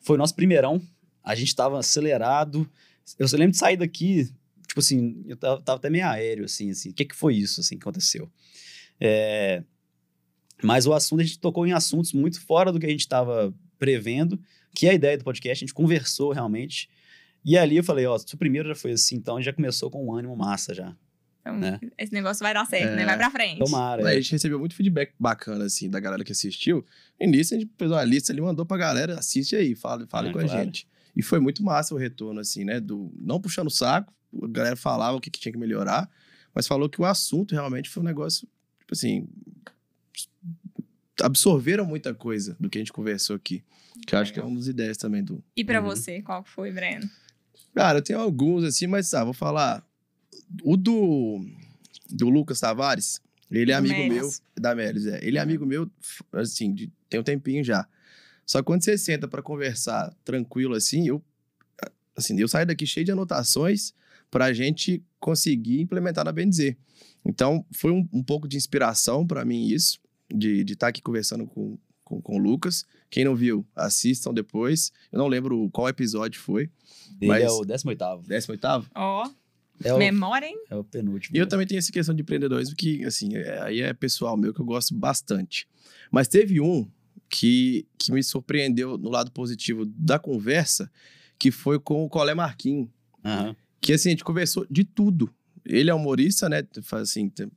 [0.00, 0.82] Foi o nosso primeirão.
[1.22, 2.68] A gente tava acelerado.
[3.16, 4.28] Eu lembro de sair daqui,
[4.66, 6.90] tipo assim, eu tava, tava até meio aéreo, assim, assim.
[6.90, 8.28] O que que foi isso, assim, que aconteceu?
[9.00, 9.62] É,
[10.60, 13.54] Mas o assunto, a gente tocou em assuntos muito fora do que a gente estava
[13.78, 14.40] prevendo,
[14.74, 15.62] que é a ideia do podcast.
[15.62, 16.88] A gente conversou realmente.
[17.44, 20.04] E ali eu falei, ó, se o primeiro já foi assim, então já começou com
[20.06, 20.94] um ânimo massa já.
[21.40, 21.78] Então, Né?
[21.98, 22.96] esse negócio vai dar certo, É.
[22.96, 23.04] né?
[23.04, 23.58] Vai pra frente.
[23.58, 24.06] Tomara.
[24.08, 24.16] A é.
[24.16, 26.84] gente recebeu muito feedback bacana, assim, da galera que assistiu.
[27.20, 30.30] No início, a gente fez uma lista ali, mandou pra galera, assiste aí, fala, fala
[30.30, 30.58] Ah, com claro.
[30.58, 30.88] a gente.
[31.14, 32.80] E foi muito massa o retorno, assim, né?
[32.80, 34.10] Do, não puxando o saco,
[34.42, 36.08] a galera falava o que, que tinha que melhorar,
[36.54, 38.48] mas falou que o assunto realmente foi um negócio,
[38.80, 39.28] tipo assim,
[41.22, 43.62] absorveram muita coisa do que a gente conversou aqui.
[44.06, 45.42] Que eu acho que é uma das ideias também do.
[45.56, 45.86] E pra Uhum.
[45.86, 47.08] você, qual que foi, Breno?
[47.74, 49.84] Cara, eu tenho alguns, assim, mas ah, vou falar.
[50.62, 51.44] O do,
[52.10, 54.16] do Lucas Tavares, ele é Do amigo Melis.
[54.16, 54.62] meu.
[54.62, 55.24] Da Melis, é.
[55.24, 55.90] Ele é amigo meu,
[56.32, 57.86] assim, de, tem um tempinho já.
[58.46, 61.22] Só que quando você senta pra conversar tranquilo assim, eu,
[62.16, 63.94] assim, eu saio daqui cheio de anotações
[64.30, 66.76] pra gente conseguir implementar na bem dizer.
[67.24, 69.98] Então, foi um, um pouco de inspiração pra mim isso,
[70.36, 72.84] de estar aqui conversando com, com, com o Lucas.
[73.10, 74.92] Quem não viu, assistam depois.
[75.12, 76.70] Eu não lembro qual episódio foi.
[77.20, 78.22] Ele mas- é o 18º.
[78.26, 78.86] 18º?
[78.94, 79.28] Ó,
[79.82, 80.58] É o, memória, hein?
[80.70, 81.36] é o penúltimo.
[81.36, 84.52] E eu também tenho essa questão de empreendedorismo que, assim, é- aí é pessoal meu
[84.52, 85.68] que eu gosto bastante.
[86.10, 86.88] Mas teve um
[87.28, 90.90] que, que me surpreendeu no lado positivo da conversa,
[91.38, 92.88] que foi com o Colé Marquinhos.
[93.24, 93.56] Aham.
[93.80, 95.32] Que, assim, a gente conversou de tudo.
[95.64, 96.62] Ele é humorista, né?
[96.82, 97.50] Faz assim, tem-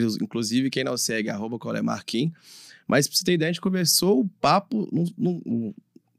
[0.00, 2.32] inclusive quem não segue, arroba Colé Marquinhos.
[2.86, 5.74] Mas pra você ter ideia, a gente conversou o papo num, num,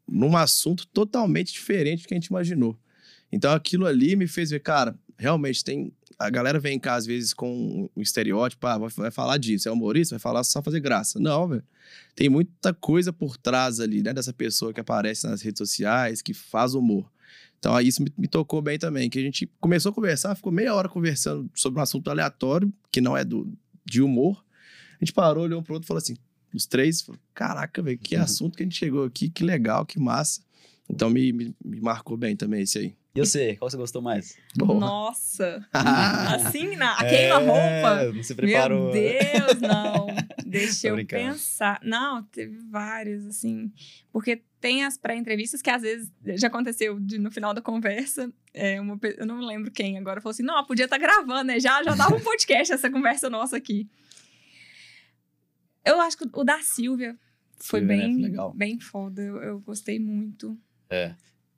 [0.08, 2.78] num assunto totalmente diferente do que a gente imaginou.
[3.32, 5.92] Então aquilo ali me fez ver, cara, realmente tem.
[6.20, 9.72] A galera vem cá às vezes com um estereótipo, ah, vai, vai falar disso, é
[9.72, 11.20] humorista, vai falar só fazer graça.
[11.20, 11.64] Não, velho.
[12.16, 16.34] Tem muita coisa por trás ali, né, dessa pessoa que aparece nas redes sociais, que
[16.34, 17.12] faz humor.
[17.58, 20.52] Então aí isso me, me tocou bem também, que a gente começou a conversar, ficou
[20.52, 23.52] meia hora conversando sobre um assunto aleatório, que não é do,
[23.94, 24.44] de humor.
[25.00, 26.18] A gente parou, olhou um pro outro e falou assim,
[26.54, 28.24] os três, falou, caraca, velho, que Uhum.
[28.24, 30.42] assunto que a gente chegou aqui, que legal, que massa.
[30.90, 32.96] Então me, me, me marcou bem também esse aí.
[33.16, 34.36] E você, qual você gostou mais?
[34.58, 34.80] Porra.
[34.80, 35.64] Nossa!
[35.72, 38.02] Assim, na, a queima-roupa.
[38.02, 38.92] É, não se preparou.
[38.92, 40.08] Meu Deus, não.
[40.44, 41.80] Deixa eu pensar.
[41.84, 43.72] Não, teve vários, assim.
[44.12, 48.32] Porque tem as pré-entrevistas que às vezes já aconteceu de- no final da conversa.
[48.54, 51.60] é, uma eu não lembro quem agora falou assim: não, podia estar gravando, né?
[51.60, 53.88] Já, já dava um podcast essa conversa nossa aqui.
[55.86, 57.16] Eu acho que o da Silvia
[57.58, 58.04] foi Silvia, né?
[58.08, 58.54] bem, legal.
[58.54, 59.22] bem foda.
[59.22, 60.58] Eu, eu gostei muito.
[60.90, 61.16] É.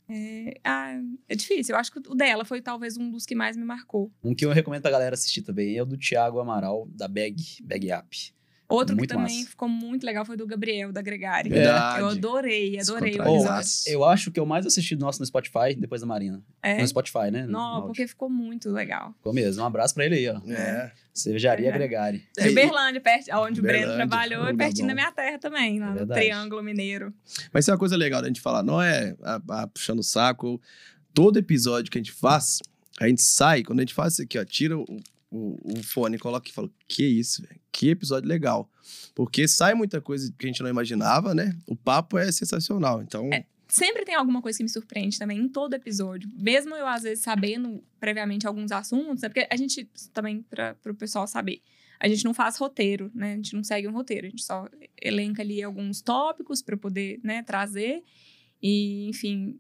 [0.08, 1.76] É, ah, é difícil.
[1.76, 4.12] Eu acho que o dela foi talvez um dos que mais me marcou.
[4.24, 7.36] Um que eu recomendo pra galera assistir também é o do Thiago Amaral, da Bag,
[7.64, 8.35] Bag App.
[8.68, 9.50] Outro Muito que também massa.
[9.52, 11.52] ficou muito legal foi do Gabriel, da Gregário.
[11.52, 12.00] Verdade.
[12.00, 13.44] Eu adorei, adorei o episódio.
[13.52, 13.90] Nossa.
[13.90, 16.42] Eu acho que eu mais assisti do nosso no Spotify, depois da Marina.
[16.64, 16.82] É?
[16.82, 17.46] No Spotify, né?
[17.46, 17.88] No Não, áudio.
[17.90, 19.14] porque ficou muito legal.
[19.18, 19.62] Ficou mesmo.
[19.62, 20.40] Um abraço pra ele aí, ó.
[20.52, 20.92] É.
[21.14, 21.72] Cervejaria É.
[21.72, 22.28] Gregari.
[22.36, 24.88] De É, Uberlândia, perto, onde o Breno trabalhou, lugar pertinho bom.
[24.88, 26.08] da minha terra também, lá É no.
[26.08, 27.14] Triângulo Mineiro.
[27.54, 30.04] Mas isso é uma coisa legal da gente falar, não é a- a puxando o
[30.04, 30.60] saco.
[31.14, 32.60] Todo episódio que a gente faz,
[33.00, 34.86] A gente sai, quando a gente faz isso aqui, ó, tira o,
[35.36, 37.44] o, o fone coloca e fala: Que isso?
[37.72, 38.70] Que episódio legal.
[39.14, 41.58] Porque sai muita coisa que a gente não imaginava, né?
[41.68, 43.02] O papo é sensacional.
[43.02, 43.46] Então, É.
[43.68, 46.30] Sempre tem alguma coisa que me surpreende também em todo episódio.
[46.38, 49.28] Mesmo eu, às vezes, sabendo previamente alguns assuntos, né?
[49.28, 51.62] Porque a gente, também, para o pessoal saber,
[52.00, 53.34] a gente não faz roteiro, né?
[53.34, 54.70] A gente não segue um roteiro, a gente só
[55.02, 58.04] elenca ali alguns tópicos para poder, né, trazer.
[58.62, 59.60] E, enfim.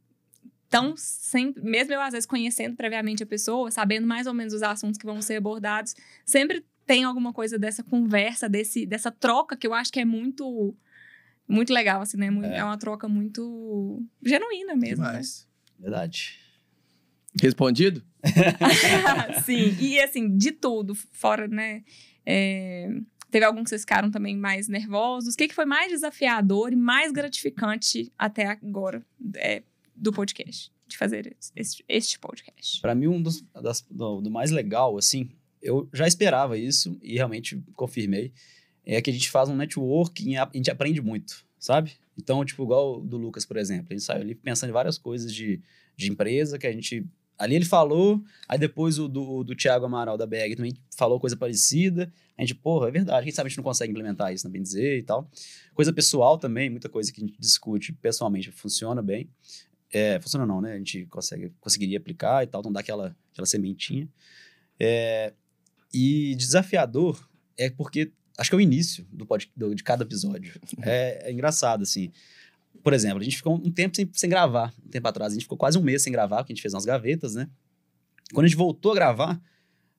[0.75, 4.61] Então, sempre, mesmo eu, às vezes, conhecendo previamente a pessoa, sabendo mais ou menos os
[4.61, 5.95] assuntos que vão ser abordados,
[6.25, 10.75] sempre tem alguma coisa dessa conversa, desse, dessa troca que eu acho que é muito
[11.47, 12.27] muito legal, assim, né?
[12.43, 12.57] É.
[12.57, 15.09] É, uma troca muito genuína mesmo, né?
[15.11, 15.47] demais.
[15.79, 16.39] Verdade.
[17.39, 18.03] Respondido?
[19.45, 21.83] Sim, e assim, de tudo, fora, né?
[22.25, 22.89] é,
[23.29, 25.35] teve alguns que vocês ficaram também mais nervosos.
[25.35, 29.05] O que, que foi mais desafiador e mais gratificante até agora
[29.35, 29.61] é,
[29.95, 30.71] do podcast?
[30.87, 32.81] De fazer este, este podcast.
[32.81, 35.29] Pra mim, um dos das- do, do mais legal, assim,
[35.61, 38.31] eu já esperava isso e realmente confirmei,
[38.85, 41.93] é que a gente faz um networking e a gente aprende muito, sabe?
[42.17, 45.33] Então, tipo, igual do Lucas, por exemplo, a gente saiu ali pensando em várias coisas
[45.33, 45.59] de,
[45.97, 47.05] de empresa que a gente.
[47.37, 51.35] Ali ele falou, aí depois o do, do Thiago Amaral da BR também falou coisa
[51.35, 52.13] parecida.
[52.37, 54.61] A gente, porra, é verdade, quem sabe a gente não consegue implementar isso na bem
[54.61, 55.29] dizer e tal.
[55.73, 59.27] Coisa pessoal também, muita coisa que a gente discute pessoalmente funciona bem.
[59.91, 60.73] É, funciona não, né?
[60.73, 64.07] A gente consegue, conseguiria aplicar e tal, então dá aquela, aquela sementinha.
[64.79, 65.33] É,
[65.93, 67.27] e desafiador
[67.57, 70.59] é porque acho que é o início do, pod, do- de cada episódio.
[70.83, 72.11] É, é engraçado, assim.
[72.83, 75.31] Por exemplo, a gente ficou um tempo sem, sem gravar, um tempo atrás.
[75.31, 77.49] A gente ficou quase um mês sem gravar, porque a gente fez umas gavetas, né?
[78.33, 79.41] Quando a gente voltou a gravar,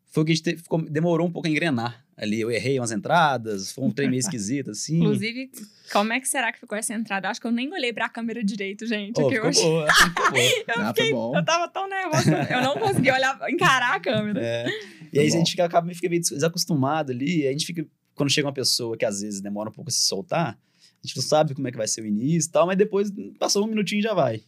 [0.09, 2.41] foi que a gente te- ficou- demorou um pouco a engrenar ali.
[2.41, 4.97] Eu errei umas entradas, foi um trem meio esquisito, assim.
[4.99, 5.51] Inclusive,
[5.93, 7.29] como é que será que ficou essa entrada?
[7.29, 9.21] Acho que eu nem olhei pra câmera direito, gente.
[9.21, 9.61] Oh, aqui ficou hoje.
[9.63, 10.43] boa, assim, ficou boa.
[10.43, 11.37] Eu, Ah, fiquei, bom.
[11.37, 14.41] eu tava tão nervosa, eu não consegui olhar, encarar a câmera.
[14.43, 14.67] É.
[15.13, 15.39] E aí Tá a bom.
[15.39, 18.97] gente fica, acaba, fica meio des- desacostumado ali, a gente fica, quando chega uma pessoa
[18.97, 21.71] que às vezes demora um pouco a se soltar, a gente não sabe como é
[21.71, 24.41] que vai ser o início e tal, mas depois passou um minutinho e já vai.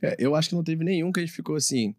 [0.00, 1.94] É, eu acho que não teve nenhum que a gente ficou assim.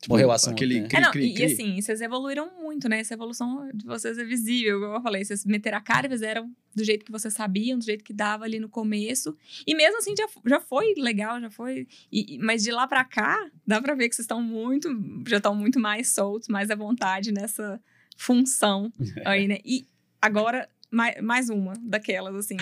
[0.00, 0.88] Tipo, Morreu o assunto, Aquele né?
[0.88, 1.42] cri, É, não, cri, e, cri.
[1.42, 3.00] e assim, vocês evoluíram muito, né?
[3.00, 5.24] Essa evolução de vocês é visível, igual eu falei.
[5.24, 8.44] Vocês meteram a cara e fizeram do jeito que vocês sabiam, do jeito que dava
[8.44, 9.36] ali no começo.
[9.66, 11.86] E mesmo assim, já, já foi legal, já foi.
[12.12, 14.88] e- mas de lá pra cá, dá pra ver que vocês estão muito.
[15.26, 17.80] Já estão muito mais soltos, mais à vontade nessa
[18.16, 18.92] função
[19.24, 19.58] aí, né?
[19.64, 19.86] E
[20.20, 22.56] agora, mais, mais uma daquelas, assim.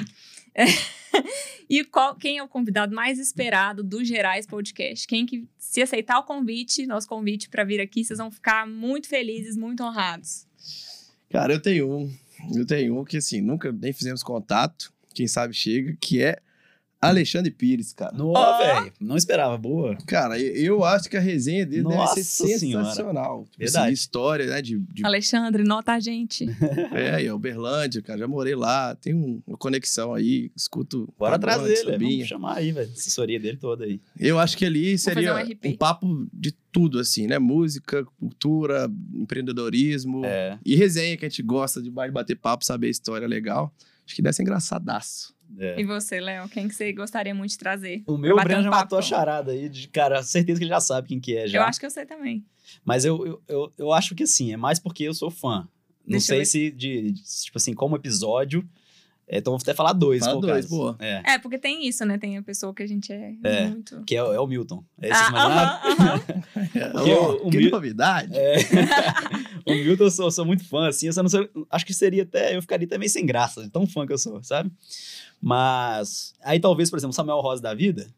[1.71, 5.07] e qual, quem é o convidado mais esperado do Gerais Podcast?
[5.07, 9.09] Quem que, se aceitar o convite, nosso convite para vir aqui, vocês vão ficar muito
[9.09, 10.47] felizes, muito honrados.
[11.31, 12.13] Cara, eu tenho um.
[12.53, 14.93] Eu tenho um que, assim, nunca nem fizemos contato.
[15.15, 16.39] Quem sabe chega, que é
[17.09, 18.17] Alexandre Pires, cara.
[18.17, 18.59] Não, Ó.
[18.59, 19.97] velho, não esperava, boa.
[20.07, 23.45] Cara, eu- acho que a resenha dele Nossa deve ser sensacional.
[23.45, 23.85] Tipo, Verdade.
[23.87, 24.61] assim, história, né?
[24.63, 26.47] De, de Alexandre, nota a gente.
[26.93, 28.19] é, e Uberlândia, cara.
[28.19, 31.09] Já morei lá, tem um- uma conexão aí, escuto.
[31.19, 34.01] Bora atrás dele, vamos chamar aí, velho, assessoria dele toda aí.
[34.19, 37.39] Eu acho que ali seria um um papo de tudo, assim, né?
[37.39, 43.27] Música, cultura, empreendedorismo É, e resenha que a gente gosta de bater papo, saber história
[43.27, 43.73] legal.
[44.07, 45.35] Acho que deve ser engraçadaço.
[45.59, 45.81] É.
[45.81, 48.03] E você, Léo, quem que você gostaria muito de trazer?
[48.07, 50.71] O meu, o Breno um já matou a charada aí, de cara, certeza que ele
[50.71, 51.59] já sabe quem que é já.
[51.59, 52.45] Eu acho que eu sei também.
[52.85, 55.69] Mas eu, eu, eu, eu acho que assim, é mais porque eu sou fã.
[56.07, 58.63] Não Deixa sei se, de, de- tipo assim, como episódio.
[59.27, 60.97] é, então vou até falar dois, Fala dois, boa.
[60.99, 62.19] É, É, porque tem isso, né?
[62.19, 63.67] Tem a pessoa que a gente é, É.
[63.69, 64.03] muito.
[64.05, 64.85] que é, o- é o Milton.
[65.01, 66.21] É esse que Ah, aham, aham.
[66.93, 68.33] Porque Ó, o- o que Mil- novidade.
[68.37, 68.57] É.
[69.67, 71.07] o Milton eu sou, sou muito fã, assim.
[71.07, 72.55] Eu só não sei- acho que seria até.
[72.55, 74.71] Eu ficaria até meio sem graça, de tão fã que eu sou, sabe?
[75.41, 76.33] Mas.
[76.43, 78.13] Aí talvez, por exemplo, Samuel Rosa da vida.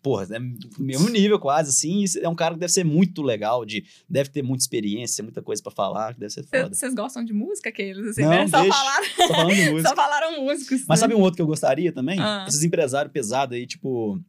[0.00, 0.38] Porra, é
[0.78, 2.04] mesmo nível quase, assim.
[2.22, 5.62] É um cara que deve ser muito legal, de, deve ter muita experiência, muita coisa
[5.62, 6.72] pra falar, que deve ser foda.
[6.72, 8.06] Vocês gostam de música, aqueles?
[8.06, 8.46] Assim, Não, né?
[8.46, 8.76] Só deixa.
[8.76, 9.82] falaram, falando música.
[9.88, 10.84] só falaram músicos.
[10.86, 11.04] Mas né?
[11.04, 12.18] sabe um outro que eu gostaria também?
[12.20, 12.44] Ah.
[12.46, 14.20] Esses empresários pesados aí, tipo,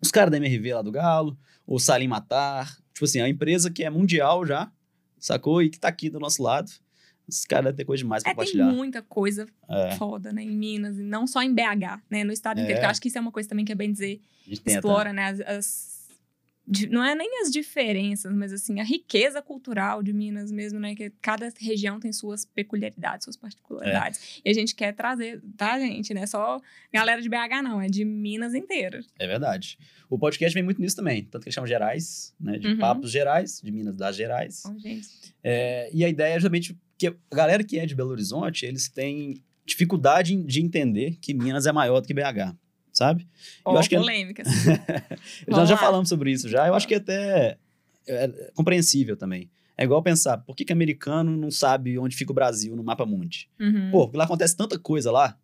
[0.00, 2.76] os caras da MRV lá do Galo, o Salim Matar.
[2.92, 4.70] Tipo assim, a empresa que é mundial já,
[5.18, 5.62] sacou?
[5.62, 6.70] E que tá aqui do nosso lado.
[7.28, 8.66] Os caras ter coisa demais pra É, tem compartilhar.
[8.72, 10.42] muita coisa É, foda, né?
[10.42, 12.22] Em Minas, e não só em BH, né?
[12.24, 12.78] No estado inteiro.
[12.78, 12.80] É.
[12.80, 14.20] Que eu acho que isso é uma coisa também que é bem dizer.
[14.46, 14.78] a gente tenta.
[14.78, 15.24] Explora, né?
[15.26, 15.96] As, as-
[16.90, 20.96] não é nem as diferenças, mas assim, a riqueza cultural de Minas mesmo, né?
[20.96, 24.40] Que cada região tem suas peculiaridades, suas particularidades.
[24.44, 26.12] E a gente quer trazer, tá, gente?
[26.12, 26.60] Não é só
[26.92, 27.80] galera de BH, não.
[27.80, 29.00] É de Minas inteira.
[29.16, 29.78] É verdade.
[30.10, 31.22] O podcast vem muito nisso também.
[31.24, 32.58] Tanto que eles chamam Gerais, né?
[32.58, 32.78] De Uhum.
[32.78, 34.64] papos gerais, de Minas das Gerais.
[34.66, 35.06] Ó, gente.
[35.44, 38.88] É, e a ideia é justamente que a galera que é de Belo Horizonte, eles
[38.88, 42.54] têm dificuldade de entender que Minas é maior do que BH,
[42.92, 43.26] sabe?
[43.64, 44.46] Ó, acho que é- polêmicas.
[45.48, 45.80] Nós já lá.
[45.80, 46.66] falamos sobre isso já.
[46.66, 47.58] Eu acho que até
[48.06, 49.50] é compreensível também.
[49.76, 53.04] É igual pensar, por que, que americano não sabe onde fica o Brasil no mapa
[53.04, 53.48] mundi?
[53.60, 53.90] Uhum.
[53.90, 55.36] Pô, porque lá acontece tanta coisa lá.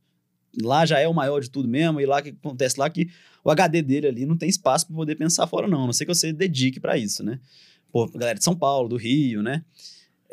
[0.63, 3.09] Lá já é o maior de tudo mesmo, e lá que acontece lá que
[3.45, 5.83] o HD dele ali não tem espaço para poder pensar fora, não.
[5.83, 7.41] A não sei que você dedique para isso, né?
[7.91, 9.65] Pô, galera de São Paulo, do Rio, né?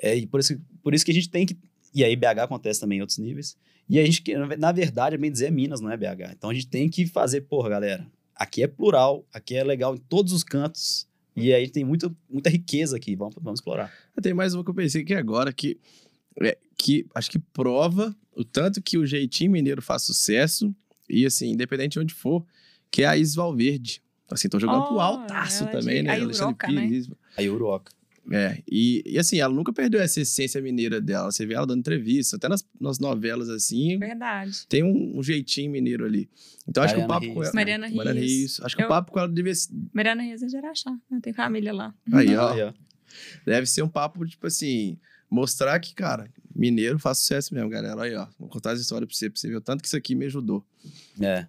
[0.01, 1.57] É, e por isso, por isso que a gente tem que.
[1.93, 3.57] E aí, BH acontece também em outros níveis.
[3.89, 4.21] E a gente,
[4.57, 6.32] na verdade, é bem dizer, é Minas, não é BH.
[6.38, 8.05] Então a gente tem que fazer, porra, galera,
[8.36, 11.07] aqui é plural, aqui é legal em todos os cantos.
[11.36, 13.91] E aí tem muita, muita riqueza aqui, vamos, vamos explorar.
[14.21, 15.80] Tem mais uma que eu pensei aqui agora, que,
[16.41, 20.73] é, que acho que prova o tanto que o jeitinho mineiro faz sucesso,
[21.09, 22.45] e assim, independente de onde for,
[22.91, 24.03] que é a Is Valverde.
[24.30, 26.11] Assim, tô jogando pro Oh, altaço ela também, de- né?
[26.11, 26.88] a Alexandre né?
[26.88, 27.09] Pires.
[27.36, 27.41] A.
[28.32, 31.32] É, e, e assim, ela nunca perdeu essa essência mineira dela.
[31.32, 34.67] Você vê ela dando entrevista, até nas, nas novelas, assim, Verdade.
[34.67, 36.30] tem um, um jeitinho mineiro ali.
[36.67, 37.53] Então acho que o Mariana papo com ela.
[37.55, 38.32] Mariana Mariana Reis.
[38.32, 38.59] Reis.
[38.61, 39.71] Acho que Eu- o papo com ela devia ser.
[39.93, 41.19] Mariana Reis é de Araxá, né?
[41.21, 41.93] Tem família lá.
[42.13, 42.53] Aí, ó.
[42.53, 42.73] Aí, ó.
[43.45, 44.99] Deve ser um papo, tipo assim,
[45.30, 47.99] mostrar que, cara, mineiro faz sucesso mesmo, galera.
[47.99, 48.27] Aí, ó.
[48.38, 50.25] Vou contar as histórias pra você, pra você ver o tanto que isso aqui me
[50.25, 50.63] ajudou.
[51.19, 51.47] É.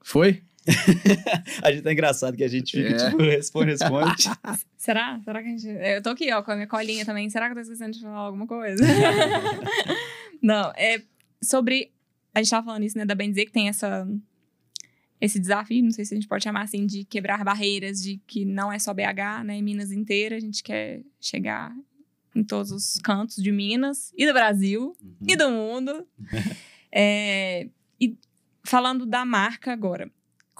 [0.00, 0.42] Foi?
[1.62, 3.10] A gente tá engraçado que a gente fica, É.
[3.10, 4.24] tipo, responde, responde.
[4.76, 5.20] Será?
[5.24, 5.66] Será que a gente.
[5.66, 7.28] Eu tô aqui, ó, com a minha colinha também.
[7.30, 8.82] Será que eu tô esquecendo de falar alguma coisa?
[10.42, 11.02] Não, é
[11.42, 11.90] sobre.
[12.34, 14.06] A gente tava falando isso, né, da bem dizer que tem essa.
[15.20, 18.44] Esse desafio, não sei se a gente pode chamar assim, de quebrar barreiras, de que
[18.44, 19.54] não é só BH, né?
[19.54, 21.72] Em Minas inteira, a gente quer chegar
[22.34, 26.04] em todos os cantos de Minas e do Brasil e do mundo.
[26.90, 27.68] É,
[28.00, 28.16] e
[28.64, 30.10] falando da marca agora,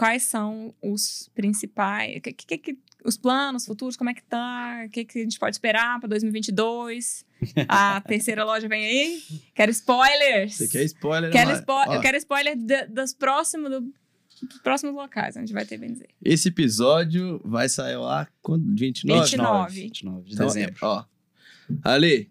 [0.03, 4.91] quais são os principais, que, que, que- os planos futuros, como é que tá, o
[4.91, 7.25] que, que a gente pode esperar para 2022?
[7.69, 9.23] A terceira loja vem aí?
[9.55, 10.57] Quero spoilers!
[10.57, 11.31] Você quer spoiler?
[11.31, 13.81] Quero spo Ó, eu quero spoiler da- dos próximos, do-
[14.49, 16.09] dos próximos locais onde vai ter bem dizer.
[16.25, 18.65] Esse episódio vai sair lá quando?
[18.77, 19.21] 29?
[19.23, 19.81] 29.
[19.83, 20.75] 29 de Então, dezembro.
[20.83, 21.05] é, ó.
[21.85, 22.29] Ale,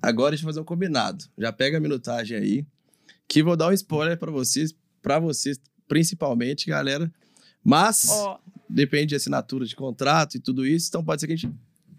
[0.00, 1.24] agora deixa eu fazer um combinado.
[1.36, 2.66] Já pega a minutagem aí,
[3.28, 7.10] que vou dar um spoiler pra vocês, pra vocês principalmente, galera.
[7.62, 11.36] Mas Ó, depende de assinatura de contrato e tudo isso, então pode ser que a
[11.36, 11.52] gente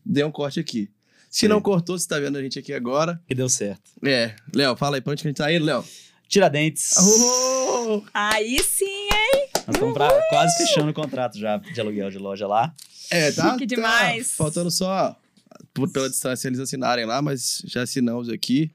[0.05, 0.89] dê um corte aqui.
[1.29, 1.47] Se Sim.
[1.47, 3.19] não cortou, você tá vendo a gente aqui agora.
[3.27, 3.91] Que deu certo.
[4.05, 5.83] É, Léo, fala aí pra onde que a gente tá indo, Léo.
[6.27, 6.93] Tiradentes.
[6.97, 8.01] Oh!
[8.13, 9.49] aí sim, hein?
[9.67, 12.73] Nós estamos pra- quase fechando o contrato já de aluguel de loja lá.
[13.11, 13.51] É, tá?
[13.53, 14.33] Chique tá demais.
[14.33, 15.15] faltando só
[15.73, 18.71] por, pela distância eles assinarem lá, mas já assinamos aqui.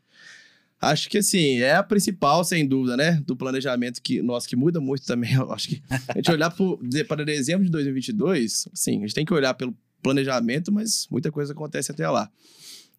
[0.81, 3.22] Acho que assim, é a principal, sem dúvida, né?
[3.26, 5.33] Do planejamento que nosso que muda muito também.
[5.35, 9.24] Eu acho que a gente olhar pro- para dezembro de 2022, sim, a gente tem
[9.24, 12.31] que olhar pelo planejamento, mas muita coisa acontece até lá.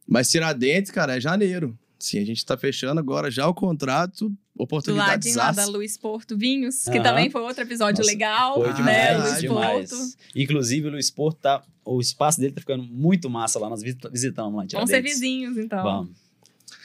[0.07, 1.77] Mas Tiradentes, cara, é janeiro.
[1.97, 5.35] Sim, a gente tá fechando agora já o contrato, Do oportunidades.
[5.35, 8.73] ladinho lá da Luiz Porto Vinhos, que também foi outro episódio Nossa, legal, Foi Ah,
[8.73, 9.17] demais, né?
[9.29, 9.89] Luiz demais.
[9.91, 10.03] Porto.
[10.35, 11.63] Inclusive, o Luiz Porto tá.
[11.85, 13.69] O espaço dele tá ficando muito massa lá.
[13.69, 15.83] Nós visita- visitamos lá em Vamos ser vizinhos, então.
[15.83, 16.30] Vamos.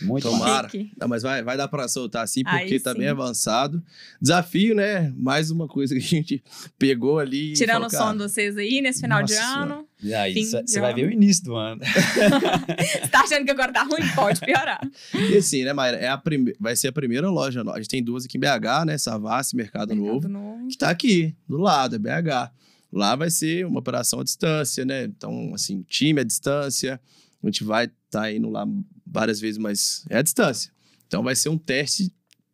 [0.02, 0.68] Muito Tomara.
[0.98, 2.98] Não, mas vai, vai dar pra soltar assim, Aí porque tá sim.
[2.98, 3.82] bem avançado.
[4.20, 5.12] Desafio, né?
[5.16, 6.42] Mais uma coisa que a gente
[6.78, 7.52] pegou ali.
[7.54, 9.86] Tirando falou, o som de vocês aí nesse final de Nossa ano.
[10.02, 11.80] E aí, você de vai ver o início do ano.
[11.86, 14.06] Você tá achando que agora tá ruim?
[14.14, 14.80] Pode piorar.
[15.14, 15.96] E assim, né, Mayra?
[15.96, 16.54] É a prime...
[16.60, 17.62] Vai ser a primeira loja.
[17.72, 18.98] A gente tem duas aqui em BH, né?
[18.98, 20.68] Savassi, Mercado, Novo, Mercado Novo.
[20.68, 22.52] que tá aqui, do lado, é BH.
[22.92, 25.04] Lá vai ser uma operação à distância, né?
[25.04, 27.00] Então, assim, time à distância.
[27.46, 28.66] A gente vai estar tá indo lá
[29.06, 30.72] várias vezes, mas é à distância.
[31.06, 32.12] Então vai ser um teste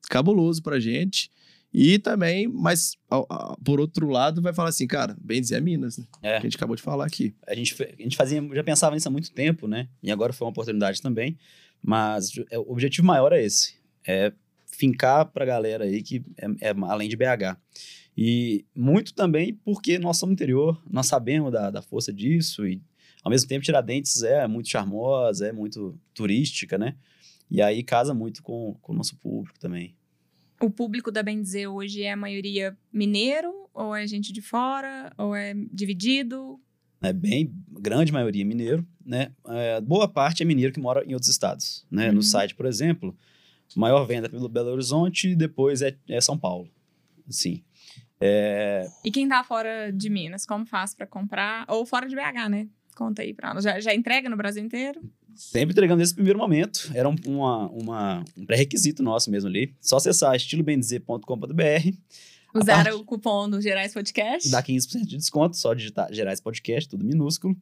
[0.09, 1.31] cabuloso pra gente.
[1.73, 2.99] E também, mas
[3.65, 6.05] por outro lado, vai falar assim, cara, bem dizer é Minas, né?
[6.21, 6.33] É.
[6.33, 7.35] Que a gente acabou de falar aqui.
[7.47, 9.89] A gente, a gente fazia, já pensava nisso há muito tempo, né?
[10.03, 11.39] E agora foi uma oportunidade também.
[11.83, 13.75] Mas é, o objetivo maior é esse:
[14.07, 14.33] é
[14.67, 17.57] fincar pra galera aí que é, é além de BH.
[18.17, 22.83] E muito também porque nós somos interior, nós sabemos da, da força disso e
[23.23, 26.97] ao mesmo tempo Tiradentes é muito charmosa, é muito turística, né?
[27.51, 29.95] E aí casa muito com, com o nosso público também.
[30.61, 33.69] O público da Bem Dizer hoje é a maioria mineiro?
[33.75, 35.13] Ou é gente de fora?
[35.19, 36.61] Ou é dividido?
[37.03, 39.33] é bem grande maioria mineiro, né?
[39.49, 42.09] É, boa parte é mineiro que mora em outros estados, né?
[42.09, 42.15] Uhum.
[42.15, 43.17] No site, por exemplo,
[43.77, 46.71] maior venda é pelo Belo Horizonte e depois é, é São Paulo,
[47.29, 47.63] assim.
[48.21, 51.65] É, E quem tá fora de Minas, como faz pra comprar?
[51.69, 52.69] Ou fora de BH, né?
[52.97, 53.65] Conta aí pra nós.
[53.65, 55.01] Já, já entrega no Brasil inteiro?
[55.35, 59.75] sempre entregando nesse primeiro momento, era um, uma, uma- um pré-requisito nosso mesmo ali.
[59.81, 61.97] Só acessar estilobendizer.com.br,
[62.55, 64.51] Usar parte- o cupom do Gerais Podcast?
[64.51, 67.57] dá 15% de desconto, só digitar Gerais Podcast, tudo minúsculo.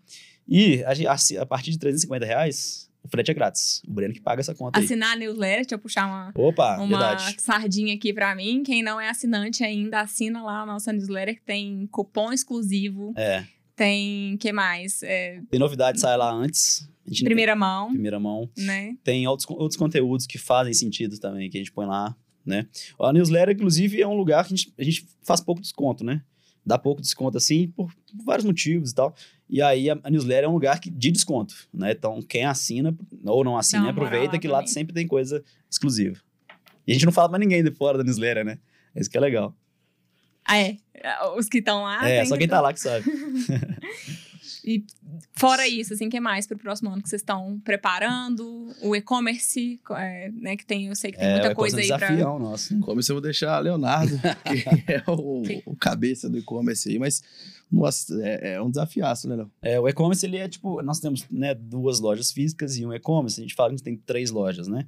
[0.49, 3.83] E a, a, a partir de 350 reais, o frete é grátis.
[3.87, 4.85] O Breno que paga essa conta aí.
[4.85, 7.37] Assinar a newsletter, deixa eu puxar uma, Opa, uma verdade.
[7.41, 8.65] sardinha aqui pra mim.
[8.65, 13.13] Quem não é assinante ainda, assina lá a nossa newsletter, que tem cupom exclusivo.
[13.17, 13.45] É,
[13.81, 15.03] Tem, que mais?
[15.03, 16.87] É, Tem novidade, sai lá antes.
[17.25, 18.51] Primeira mão, tem primeira mão.
[18.59, 18.95] né?
[19.03, 22.15] Tem outros, outros conteúdos que fazem sentido também, que a gente põe lá,
[22.45, 22.67] né?
[23.01, 26.23] A newsletter, inclusive, é um lugar que a gente, a gente faz pouco desconto, né?
[26.65, 29.15] Dá pouco desconto, assim, por, por vários motivos e tal.
[29.49, 31.93] E aí, a, a newsletter é um lugar que, de desconto, né?
[31.93, 34.75] Então, quem assina ou não assina, moral aproveita que lá também.
[34.75, 36.19] sempre tem coisa exclusiva.
[36.87, 38.59] E a gente não fala pra ninguém de fora da newsletter, né?
[38.95, 39.57] Isso que é legal.
[40.45, 40.77] Ah, é.
[41.37, 42.09] Os que estão lá.
[42.09, 43.05] é, só que quem tá- lá que sabe.
[44.65, 44.85] E
[45.33, 48.69] fora isso, assim, o que mais pro próximo ano que vocês estão preparando?
[48.83, 50.57] O e-commerce, é, né?
[50.57, 51.97] Que tem, eu sei que tem É, muita é coisa um aí pra.
[51.99, 52.75] desafião nosso.
[52.75, 52.81] né?
[52.83, 54.13] Como isso eu vou deixar Leonardo,
[54.45, 57.23] que é o, o cabeça do e-commerce aí, mas
[57.73, 59.51] nossa, é, é um desafiaço, né, Léo?
[59.63, 63.41] É, o e-commerce, ele é tipo, nós temos né, duas lojas físicas e um e-commerce.
[63.41, 64.87] A gente fala que a gente tem três lojas, né?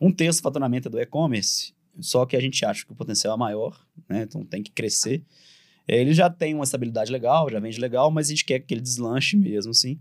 [0.00, 3.34] Um terço do faturamento é do e-commerce, só que a gente acha que o potencial
[3.34, 3.78] é maior,
[4.08, 4.22] né?
[4.22, 5.22] Então tem que crescer.
[5.86, 8.74] É, Ele já tem uma estabilidade legal, já vende legal, mas a gente quer que
[8.74, 9.98] ele deslanche mesmo, assim.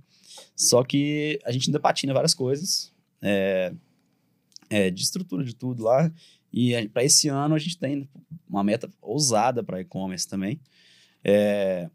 [0.56, 3.74] Só que a gente ainda patina várias coisas, é,
[4.70, 6.12] é, de estrutura de tudo lá.
[6.52, 8.10] E para esse ano a gente tem
[8.50, 10.60] uma meta ousada para e-commerce também.
[11.24, 11.90] É,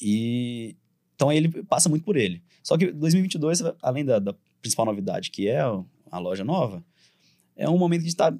[0.00, 0.76] e
[1.14, 2.42] então ele passa muito por ele.
[2.62, 6.84] Só que 2022, além da, da principal novidade, que é a loja nova,
[7.56, 8.38] é um momento que a gente está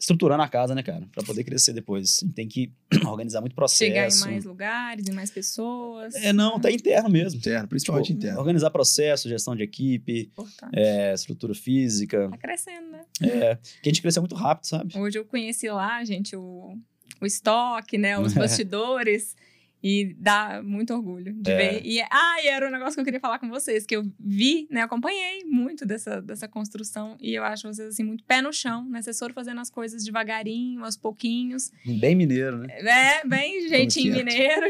[0.00, 1.06] estruturando a casa, né, cara?
[1.12, 2.20] Para poder crescer depois.
[2.22, 2.72] A gente tem que
[3.06, 3.84] organizar muito processo.
[3.84, 6.14] Chegar em mais lugares, em mais pessoas.
[6.14, 7.38] É, não, tá interno mesmo.
[7.38, 8.38] Interno, principalmente Tipo, interno.
[8.38, 10.72] Organizar processo, gestão de equipe, Importante.
[10.74, 12.28] é, estrutura física.
[12.30, 13.04] Tá crescendo, né?
[13.22, 14.98] É, que a gente cresceu muito rápido, sabe?
[14.98, 16.74] Hoje eu conheci lá, gente, o,
[17.20, 18.18] o estoque, né?
[18.18, 19.36] Os bastidores.
[19.82, 21.56] E dá muito orgulho de É.
[21.56, 21.86] ver.
[21.86, 24.68] E, ah, e era um negócio que eu queria falar com vocês, que eu vi,
[24.70, 24.82] né?
[24.82, 27.16] Acompanhei muito dessa, dessa construção.
[27.18, 29.00] E eu acho vocês, assim, muito pé no chão, né?
[29.00, 31.70] Vocês foram fazendo as coisas devagarinho, aos pouquinhos.
[31.98, 32.66] Bem mineiro, né?
[32.80, 34.26] É, bem jeitinho quieto.
[34.26, 34.66] mineiro.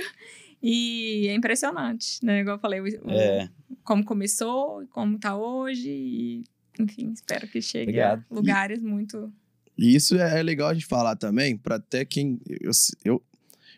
[0.62, 2.40] E é impressionante, né?
[2.40, 3.48] Igual eu falei, o- É,
[3.82, 5.88] como começou, como tá hoje.
[5.90, 6.44] E,
[6.78, 8.24] enfim, espero que chegue Obrigado.
[8.30, 9.32] a lugares muito...
[9.78, 12.38] E isso é é legal a gente falar também, para até quem.
[12.46, 12.70] Eu,
[13.02, 13.22] eu,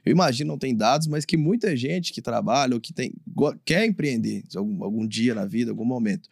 [0.04, 3.12] eu imagino não tem dados, mas que muita gente que trabalha ou que tem,
[3.64, 6.28] quer empreender algum, algum dia na vida, algum momento.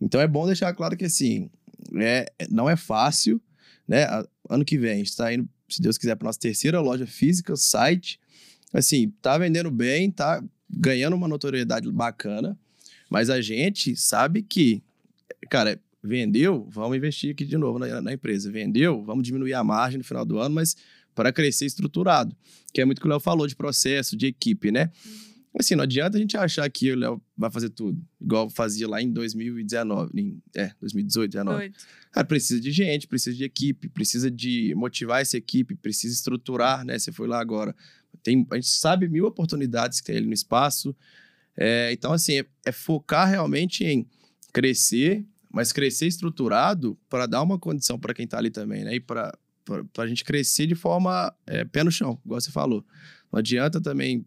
[0.00, 1.50] Então é bom deixar claro que assim,
[1.96, 3.40] é, não é fácil,
[3.86, 4.06] né?
[4.48, 7.56] Ano que vem, a gente está indo, se Deus quiser, para nossa terceira loja física,
[7.56, 8.20] site.
[8.72, 12.58] Assim, tá vendendo bem, tá ganhando uma notoriedade bacana,
[13.10, 14.82] mas a gente sabe que,
[15.50, 18.50] cara, vendeu, vamos investir aqui de novo na, na empresa.
[18.50, 20.76] Vendeu, vamos diminuir a margem no final do ano, mas
[21.18, 22.36] para crescer estruturado.
[22.72, 24.92] Que é muito o que o Léo falou de processo, de equipe, né?
[25.58, 29.02] Assim, não adianta a gente achar que o Léo vai fazer tudo, igual fazia lá
[29.02, 31.58] em 2019, em, é, 2018, 2019.
[31.58, 31.74] doido.
[32.12, 36.96] Cara, precisa de gente, precisa de equipe, precisa de motivar essa equipe, precisa estruturar, né?
[36.96, 37.74] Você foi lá agora.
[38.22, 40.94] Tem, a gente sabe mil oportunidades que tem ali no espaço.
[41.56, 44.06] É, então, assim, é, é focar realmente em
[44.52, 48.94] crescer, mas crescer estruturado para dar uma condição para quem está ali também, né?
[48.94, 49.36] E para
[49.96, 52.84] a gente crescer de forma é, pé no chão, igual você falou.
[53.32, 54.24] Não adianta também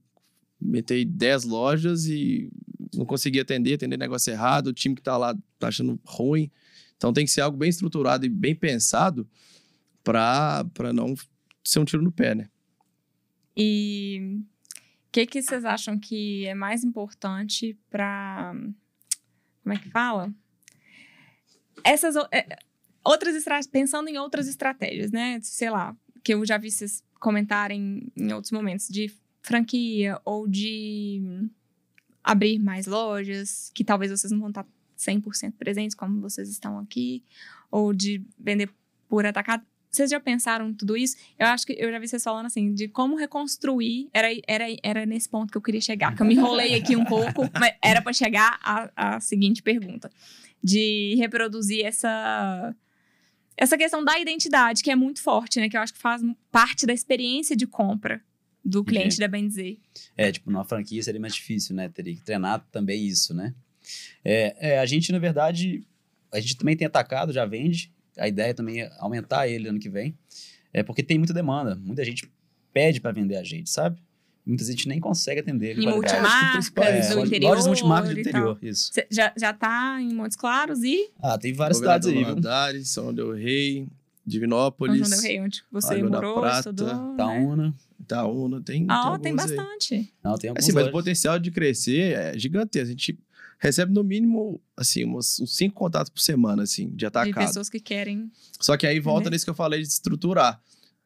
[0.60, 2.52] meter 10 lojas e
[2.94, 6.52] não conseguir atender, atender negócio errado, o time que está lá tá achando ruim.
[6.98, 9.28] Então tem que ser algo bem estruturado e bem pensado
[10.04, 11.16] para não
[11.64, 12.50] ser um tiro no pé, né?
[13.56, 14.39] E
[15.08, 18.54] o que, que vocês acham que é mais importante para.
[19.64, 20.34] Como é que fala?
[21.84, 22.58] Essas é,
[23.04, 25.39] outras pensando em outras estratégias, né?
[25.41, 31.49] Sei lá, que eu já vi vocês comentarem em outros momentos, de franquia ou de
[32.24, 34.66] abrir mais lojas, que talvez vocês não vão estar
[34.97, 37.24] 100% presentes como vocês estão aqui,
[37.72, 38.70] ou de vender
[39.08, 39.66] por atacado.
[39.89, 41.18] Vocês já pensaram tudo isso?
[41.38, 44.10] Eu acho que eu já vi vocês falando assim, de como reconstruir.
[44.14, 47.04] Era, era, era nesse ponto que eu queria chegar, que eu me enrolei aqui um
[47.04, 48.58] pouco, mas era para chegar
[48.95, 50.10] à seguinte pergunta:
[50.64, 52.74] de reproduzir essa.
[53.62, 55.70] Essa questão da identidade, que é muito forte, né?
[55.70, 58.20] Que eu acho que faz parte da experiência de compra
[58.66, 59.80] do cliente da Bem Dizer.
[60.18, 61.88] É, tipo, numa franquia seria mais difícil, né?
[61.88, 63.53] Teria que treinar também isso, né?
[64.26, 65.86] É, é, a gente, na verdade,
[66.34, 67.93] a gente também tem atacado, já vende.
[68.18, 70.18] A ideia também é aumentar ele ano que vem.
[70.74, 71.76] É porque tem muita demanda.
[71.76, 72.28] Muita gente
[72.74, 74.01] pede para vender a gente, sabe?
[74.52, 75.78] Muita gente nem consegue atender.
[75.80, 77.49] Em multimarcas É, do lojas- interior.
[77.49, 78.22] Lojas multimarcas do tal.
[78.22, 78.91] interior, isso.
[78.93, 82.24] Cê já, já tá em Montes Claros e Ah, tem várias cidades aí, viu?
[82.26, 83.89] Valadares, São Del Rey, São
[84.26, 86.88] Divinópolis, João del Rei, onde você Água da morou, Prata, estudou.
[86.88, 87.14] né?
[87.14, 87.74] Itaúna.
[87.99, 89.58] Itaúna, tem, Ah, tem, tem algumas aí.
[89.58, 90.14] bastante.
[90.24, 92.88] Não, tem Assim, mas o potencial de crescer é gigantesco.
[92.88, 93.20] A gente
[93.60, 97.45] recebe no mínimo, assim, uns, uns cinco contatos por semana, assim, de De atacado.
[97.45, 98.32] pessoas que querem.
[98.60, 99.36] Só que aí volta Entender.
[99.36, 100.60] nisso que eu falei de estruturar.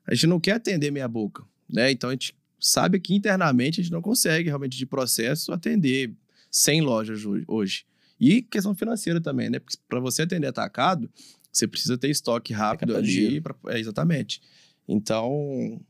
[0.08, 1.92] A gente não quer atender meia boca, né?
[1.92, 6.14] Então a gente sabe que internamente a gente não consegue realmente de processo atender
[6.50, 7.86] 100 lojas hoje.
[8.20, 9.60] E questão financeira também, né?
[9.60, 11.10] Porque para você atender atacado,
[11.52, 13.42] você precisa ter estoque rápido ali.
[13.42, 14.42] Pra, é, exatamente.
[14.88, 15.82] Então.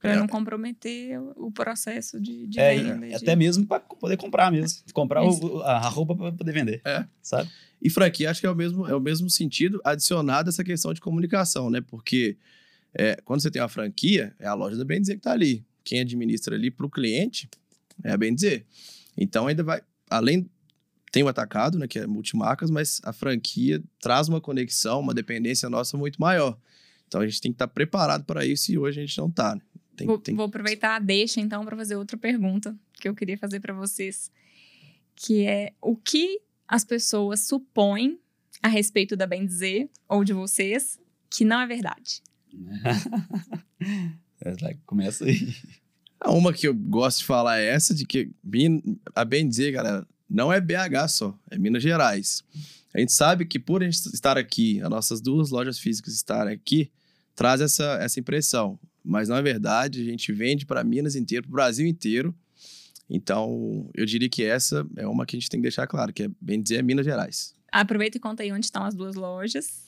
[0.00, 3.06] Para é, não comprometer o processo de, de é, venda.
[3.06, 3.14] De...
[3.14, 4.80] Até mesmo para poder comprar mesmo.
[4.92, 6.80] Comprar o, a roupa para poder vender.
[6.84, 7.04] É.
[7.20, 7.48] Sabe?
[7.80, 11.00] E franquia, acho que é o mesmo, é o mesmo sentido, adicionado essa questão de
[11.00, 11.80] comunicação, né?
[11.80, 12.36] Porque
[12.94, 15.64] é, quando você tem uma franquia, é a loja da Bem Dizer que está ali.
[15.84, 17.48] Quem administra ali para o cliente
[18.02, 18.66] é a Bem Dizer.
[19.16, 20.48] Então, ainda vai, além
[21.12, 25.68] tem o atacado, né, que é multimarcas, mas a franquia traz uma conexão, uma dependência
[25.68, 26.58] nossa muito maior.
[27.06, 29.28] Então a gente tem que estar tá preparado para isso e hoje a gente não
[29.28, 29.54] está.
[29.54, 29.60] Né?
[30.06, 33.74] Vou, vou, aproveitar a deixa então para fazer outra pergunta que eu queria fazer para
[33.74, 34.32] vocês,
[35.14, 38.18] que é o que as pessoas supõem
[38.62, 42.22] a respeito da Bem Dizer ou de vocês que não é verdade.
[44.86, 45.54] Começa aí.
[46.24, 48.30] Uma que eu gosto de falar é essa, de que
[49.14, 52.42] a Bem Dizer, galera, não é BH só, é Minas Gerais.
[52.94, 56.54] A gente sabe que por a gente estar aqui, as nossas duas lojas físicas estarem
[56.54, 56.90] aqui,
[57.34, 58.78] traz essa, essa impressão.
[59.04, 62.34] Mas não é verdade, a gente vende para Minas inteiro, para o Brasil inteiro.
[63.10, 66.24] Então, eu diria que essa é uma que a gente tem que deixar claro, que
[66.24, 67.54] é bem dizer é Minas Gerais.
[67.70, 69.82] Aproveita e conta aí onde estão as duas lojas.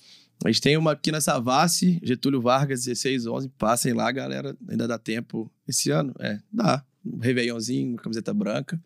[0.44, 3.48] A gente tem uma aqui na Savassi, Getúlio Vargas, 1611.
[3.58, 4.56] Passem lá, galera.
[4.68, 6.14] Ainda dá tempo esse ano?
[6.18, 8.80] É, dá um Réveillonzinho, uma camiseta branca.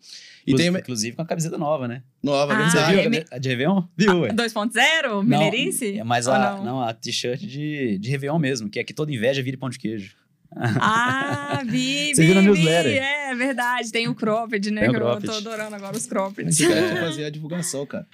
[0.46, 0.80] E inclusive, tem...
[0.80, 2.02] inclusive com a camiseta nova, né?
[2.22, 3.82] Nova, ah, Você viu é a de Réveillon?
[3.96, 5.22] Viu, ah, 2.0?
[5.22, 5.98] Mineirice?
[5.98, 6.64] É mas a, não?
[6.64, 6.80] não?
[6.80, 10.16] a t-shirt de, de Réveillon mesmo, que é que toda inveja vira pão de queijo.
[10.56, 12.92] Ah, vi, Você vi, viu na newsletter?
[12.92, 13.92] Vi, é verdade.
[13.92, 14.88] Tem o cropped, né?
[14.88, 15.26] cropped.
[15.26, 16.52] Eu tô adorando agora os cropped.
[16.52, 18.06] Você fazer a divulgação, cara.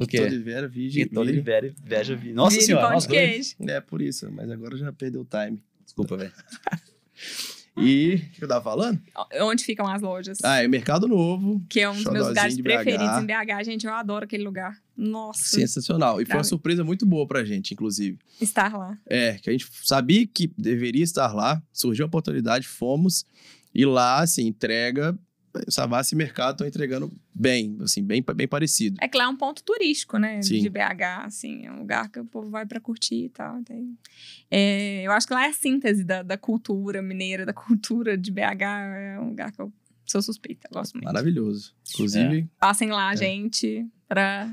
[0.00, 0.18] O quê?
[0.18, 1.06] Toda inveja, vi.
[1.06, 2.32] Toda inveja, inveja, vi.
[2.32, 3.54] Nossa vi senhora, queijo.
[3.60, 4.30] É, por isso.
[4.30, 5.62] Mas agora já perdeu o time.
[5.84, 6.32] Desculpa, velho.
[7.80, 9.00] E o que eu tava falando?
[9.40, 10.38] Onde ficam as lojas?
[10.42, 11.64] Ah, é Mercado Novo.
[11.68, 13.64] Que é um dos meus lugares preferidos em BH.
[13.64, 14.76] Gente, eu adoro aquele lugar.
[14.96, 15.44] Nossa.
[15.44, 16.20] Sensacional.
[16.20, 18.18] E foi uma surpresa muito boa pra gente, inclusive.
[18.40, 18.98] Estar lá.
[19.06, 23.24] É, que a gente sabia que deveria estar lá, surgiu a oportunidade, fomos.
[23.72, 25.16] E lá, assim, entrega
[25.68, 28.96] Savassi e Mercado estão entregando bem, assim, bem, bem parecido.
[29.00, 30.42] É que lá é um ponto turístico, né?
[30.42, 30.60] Sim.
[30.60, 33.62] De BH, assim, é um lugar que o povo vai para curtir e tal.
[33.62, 33.96] Tem...
[34.50, 38.30] É, eu acho que lá é a síntese da, da cultura mineira, da cultura de
[38.30, 38.62] BH.
[38.62, 39.72] É um lugar que eu
[40.04, 41.06] sou suspeita, gosto muito.
[41.06, 41.74] Maravilhoso.
[41.94, 42.40] Inclusive.
[42.40, 42.46] É.
[42.58, 43.16] Passem lá, é.
[43.16, 44.50] gente, para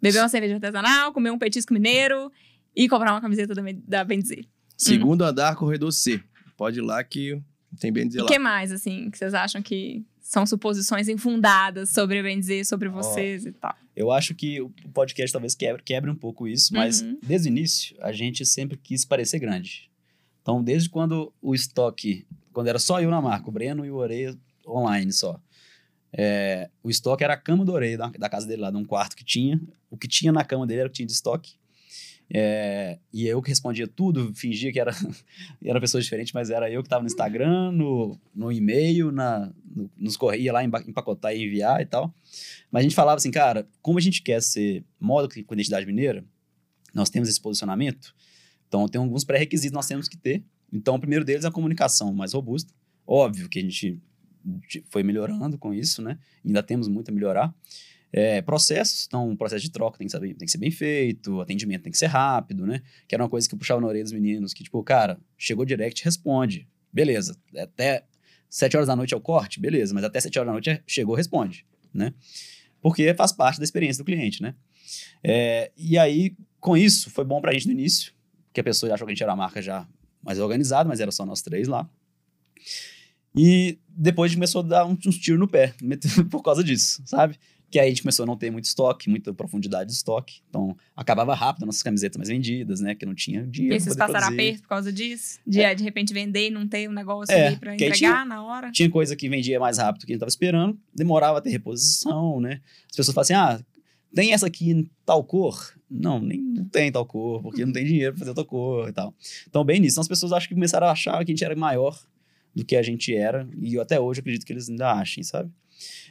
[0.00, 2.30] beber uma cerveja artesanal, comer um petisco mineiro
[2.74, 4.46] e comprar uma camiseta da, da Bendizer.
[4.76, 5.28] Segundo uhum.
[5.28, 6.22] andar, corredor C.
[6.56, 7.40] Pode ir lá que
[7.80, 8.26] tem Bendizer lá.
[8.26, 12.88] O que mais, assim, que vocês acham que são suposições infundadas sobre bem dizer sobre
[12.88, 13.74] vocês oh, e tal.
[13.94, 17.16] Eu acho que o podcast talvez quebre, quebre um pouco isso, mas uhum.
[17.22, 19.88] desde o início a gente sempre quis parecer grande.
[20.42, 23.96] Então, desde quando o estoque, quando era só eu na marca, o Breno e o
[23.96, 25.40] Oreia online só.
[26.12, 28.84] É, o estoque era a cama do Oreia, da, da casa dele lá, de um
[28.84, 29.60] quarto que tinha.
[29.88, 31.54] O que tinha na cama dele era o que tinha de estoque.
[32.32, 34.92] É, e eu que respondia tudo, fingia que era,
[35.64, 39.90] era pessoa diferente, mas era eu que estava no Instagram, no, no e-mail, na, no,
[39.96, 42.12] nos correia lá, empacotar e enviar e tal.
[42.70, 46.24] Mas a gente falava assim, cara, como a gente quer ser moda com identidade mineira,
[46.92, 48.14] nós temos esse posicionamento,
[48.66, 50.42] então tem alguns pré-requisitos que nós temos que ter.
[50.72, 52.72] Então, o primeiro deles é a comunicação mais robusta.
[53.06, 54.00] Óbvio que a gente
[54.90, 56.18] foi melhorando com isso, né?
[56.44, 57.54] Ainda temos muito a melhorar.
[58.12, 61.40] É, processos, então o processo de troca tem que, saber, tem que ser bem feito,
[61.40, 62.80] atendimento tem que ser rápido, né?
[63.06, 65.64] Que era uma coisa que eu puxava na orelha dos meninos, que tipo, cara, chegou
[65.64, 66.68] direct, responde.
[66.92, 68.06] Beleza, até
[68.48, 70.82] 7 horas da noite é o corte, beleza, mas até 7 horas da noite é,
[70.86, 72.14] chegou, responde, né?
[72.80, 74.54] Porque faz parte da experiência do cliente, né?
[75.22, 78.12] É, e aí, com isso, foi bom pra gente no início,
[78.52, 79.86] que a pessoa achou que a gente era a marca já
[80.22, 81.88] mais organizada, mas era só nós três lá.
[83.36, 85.74] E depois começou a dar uns, uns tiros no pé,
[86.30, 87.38] por causa disso, sabe?
[87.70, 90.40] Que aí a gente começou a não ter muito estoque, muita profundidade de estoque.
[90.48, 92.94] Então, acabava rápido nossas camisetas mais vendidas, né?
[92.94, 93.76] Que não tinha dinheiro.
[93.76, 95.40] E vocês passaram aperto por causa disso?
[95.46, 95.74] De, é.
[95.74, 98.70] de repente vender e não ter um negócio é, ali pra entregar tinha, na hora?
[98.70, 102.40] Tinha coisa que vendia mais rápido que a gente tava esperando, demorava a ter reposição,
[102.40, 102.60] né?
[102.88, 103.60] As pessoas falam assim: ah,
[104.14, 105.74] tem essa aqui em tal cor?
[105.90, 108.92] Não, nem não tem tal cor, porque não tem dinheiro pra fazer tal cor e
[108.92, 109.14] tal.
[109.48, 109.94] Então, bem nisso.
[109.94, 111.98] Então, as pessoas acho que começaram a achar que a gente era maior
[112.54, 115.50] do que a gente era, e eu até hoje acredito que eles ainda achem, sabe?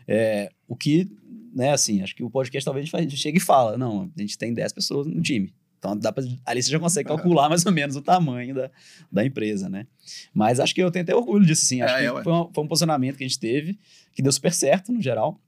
[0.08, 1.10] É, o que,
[1.56, 4.38] né, assim, acho que o podcast talvez a gente chegue e fala, não, a gente
[4.38, 5.54] tem 10 pessoas no time.
[5.80, 8.70] Então, dá pra, ali você já consegue calcular mais ou menos o tamanho da,
[9.10, 9.88] da empresa, né?
[10.34, 11.82] Mas acho que eu tenho até orgulho disso, sim.
[11.82, 13.80] Acho é, que foi, um, foi um posicionamento que a gente teve,
[14.14, 15.40] que deu super certo, no geral.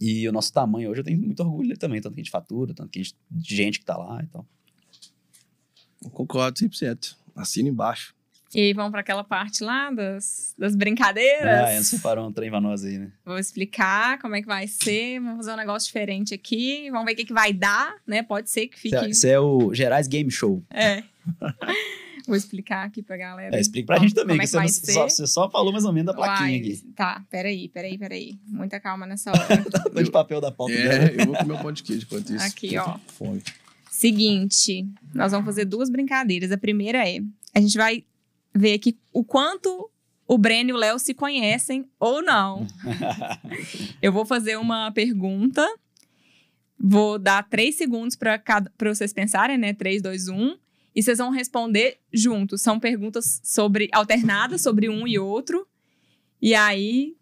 [0.00, 2.74] E o nosso tamanho hoje eu tenho muito orgulho também, tanto que a gente fatura,
[2.74, 4.46] tanto que a gente, de gente que tá lá e tal.
[6.10, 7.14] concordo 100%.
[7.36, 8.14] Assina embaixo.
[8.54, 11.46] E vamos para aquela parte lá das, das brincadeiras.
[11.46, 13.12] Ah, Ana separou um trem pra nós aí, né?
[13.24, 15.20] Vou explicar como é que vai ser.
[15.20, 16.90] Vamos fazer um negócio diferente aqui.
[16.90, 18.22] Vamos ver o que, que vai dar, né?
[18.22, 19.10] Pode ser que fique.
[19.10, 20.62] Isso é o Gerais Game Show.
[20.70, 21.02] É.
[22.26, 23.56] Vou explicar aqui pra galera.
[23.56, 24.92] É, explica pra gente também, como é que, você, ser.
[24.92, 26.76] só, você só falou mais ou menos da plaquinha Uai, aqui.
[26.94, 28.38] Tá, peraí, peraí, peraí.
[28.46, 29.64] Muita calma nessa hora.
[29.64, 31.04] Tá de papel da pauta dela.
[31.08, 32.44] É, eu vou comer um pão de queijo enquanto isso.
[32.44, 32.98] Aqui, Eu ó.
[33.06, 33.42] Fome.
[33.90, 36.52] Seguinte, nós vamos fazer duas brincadeiras.
[36.52, 37.18] A primeira é,
[37.54, 38.04] a gente vai
[38.54, 39.90] ver aqui o quanto
[40.26, 42.66] o Breno e o Léo se conhecem ou não.
[44.02, 45.66] Eu vou fazer uma pergunta,
[46.78, 48.42] vou dar três segundos para
[48.80, 49.72] vocês pensarem, né?
[49.72, 50.56] Três, dois, um.
[50.94, 52.60] E vocês vão responder juntos.
[52.60, 55.66] São perguntas sobre alternadas sobre um e outro.
[56.42, 57.16] E aí,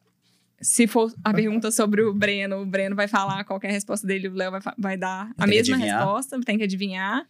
[0.60, 3.72] se for a pergunta sobre o Breno, o Breno vai falar qual que é a
[3.72, 7.26] resposta dele, o Léo vai, vai dar a Tem mesma resposta, tem que adivinhar.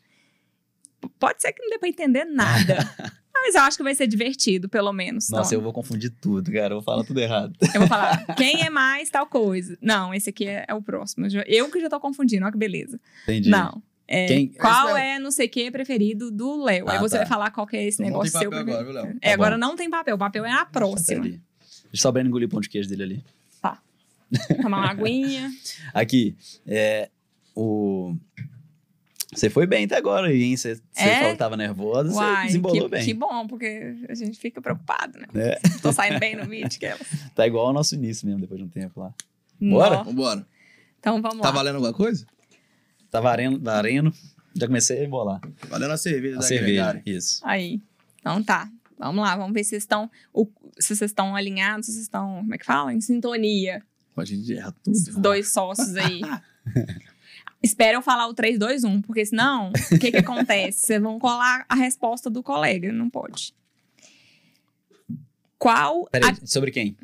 [1.18, 2.76] Pode ser que não dê pra entender nada.
[3.46, 5.30] Mas eu acho que vai ser divertido, pelo menos.
[5.30, 6.74] Nossa, Então, eu vou confundir tudo, cara.
[6.74, 7.54] Eu vou falar tudo errado.
[7.74, 9.78] eu vou falar, quem é mais tal coisa?
[9.80, 11.26] Não, esse aqui é, é o próximo.
[11.26, 12.98] Eu já- Eu que já tô confundindo, olha que beleza.
[13.22, 13.48] Entendi.
[13.48, 13.80] Não.
[14.08, 16.88] É, Quem- Qual Esse é não sei o que preferido do Léo?
[16.88, 17.18] Aí Ah, você tá.
[17.22, 19.16] vai falar qual que é esse Então negócio seu agora, viu, Léo?
[19.20, 21.22] É, Tá agora não tem papel, o papel é a próxima.
[21.22, 21.40] Deixa
[21.94, 23.24] só o Breno engolir o pão de queijo dele ali.
[24.60, 25.50] Tomar uma aguinha.
[25.94, 26.36] Aqui,
[26.66, 27.08] é.
[27.54, 28.16] O.
[29.36, 30.56] Você foi bem até agora aí, hein?
[30.56, 31.16] Você, você É?
[31.18, 33.04] falou que tava nervosa, você desembolou que, bem.
[33.04, 35.26] que bom, porque a gente fica preocupado, né?
[35.34, 36.96] É, Tô saindo bem no Meet, que é...
[37.34, 39.12] tá igual ao nosso início mesmo, depois de um tempo lá.
[39.60, 40.02] Bora?
[40.02, 40.46] Vambora.
[40.98, 41.54] Então vamos Tá lá.
[41.54, 42.26] valendo alguma coisa?
[43.10, 44.12] Tá varendo, varendo.
[44.54, 45.40] Já comecei a embolar.
[45.68, 47.02] Valendo a cerveja A da cerveja, Gregário.
[47.06, 47.40] isso.
[47.44, 47.80] Aí.
[48.20, 48.68] Então tá.
[48.98, 50.10] Vamos lá, vamos ver se vocês estão.
[50.32, 50.46] o-
[50.78, 52.36] Se vocês estão alinhados, se vocês estão.
[52.38, 52.92] Como é que fala?
[52.92, 53.82] Em sintonia.
[54.16, 54.94] A gente erra tudo.
[54.96, 56.20] Esses dois sócios aí.
[57.66, 60.86] Espera eu falar o 3, 2, 1, porque senão, o que que acontece?
[60.86, 63.52] Vocês vão colar a resposta do colega, não pode.
[65.58, 66.06] Qual.
[66.06, 66.46] Peraí, A...
[66.46, 66.96] sobre quem?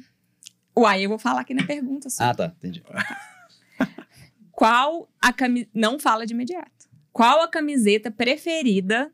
[0.79, 2.25] Uai, eu vou falar aqui na pergunta só.
[2.25, 2.81] Ah, tá, entendi.
[4.53, 5.71] Qual a camiseta.
[5.75, 6.71] Não fala de imediato.
[7.13, 9.13] Qual a camiseta preferida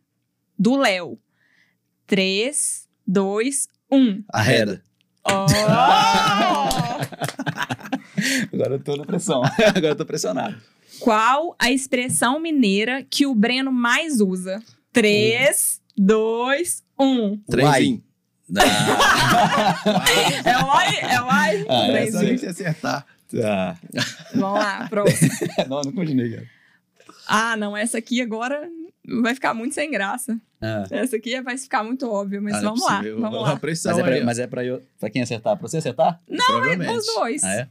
[0.59, 1.19] do Léo?
[2.07, 4.25] 3, 2, 1.
[4.29, 4.85] Arreda.
[5.25, 5.47] Oh!
[8.53, 9.43] Agora eu tô na pressão.
[9.75, 10.57] Agora eu tô pressionado.
[11.01, 14.63] Qual a expressão mineira que o Breno mais usa?
[14.93, 17.39] 3, 2, 1.
[17.49, 18.03] Trenzinho.
[20.45, 21.67] É o ai, é o ai.
[21.69, 23.07] Ah, É só a gente acertar.
[23.31, 23.77] tá.
[24.35, 25.31] Vamos lá, próximo.
[25.69, 26.47] Não, não continuei, cara.
[27.29, 28.69] Ah, não, essa aqui agora
[29.23, 30.39] vai ficar muito sem graça.
[30.61, 33.57] Ah, Essa aqui vai ficar muito óbvio, mas Ah, não é vamos lá, vamos lá.
[33.59, 35.57] pressão mas, é pra, mas é pra, eu, pra quem acertar?
[35.57, 36.21] Pra você acertar?
[36.27, 36.91] Provavelmente.
[36.99, 37.45] Os dois.
[37.45, 37.69] Ah, é?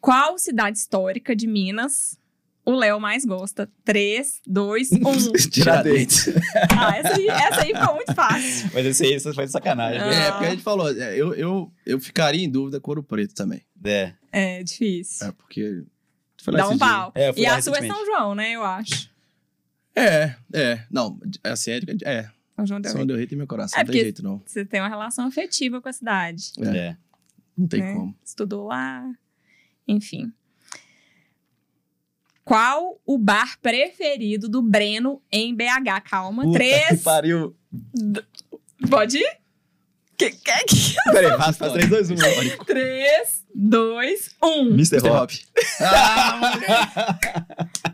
[0.00, 2.18] Qual cidade histórica de Minas
[2.64, 3.70] o Léo mais gosta?
[3.84, 5.32] 3, 2, 1.
[5.50, 6.28] Tiradentes.
[6.78, 8.70] Ah, essa aí, essa aí ficou muito fácil.
[8.74, 10.00] Mas esse aí você foi de sacanagem.
[10.00, 10.06] Ah.
[10.10, 10.26] né?
[10.26, 13.34] É, porque a gente falou, é, eu, eu, eu ficaria em dúvida com ouro preto
[13.34, 13.62] também.
[13.84, 14.12] É.
[14.32, 15.26] É difícil.
[15.26, 15.84] É, porque.
[16.42, 17.10] Foi Dá um pau.
[17.14, 17.86] É, E a sua é.
[17.86, 18.52] São João, né?
[18.52, 19.10] Eu acho.
[19.94, 20.84] É, é.
[20.90, 21.80] Não, assim, é.
[22.04, 24.42] é São João del São Rey tem meu coração, É, não tem porque- jeito não.
[24.44, 26.52] Você tem uma relação afetiva com a cidade.
[26.60, 26.96] É, É.
[27.56, 27.94] Não tem né?
[27.94, 28.14] como.
[28.24, 29.10] Estudou lá.
[29.86, 30.32] Enfim.
[32.44, 36.00] Qual o bar preferido do Breno em BH?
[36.08, 36.44] Calma.
[36.44, 37.02] Puta que Três.
[37.02, 37.56] pariu.
[38.88, 39.38] Pode ir?
[40.16, 40.94] Que, que, que?
[41.12, 42.16] Peraí, faz, faz 3, 2, 1.
[42.64, 44.68] Três, dois, um.
[44.72, 44.96] Mr.
[44.96, 45.10] Mr.
[45.10, 45.30] Hop.
[45.80, 47.18] Ah,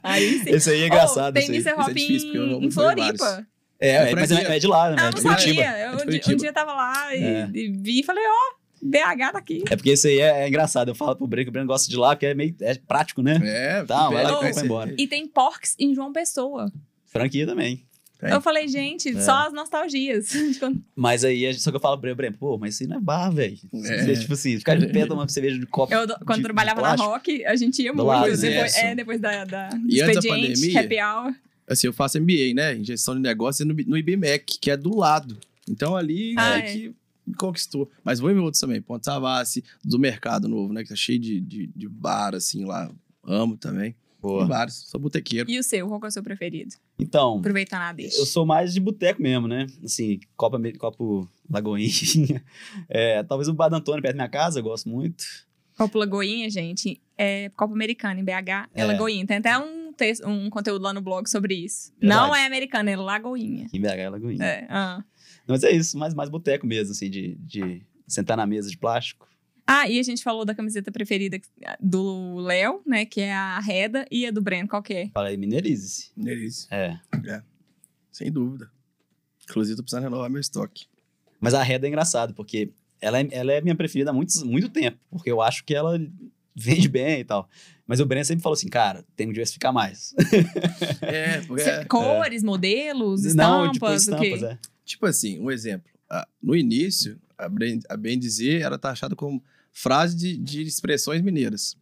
[0.03, 0.51] Aí sim.
[0.51, 1.31] Esse aí é engraçado.
[1.37, 1.47] Oh, tem.
[1.49, 1.71] Mr.
[1.71, 2.71] é Hop não em, em.
[2.71, 3.47] Floripa.
[3.81, 4.97] É, É é, mas é, é de lá, né?
[5.01, 5.65] Ah, É não sabia.
[5.79, 7.51] Eu, É um, dia, um eu tava lá e, É.
[7.53, 9.63] e vi e falei, ó, BH daqui.
[9.71, 10.89] É porque esse aí é, é engraçado.
[10.89, 13.23] Eu falo pro Breno que o Breno gosta de lá, porque é meio é prático,
[13.23, 13.41] né?
[13.45, 14.65] é, Tá, vai lá ser.
[14.65, 14.95] embora.
[14.99, 16.73] E tem Porks em João Pessoa.
[17.07, 17.85] Franquia também.
[18.19, 18.31] Tem.
[18.31, 19.21] Eu falei, gente, É.
[19.21, 20.29] só as nostalgias.
[20.31, 20.59] de
[20.95, 23.01] Mas aí, só que eu falo pro Breno, Breno, pô, mas isso aí não é
[23.01, 23.59] bar, velho.
[23.75, 23.79] É.
[24.05, 25.93] Você, Tipo assim, ficar de pé tomando cerveja de copo.
[25.93, 27.09] Eu, quando de trabalhava plástico.
[27.09, 28.07] na Rock, a gente ia muito.
[28.07, 28.91] lado, depois, né?
[28.91, 30.81] é, depois da, da E antes da expediente, pandemia?
[30.81, 31.35] happy hour.
[31.69, 32.77] Assim, eu faço MBA, né?
[32.77, 35.39] Em gestão de negócios no, no IBMEC, que é do lado.
[35.69, 36.73] Então ali Ah, é, é.
[36.73, 36.95] que
[37.27, 37.91] me conquistou.
[38.05, 38.81] Mas vou em outros também.
[38.83, 40.83] Ponte Savassi, do Mercado Novo, né?
[40.83, 42.91] Que tá cheio de, de, de bar, assim, lá.
[43.25, 43.95] Amo também.
[44.21, 44.77] Tem vários.
[44.89, 45.51] Sou botequeiro.
[45.51, 46.75] E o seu, qual que é o seu preferido?
[46.97, 48.19] Então, Aproveitando a deixa.
[48.19, 49.67] eu sou mais de boteco mesmo, né?
[49.85, 51.91] Assim, copo, ame- copo Lagoinha.
[52.89, 55.25] É, talvez o Bar do Antônio, perto da minha casa, eu gosto muito.
[55.77, 58.31] Copo Lagoinha, gente, é Copo Americano em BH,
[58.75, 58.85] é, É.
[58.85, 59.27] Lagoinha.
[59.27, 61.93] Tem até um, texto, um conteúdo lá no blog sobre isso.
[62.01, 62.21] Verdade.
[62.29, 63.67] Não é americano, é Lagoinha.
[63.73, 64.45] Em BH é Lagoinha.
[64.45, 65.03] É, ah.
[65.53, 69.29] Mas é isso, mais, mais boteco mesmo, assim, de, de sentar na mesa de plástico.
[69.67, 71.41] Ah, e a gente falou da camiseta preferida
[71.79, 73.05] do Léo, né?
[73.05, 75.09] Que é a Reda, e a do Breno, qual que é?
[75.11, 76.11] Fala aí, Mineirize.
[76.17, 76.67] Neles.
[76.71, 76.99] É.
[78.11, 78.71] Sem dúvida.
[79.49, 80.87] Inclusive, tô precisando renovar meu estoque.
[81.41, 82.71] Mas a Reda é engraçado, porque
[83.01, 85.99] ela é, ela é minha preferida há muito, muito tempo, porque eu acho que ela
[86.55, 87.49] vende bem e tal.
[87.87, 90.15] Mas o Breno sempre falou assim, cara, tem que diversificar mais.
[91.03, 94.45] É, porque, Cê- Cores, modelos, estampas, Não, tipo, o estampas, quê?
[94.47, 94.59] é.
[94.93, 95.91] Tipo assim, um exemplo.
[96.09, 99.43] Ah, No início, a bem, a bem dizer era taxada como
[99.73, 101.77] frase de, de expressões mineiras.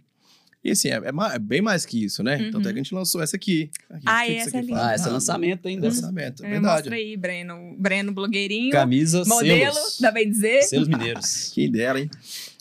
[0.63, 2.37] E assim, é, é é bem mais que isso, né?
[2.37, 2.51] Uhum.
[2.51, 3.71] Tanto é que a gente lançou essa aqui.
[3.89, 4.89] Aqui, Ah, que essa é linda.
[4.91, 5.87] Ah, esse é lançamento ainda.
[5.89, 6.75] Lançamento, é É, verdade.
[6.75, 7.77] mostra aí, Breno.
[7.79, 8.71] Breno, blogueirinho.
[8.71, 9.99] Camisa, modelo, selos.
[9.99, 10.63] dá bem dizer.
[10.65, 11.51] Selos mineiros.
[11.55, 12.11] Quem dera, hein?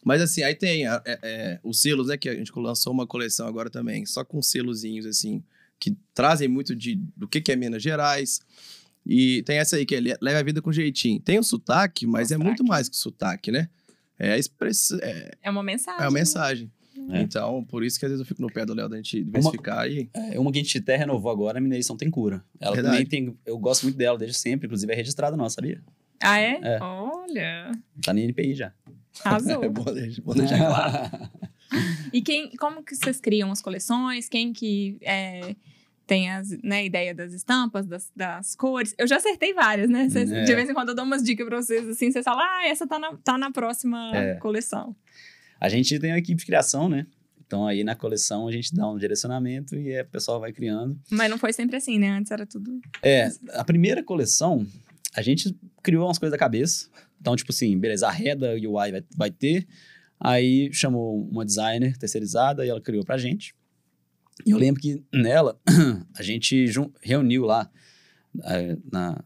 [0.04, 2.16] Mas assim, aí tem a- é, é, os selos, né?
[2.18, 5.44] Que a gente lançou uma coleção agora também, só com selozinhos, assim,
[5.78, 8.40] que trazem muito de, do que, que é Minas Gerais.
[9.12, 11.20] E tem essa aí, que é Le- leva a vida com jeitinho.
[11.20, 12.44] Tem o sotaque, mas é Sotaque.
[12.46, 13.68] muito mais que sotaque, né?
[14.20, 16.04] É a expressão, é, É uma mensagem.
[16.04, 16.72] é a mensagem.
[17.12, 17.22] É.
[17.22, 19.88] Então, por isso que às vezes eu fico no pé do Léo da gente diversificar
[19.90, 20.08] e.
[20.14, 22.44] É, uma que a gente até renovou agora, a Mineição Tem Cura.
[22.60, 22.98] Ela Verdade.
[22.98, 23.36] também tem.
[23.46, 25.82] Eu gosto muito dela desde sempre, inclusive é registrada nossa, sabia?
[26.22, 26.60] Ah, é?
[26.62, 26.80] É.
[26.84, 27.72] Olha,
[28.04, 28.74] Tá na NPI já.
[29.24, 29.64] arrasou.
[29.64, 31.30] É bom, deixar- bom deixar claro.
[32.14, 34.28] E quem, como que vocês criam as coleções?
[34.28, 35.56] Quem que é,
[36.10, 38.96] tem as, né, ideia das estampas, das, das cores?
[38.98, 40.10] Eu já acertei várias, né?
[40.10, 40.44] Vocês- É.
[40.44, 42.88] De vez em quando eu dou umas dicas pra vocês, assim, vocês falam, ah, essa
[42.88, 44.36] tá na, tá na próxima É.
[44.36, 44.96] coleção.
[45.62, 47.06] A gente tem uma equipe de criação, né?
[47.46, 51.00] Então aí na coleção a gente dá um direcionamento e aí o pessoal vai criando.
[51.12, 52.10] Mas não foi sempre assim, né?
[52.10, 52.80] Antes era tudo...
[53.04, 54.66] É, a primeira coleção,
[55.16, 56.88] a gente criou umas coisas da cabeça.
[57.22, 59.68] Então, tipo assim, beleza, a Reda e o UI vai, vai ter.
[60.20, 63.54] Aí chamou uma designer terceirizada e ela criou pra gente.
[64.46, 65.60] E eu lembro que nela,
[66.18, 66.66] a gente
[67.02, 67.70] reuniu lá,
[68.46, 69.24] eh, na,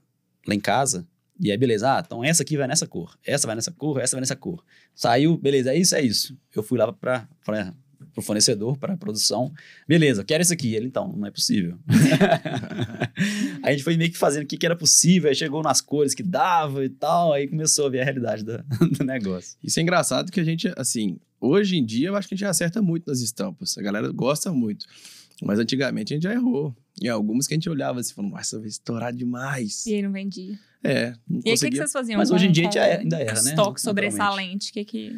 [0.48, 1.08] lá em casa.
[1.40, 4.16] E aí, beleza, ah, então essa aqui vai nessa cor, essa vai nessa cor, essa
[4.16, 4.64] vai nessa cor.
[4.96, 6.38] Saiu, beleza, é isso, é isso.
[6.56, 7.74] Eu fui lá pra, pra,
[8.14, 9.52] pro fornecedor, pra produção.
[9.88, 10.74] Beleza, quero isso aqui.
[10.76, 11.78] Ele, então, não é possível.
[13.64, 16.14] a gente foi meio que fazendo o que, que era possível, aí chegou nas cores
[16.14, 18.64] que dava e tal, aí começou a ver a realidade da-
[18.98, 19.58] do negócio.
[19.64, 22.48] Isso é engraçado que a gente, assim, hoje em dia eu acho que a gente
[22.48, 23.78] acerta muito nas estampas.
[23.78, 24.86] A galera gosta muito.
[25.42, 26.74] Mas antigamente a gente já errou.
[27.02, 29.86] E algumas que a gente olhava assim, falando, nossa, vai estourar demais.
[29.86, 30.58] E aí não vendia.
[30.84, 32.78] É, não E aí o que, que vocês faziam Mas hoje em dia a gente
[32.78, 33.50] é- ainda erra, né?
[33.50, 34.70] estoque sobressalente?
[34.70, 35.16] O que que...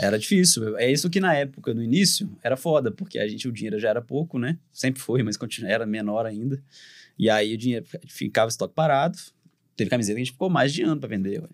[0.00, 0.76] Era difícil.
[0.78, 3.88] É isso que na época, no início, era foda, porque a gente, o dinheiro já
[3.90, 4.58] era pouco, né?
[4.72, 6.62] Sempre foi, mas continua, era menor ainda.
[7.18, 9.16] E aí o dinheiro ficava estoque parado.
[9.76, 11.40] Teve camiseta que a gente ficou mais de ano pra vender.
[11.40, 11.48] Ué.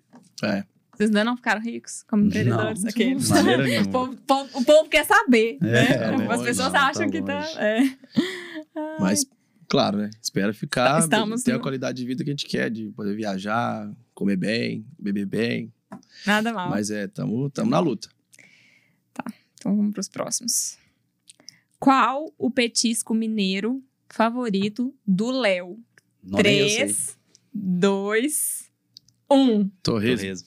[0.59, 0.65] É.
[0.97, 2.83] Vocês ainda não ficaram ricos como empreendedores?
[2.83, 3.31] Não, aqueles?
[3.87, 6.27] o, povo, povo- o povo quer saber, É, né?
[6.27, 7.49] tá As pessoas não, acham tá que tá...
[7.59, 7.81] É.
[9.01, 9.25] Mas,
[9.69, 10.11] claro, né?
[10.23, 13.15] Espera ficar, Estamos ter a no- qualidade de vida que a gente quer, de poder
[13.17, 15.73] viajar, comer bem, beber bem.
[16.27, 16.71] Nada mal.
[16.71, 18.09] Mas é, tamo, tamo na luta.
[19.63, 20.77] Então vamos pros próximos.
[21.79, 25.79] Qual o petisco mineiro favorito do Léo?
[26.25, 26.43] Sei.
[26.43, 27.19] 3,
[27.55, 28.71] 2,
[29.31, 29.69] 1.
[29.83, 30.45] Torresmo.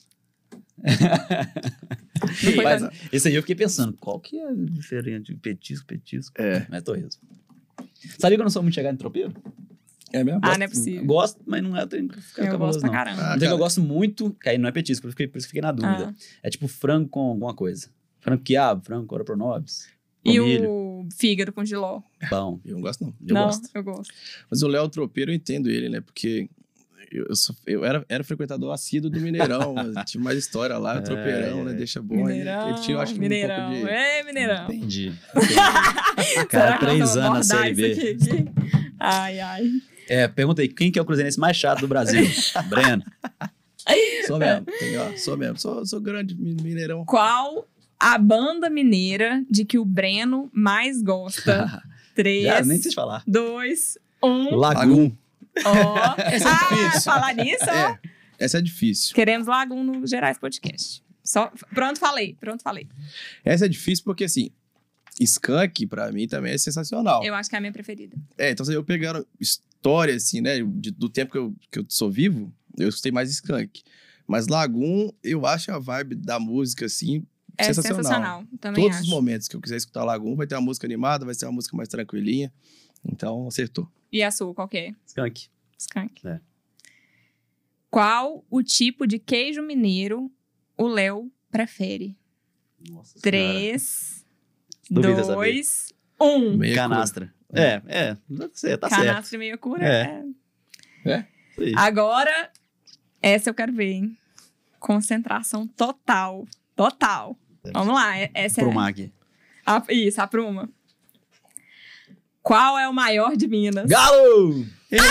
[0.76, 5.86] Não Mas, pra- esse aí eu fiquei pensando, qual que é a diferença de petisco,
[5.86, 6.34] petisco?
[6.40, 6.66] É.
[6.68, 7.22] Mas torresmo.
[8.18, 9.34] Sabia que eu não sou muito chegado em tropeiro?
[10.12, 10.40] É mesmo?
[10.42, 11.04] Ah, não é possível.
[11.04, 12.94] Gosto, mas não é tem que ficar Eu cabuloso, gosto pra não.
[13.16, 13.32] caramba.
[13.32, 15.38] Ah, é que eu gosto muito, que aí não é petisco, por isso que por
[15.38, 16.14] isso que eu fiquei na dúvida.
[16.16, 16.38] Ah.
[16.42, 17.88] É tipo frango com alguma coisa.
[18.26, 19.88] Frango quiabo, frango cora pronobis,
[20.24, 22.02] E milho, o fígado com giló?
[22.28, 22.60] pão.
[22.64, 23.14] Eu não gosto, não.
[23.26, 23.68] Eu não, gosto.
[23.72, 24.12] eu gosto.
[24.50, 26.00] Mas o Léo Tropeiro, eu entendo ele, né?
[26.00, 26.50] Porque
[27.12, 29.74] eu, eu, sou- eu era, era frequentador assíduo do Mineirão.
[30.04, 31.70] tinha mais história lá, o É, Tropeirão, né?
[31.70, 31.74] é.
[31.76, 32.14] Deixa bom.
[32.16, 33.68] Ele- Mineirão, ele tinha, eu acho, que Mineirão.
[33.68, 33.92] um pouco de...
[33.92, 34.64] É, Mineirão.
[34.64, 35.12] Entendi.
[36.50, 38.16] Cara, três anos na Série B.
[38.98, 39.70] Ai, ai.
[40.08, 42.22] É, pergunta aí, quem que é o cruzeirense mais chato do Brasil?
[42.68, 43.04] Breno.
[44.26, 44.66] Sou mesmo?
[45.18, 45.58] Sou mesmo.
[45.58, 47.04] Sou, sou grande mi- Mineirão.
[47.04, 51.82] Qual a banda mineira de que o Breno mais gosta?
[52.14, 53.22] Três, Já, nem sei te falar.
[53.26, 54.54] dois, um.
[54.56, 55.12] Lagum.
[55.64, 56.14] Ó.
[56.20, 57.00] Essa é ah, difícil.
[57.02, 57.70] falar nisso.
[57.70, 57.98] É,
[58.38, 59.14] essa é difícil.
[59.14, 61.02] Queremos Lagum no Gerais Podcast.
[61.24, 62.36] Só, pronto, falei.
[62.38, 62.86] Pronto, falei.
[63.44, 64.50] Essa é difícil porque, assim,
[65.18, 67.24] Skunk, pra mim, também é sensacional.
[67.24, 68.16] Eu acho que é a minha preferida.
[68.36, 71.86] É, então, se eu pegar história, assim, né, de- do tempo que eu, que eu
[71.88, 73.82] sou vivo, eu escutei mais Skunk.
[74.26, 77.24] Mas Lagoon, eu acho a vibe da música, assim,
[77.58, 77.96] É sensacional.
[77.96, 78.44] sensacional.
[78.60, 79.04] Também Todos acho.
[79.06, 81.52] os momentos que eu quiser escutar Lagoon, vai ter uma música animada, vai ser uma
[81.52, 82.52] música mais tranquilinha.
[83.04, 83.90] Então, acertou.
[84.12, 84.94] E a sua, qual que é?
[85.06, 85.48] Skunk.
[85.78, 86.26] Skunk.
[86.26, 86.40] É.
[87.90, 90.30] Qual o tipo de queijo mineiro
[90.76, 92.16] o Léo prefere?
[92.90, 94.24] Nossa Três,
[94.90, 96.56] dois, um.
[96.56, 97.34] Meia Canastra.
[97.52, 98.16] É, é.
[98.28, 99.04] Você tá certo.
[99.04, 99.86] Canastra e meia cura.
[99.86, 100.24] É.
[101.04, 101.26] é.
[101.58, 101.72] Aí.
[101.76, 102.50] Agora,
[103.22, 104.18] essa eu quero ver, hein?
[104.78, 106.46] Concentração total.
[106.74, 107.36] Total.
[107.72, 108.74] Vamos lá, é- essa Pro é.
[108.74, 109.12] Mag.
[109.64, 110.68] A, isso, a pruma.
[112.42, 113.86] Qual é o maior de Minas?
[113.86, 114.64] Galo!
[114.90, 115.02] Ele...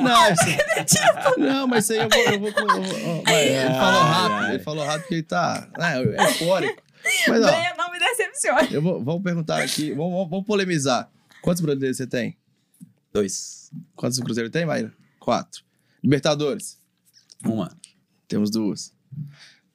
[0.00, 1.38] não, isso...
[1.38, 2.20] não, mas isso aí eu vou.
[2.22, 6.22] Eu vou, ó, vai, ele falou rápido, ele falou rápido porque ele tá ah, é
[6.22, 6.82] eufórico.
[7.26, 8.72] Mas ó, não me decepcione.
[8.72, 11.10] eu vou, vamos perguntar aqui, vamos, vamos- vamos polemizar.
[11.42, 12.38] Quantos brasileiros você tem?
[13.12, 13.72] Dois.
[13.96, 14.92] Quantos Cruzeiro tem, Maíra?
[15.18, 15.64] Quatro.
[16.02, 16.80] Libertadores?
[17.44, 17.76] Uma.
[18.28, 18.94] Temos duas.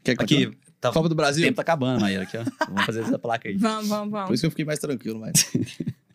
[0.03, 0.57] Quer que Aqui?
[0.79, 1.43] Tá, Copa do o Brasil?
[1.43, 2.43] tempo tá acabando, Maíra, aqui, ó.
[2.67, 3.55] Vamos fazer essa placa aí.
[3.57, 4.33] Vamos, vamos, Por vamos.
[4.33, 5.33] isso que eu fiquei mais tranquilo, mas.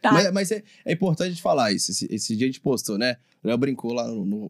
[0.00, 0.10] Tá.
[0.10, 1.92] Mas, mas é, é importante a gente falar isso.
[1.92, 3.16] Esse, esse dia a gente postou, né?
[3.44, 4.48] O Léo brincou lá no, no,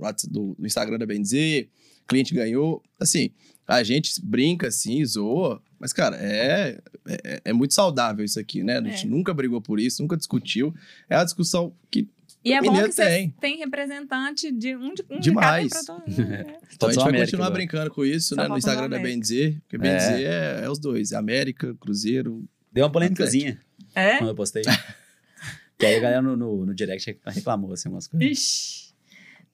[0.59, 1.69] no Instagram da Benzer,
[2.09, 2.82] cliente ganhou.
[2.98, 3.31] Assim,
[3.69, 8.78] a gente brinca assim, zoa, mas, cara, é, é, é muito saudável isso aqui, né?
[8.78, 9.10] A gente É.
[9.10, 10.74] nunca brigou por isso, nunca discutiu.
[11.10, 12.09] É a discussão que.
[12.44, 13.56] E é bom Mineiro que vocês tem.
[13.59, 15.64] representante de um de, um Demais.
[15.64, 16.19] de cada pra todo.
[16.28, 16.56] né?
[16.74, 17.55] Então a gente vai América continuar agora.
[17.59, 18.48] brincando com isso, Só né?
[18.48, 18.98] No Instagram da.
[18.98, 20.64] Benzer, porque Benzer é.
[20.64, 22.44] É, os dois: é América, Cruzeiro.
[22.73, 23.60] Deu uma polêmicazinha
[23.94, 24.19] É?
[24.19, 24.62] quando eu postei.
[25.78, 28.28] que aí a galera no, no, no direct reclamou, assim, umas coisas.
[28.31, 28.93] Ixi.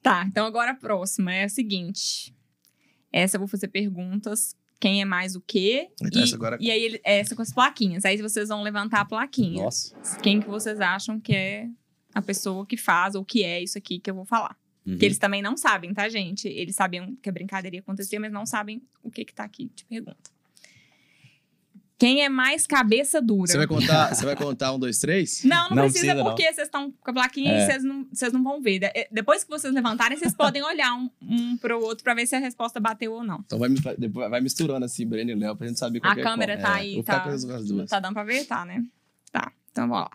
[0.02, 2.34] Tá, então agora a próxima é a seguinte.
[3.12, 4.54] Essa eu vou fazer perguntas.
[4.80, 5.88] Quem é mais o quê?
[6.00, 8.04] Então e, essa agora- e aí, ele- essa com as plaquinhas.
[8.04, 9.64] Aí vocês vão levantar a plaquinha.
[9.64, 9.92] Nossa.
[10.20, 11.66] Quem que vocês acham que é
[12.18, 14.56] a pessoa que faz ou que é isso aqui que eu vou falar.
[14.86, 14.96] Uhum.
[14.98, 16.48] Que eles também não sabem, tá, gente?
[16.48, 19.70] Eles sabiam que a brincadeira ia acontecer, mas não sabem o que que tá aqui.
[19.74, 20.16] Te pergunta.
[21.98, 23.48] Quem é mais cabeça dura?
[23.50, 25.42] Você vai contar, você vai contar um, dois, três?
[25.42, 26.24] Não, não, Não precisa, precisa, não.
[26.24, 27.58] porque vocês estão com a plaquinha É.
[27.62, 28.78] e vocês não, vocês não vão ver.
[28.78, 32.36] De- Depois que vocês levantarem, vocês podem olhar um, um pro outro pra ver se
[32.36, 33.40] a resposta bateu ou não.
[33.44, 33.68] Então vai,
[33.98, 36.56] depois vai misturando assim, Breno e Léo, pra gente saber qual A que é câmera
[36.56, 36.66] qual.
[36.72, 37.18] tá É, aí, tá,
[37.66, 37.90] duas.
[37.90, 38.44] tá dando pra ver?
[38.46, 38.84] Tá, né?
[39.32, 40.10] Tá, então vamos lá.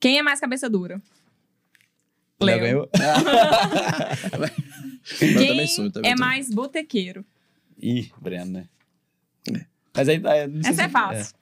[0.00, 0.98] Quem é mais cabeça dura?
[2.44, 2.88] Léo ganhou?
[4.38, 4.52] Mas
[5.22, 6.20] eu Quem também sou, eu também é tô.
[6.20, 7.24] mais botequeiro?
[7.80, 8.68] Ih, Breno, né?
[9.52, 9.66] É.
[9.94, 10.22] Mas aí...
[10.26, 11.34] aí não sei Essa se- é fácil.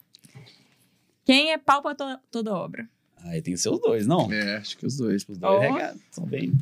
[1.25, 2.89] Quem é pau pra to- toda obra?
[3.23, 4.33] Aí tem que ser os dois, não?
[4.33, 5.25] É, acho que os dois.
[5.29, 6.53] Os dois regados, são bem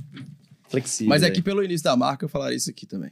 [0.69, 1.09] flexíveis.
[1.09, 1.31] Mas aí.
[1.31, 3.11] aqui pelo início da marca eu falaria isso aqui também.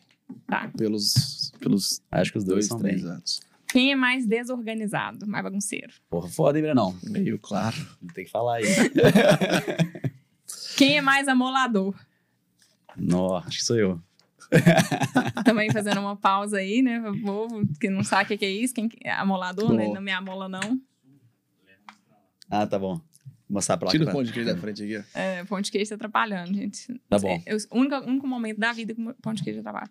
[0.48, 0.68] Tá.
[0.76, 3.10] Pelos, pelos Acho que os dois, dois, são três bem.
[3.12, 3.40] anos.
[3.68, 5.26] Quem é mais desorganizado?
[5.26, 5.92] Mais bagunceiro?
[6.10, 6.96] Porra, foda, hein, Brenão?
[7.04, 7.76] Meio claro.
[8.14, 8.64] Tem que falar aí.
[10.76, 11.94] Quem é mais amolador?
[12.96, 14.00] Nó, acho que sou eu.
[15.44, 17.00] Também fazendo uma pausa aí, né?
[17.10, 19.86] O povo que não sabe o que é isso, quem que é amolador, né?
[19.86, 19.94] Bom.
[19.94, 20.80] Não me amola, não.
[22.48, 22.94] Ah, tá bom.
[22.94, 23.02] Vou
[23.48, 23.90] mostrar a placa.
[23.92, 25.04] Tira o pra- pão de queijo da frente aqui.
[25.14, 27.00] É, pão de queijo tá atrapalhando, gente.
[27.08, 27.42] Tá bom.
[27.44, 29.90] É, o único, único momento da vida que o pão de queijo atrapalha.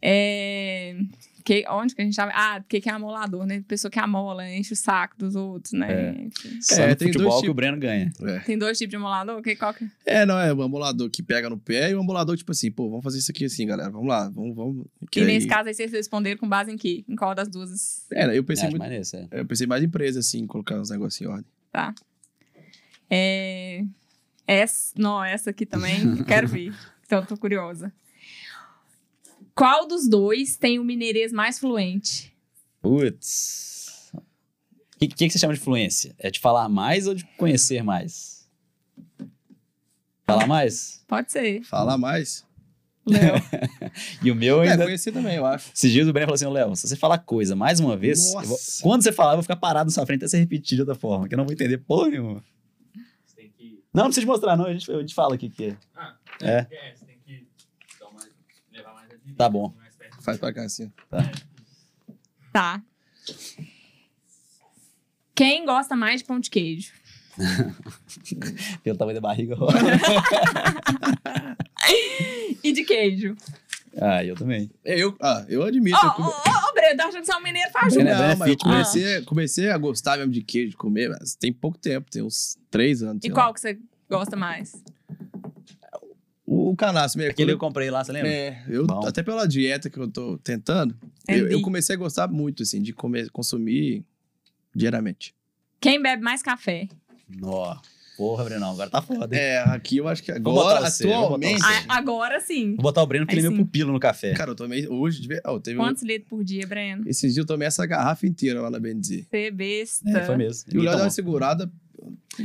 [0.00, 0.96] É,
[1.44, 2.30] que, onde que a gente tava?
[2.34, 3.64] Ah, o que, que é amolador, né?
[3.66, 5.88] Pessoa que amola, enche o saco dos outros, né?
[5.90, 6.80] É.
[6.82, 7.48] É, no tem dois futebol que tipos.
[7.48, 8.12] o Breno ganha.
[8.22, 8.38] É.
[8.40, 9.42] Tem dois tipos de amolador?
[9.42, 9.88] Que, qual que...
[10.06, 12.88] É, não, é o ambulador que pega no pé e o ambulador, tipo assim, pô,
[12.90, 13.90] vamos fazer isso aqui assim, galera.
[13.90, 14.86] Vamos lá, vamos, vamos.
[15.10, 17.02] Que E aí- nesse caso aí vocês responderam com base em quê?
[17.08, 18.06] Em qual das duas?
[18.12, 18.80] É, eu pensei Acho muito.
[18.80, 19.26] mais nesse, é.
[19.32, 21.46] Eu pensei mais em empresa, assim, colocar uns negócios em ordem.
[21.72, 21.94] Tá.
[23.10, 23.84] É...
[24.46, 26.72] Essa, não, essa aqui também, quero ver.
[27.06, 27.92] Então, eu tô curiosa.
[29.58, 32.32] Qual dos dois tem o mineirês mais fluente?
[32.80, 34.12] Putz.
[34.14, 36.14] O que, que, que você chama de fluência?
[36.18, 38.48] É de falar mais ou de conhecer mais?
[40.24, 41.02] Falar mais?
[41.08, 41.62] Pode ser.
[41.64, 42.46] Falar mais.
[43.06, 43.34] Léo.
[44.22, 44.84] E o meu É, ainda.
[44.84, 45.72] conhecer também, eu acho.
[45.74, 48.32] Esses dias o Breno falou assim: "Ô, Léo, se você falar coisa mais uma vez,
[48.34, 50.76] eu vou- quando você falar, eu vou ficar parado na sua frente até você repetir
[50.76, 52.44] de outra forma, que eu não vou entender porra nenhuma.
[53.24, 53.82] Você tem que.
[53.94, 54.66] Não, não precisa te mostrar, não.
[54.66, 55.76] A gente, a gente fala o que, que é.
[55.96, 56.66] Ah, É.
[56.70, 57.46] é, você tem que
[57.98, 58.20] dar uma,
[58.70, 59.27] levar mais adiante.
[59.38, 59.72] Tá bom.
[60.20, 60.92] Faz pra cá, assim.
[62.52, 62.82] Tá.
[65.34, 66.92] Quem gosta mais de pão de queijo?
[68.82, 69.54] Pelo tamanho da barriga.
[72.62, 73.36] E de queijo?
[74.00, 74.68] ah, eu também.
[74.84, 75.96] É, Eu, ah, eu admito.
[75.96, 78.14] Ó, eu ó, come- Breno, tá achando que você é um mineiro faz Breno é-
[78.14, 78.56] Não, mas eu né?
[78.60, 82.58] comecei, comecei a gostar mesmo de queijo, de comer, mas tem pouco tempo, tem uns
[82.70, 83.18] três anos.
[83.18, 83.34] E sei lá.
[83.36, 83.78] qual que você
[84.10, 84.72] gosta mais?
[86.50, 87.32] O, o canaço mesmo.
[87.32, 88.30] Aquele que eu eu- comprei lá, você lembra?
[88.30, 89.06] É, eu, Bom.
[89.06, 90.96] até pela dieta que eu tô tentando,
[91.28, 91.52] eu, Entendi.
[91.54, 94.02] eu comecei a gostar muito, assim, de comer, consumir
[94.74, 95.34] diariamente.
[95.80, 96.88] Quem bebe mais café?
[97.28, 97.76] Nó.
[98.16, 99.40] Porra, Brenão, agora tá foda, hein?
[99.40, 101.60] É, aqui eu acho que agora, atualmente...
[101.60, 101.64] você.
[101.88, 102.70] Ah, agora sim.
[102.74, 104.32] Vou botar o Breno porque Aí ele é meu pupilo no café.
[104.34, 107.04] Cara, eu tomei hoje, de ver- oh, teve um- Quantos litros por dia, Breno?
[107.06, 109.24] esses dias eu tomei essa garrafa inteira lá na Benzi.
[109.30, 110.10] Você besta.
[110.18, 110.68] É, foi mesmo.
[110.74, 111.70] E o Léo deu uma segurada.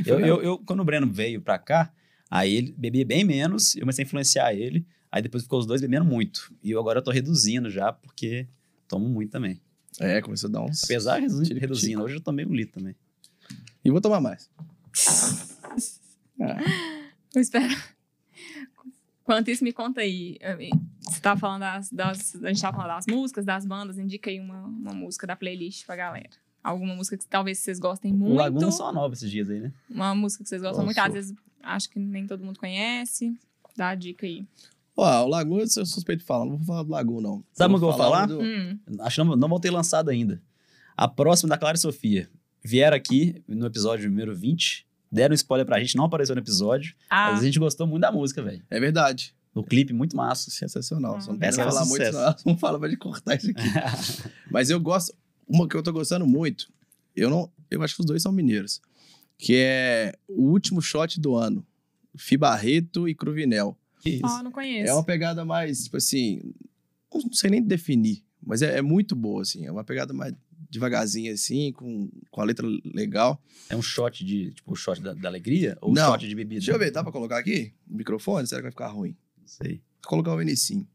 [0.06, 1.90] eu, eu, eu- quando o Breno veio pra cá,
[2.36, 4.86] aí ele bebia bem menos, eu comecei a influenciar ele.
[5.10, 6.52] Aí depois ficou os dois bebendo muito.
[6.62, 8.48] E eu agora eu tô reduzindo já, porque
[8.88, 9.60] tomo muito também.
[10.00, 10.82] É, começou a dar uns...
[10.82, 12.96] Apesar de reduzindo, hoje eu tomei um litro também.
[13.84, 14.50] E vou tomar mais.
[17.34, 17.74] Eu espero.
[19.22, 20.36] Enquanto isso, me conta aí.
[21.02, 23.98] Você tava falando das, das- A gente tava falando das músicas, das bandas.
[23.98, 26.30] Indica aí uma, uma música da playlist pra galera.
[26.62, 28.34] Alguma música que talvez vocês gostem O muito.
[28.36, 29.72] Laguna só nova esses dias aí, né?
[29.88, 30.86] Uma música que vocês gostam Nossa.
[30.86, 30.98] muito.
[31.06, 31.34] Às vezes
[31.64, 33.36] acho que nem todo mundo conhece.
[33.76, 34.44] Dá a dica aí.
[34.96, 36.44] Ó, o Lagoon, eu sou suspeito de falar.
[36.44, 37.44] Não vou falar do Lagoon, não.
[37.52, 38.26] Sabe o que eu vou falar?
[38.26, 40.40] do- Hum, Acho que não, não vão ter lançado ainda.
[40.96, 42.28] A próxima da Clara e Sofia.
[42.62, 46.94] Vieram aqui no episódio número 20, deram um spoiler pra gente, não apareceu no episódio,
[47.10, 48.62] ah, mas a gente gostou muito da música, velho.
[48.70, 49.34] É verdade.
[49.54, 50.50] O clipe, muito massa.
[50.50, 51.16] Sensacional.
[51.16, 52.04] Ah, Só não é falar muito,
[52.46, 53.62] não fala pra gente cortar isso aqui.
[54.50, 55.14] Mas eu gosto.
[55.46, 56.72] Uma que eu tô gostando muito,
[57.14, 57.50] eu não.
[57.70, 58.80] Eu acho que os dois são mineiros.
[59.38, 61.66] Que é o último shot do ano.
[62.16, 63.76] Fi Barreto e Cruvinel.
[64.04, 64.20] Isso.
[64.24, 64.90] ó, não conheço.
[64.90, 66.40] É uma pegada mais, tipo assim.
[67.12, 69.64] Não sei nem definir, mas é, é muito boa, assim.
[69.66, 70.34] É uma pegada mais
[70.68, 73.40] devagarzinha, assim, com, com a letra legal.
[73.68, 75.78] É um shot de, tipo, o shot da, da alegria?
[75.80, 76.10] Ou Não.
[76.12, 76.58] shot de bebida?
[76.60, 77.72] Deixa eu ver, dá pra colocar aqui?
[77.86, 78.46] No microfone?
[78.46, 79.16] Será que vai ficar ruim?
[79.38, 79.80] Não sei.
[80.02, 80.86] Vou colocar o Vinicinho.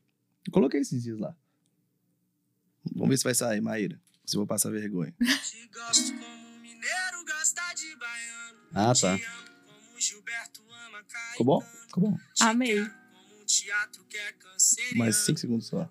[0.51, 1.35] Coloquei esses dias lá.
[2.93, 3.99] Vamos ver se vai sair, Maíra.
[4.25, 5.13] Se eu vou passar vergonha.
[5.19, 6.48] Te gosto como
[8.73, 9.17] Ah, tá.
[11.31, 11.61] Ficou bom?
[11.87, 12.17] Ficou bom.
[12.41, 12.79] Amei.
[12.79, 12.91] é.
[14.95, 15.89] Mais cinco segundos só.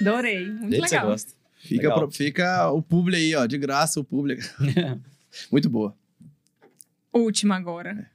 [0.00, 0.50] Adorei.
[0.50, 1.10] Muito Dele que você legal.
[1.10, 1.32] gosta.
[1.58, 1.98] Fica, Legal.
[1.98, 3.46] pro- fica o publi aí, ó.
[3.46, 4.38] De graça o publi.
[5.50, 5.96] Muito boa.
[7.12, 8.10] Última agora.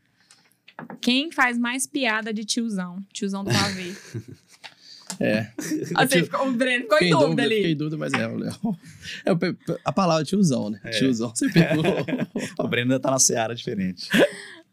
[1.02, 3.00] Quem faz mais piada de tiozão?
[3.12, 3.94] Tiozão do pavê.
[5.20, 5.52] É.
[5.96, 7.74] Ah, você Tio- ficou, o Breno ficou em dúvida dúvida, fiquei ali.
[7.74, 8.78] em dúvida, mas é, o Léo.
[9.26, 10.80] É o pe- pe- a palavra tiozão, né?
[10.84, 10.90] É.
[10.92, 11.84] Tiozão, você pegou.
[12.60, 14.10] O Breno ainda tá na seara diferente.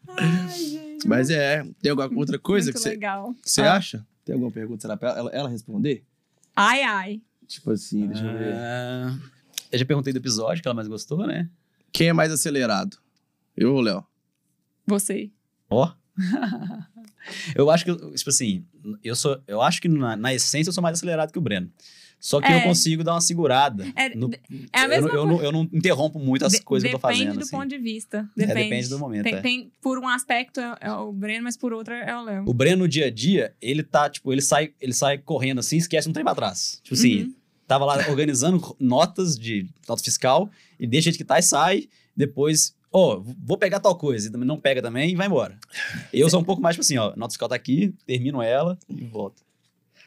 [0.08, 1.06] Ai, gente.
[1.08, 3.34] mas é, tem alguma outra coisa muito que você, legal.
[3.42, 3.74] que você Ah.
[3.74, 4.06] acha?
[4.24, 4.80] Tem alguma pergunta?
[4.82, 6.04] Será pra ela, ela responder?
[6.54, 7.22] Ai, ai.
[7.46, 8.52] Tipo assim, deixa eu ver.
[8.54, 9.16] Ah,
[9.72, 11.48] eu já perguntei do episódio que ela mais gostou, né?
[11.92, 12.96] Quem é mais acelerado?
[13.56, 14.04] Eu ou o Léo?
[14.86, 15.30] Você.
[15.70, 15.92] Ó.
[17.54, 18.64] eu acho que, eu- tipo assim,
[19.02, 19.40] eu sou.
[19.46, 21.70] Eu acho que na, na essência eu sou mais acelerado que o Breno.
[22.20, 22.58] Só que É.
[22.58, 23.86] eu consigo dar uma segurada.
[23.94, 24.28] É, no-
[24.72, 26.96] é a eu, mesma não- eu, não, eu não interrompo muito as De- coisas que
[26.96, 27.38] eu tô depende fazendo.
[27.38, 27.50] do assim.
[27.56, 28.18] ponto de vista.
[28.36, 28.62] É, Depende.
[28.64, 29.40] depende do momento, Tem, é.
[29.40, 32.44] tem- por um aspecto é, é o Breno, mas por outro é o Léo.
[32.48, 35.76] O Breno, no dia a dia, ele tá, tipo, ele sai, ele sai correndo assim,
[35.76, 36.80] esquece um trem pra trás.
[36.82, 37.34] Tipo assim, Uhum.
[37.68, 40.50] tava lá organizando notas de nota fiscal
[40.80, 41.88] e deixa a gente que tá e sai.
[42.16, 44.28] Depois, ó, vou pegar tal coisa.
[44.28, 45.58] E também não pega também e vai embora.
[46.12, 49.04] Eu sou um pouco mais, tipo assim, ó, nota fiscal tá aqui, termino ela e
[49.04, 49.42] volto.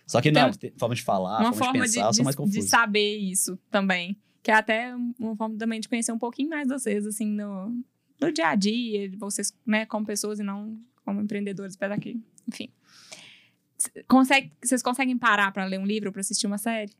[0.07, 2.13] Só que Tem na um- forma de falar, uma forma, forma de de, pensar, eu
[2.13, 2.67] sou de- mais de confuso.
[2.67, 4.17] saber isso também.
[4.43, 7.69] Que é até uma forma também de conhecer um pouquinho mais vocês, assim, no,
[8.19, 12.19] no dia a dia, de vocês, né, como pessoas e não como empreendedores, apesar que,
[12.47, 12.69] enfim.
[14.07, 16.91] Consegue, vocês conseguem parar pra ler um livro ou pra assistir uma série?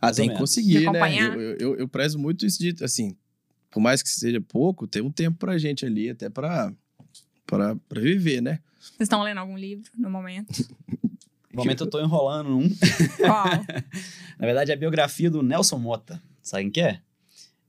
[0.00, 1.18] Ah, Mais tem que conseguir, De né?
[1.18, 3.16] Eu, eu, eu prezo muito isso de, assim,
[3.74, 6.72] por mais que seja pouco, tem um tempo pra gente ali, até pra,
[7.44, 8.60] pra, pra viver, né?
[8.78, 10.52] Vocês estão lendo algum livro no momento?
[11.52, 12.68] No momento eu tô enrolando um.
[13.16, 13.44] Qual?
[14.40, 16.20] Na verdade, é a biografia do Nelson Mota.
[16.42, 17.00] Sabe quem que é?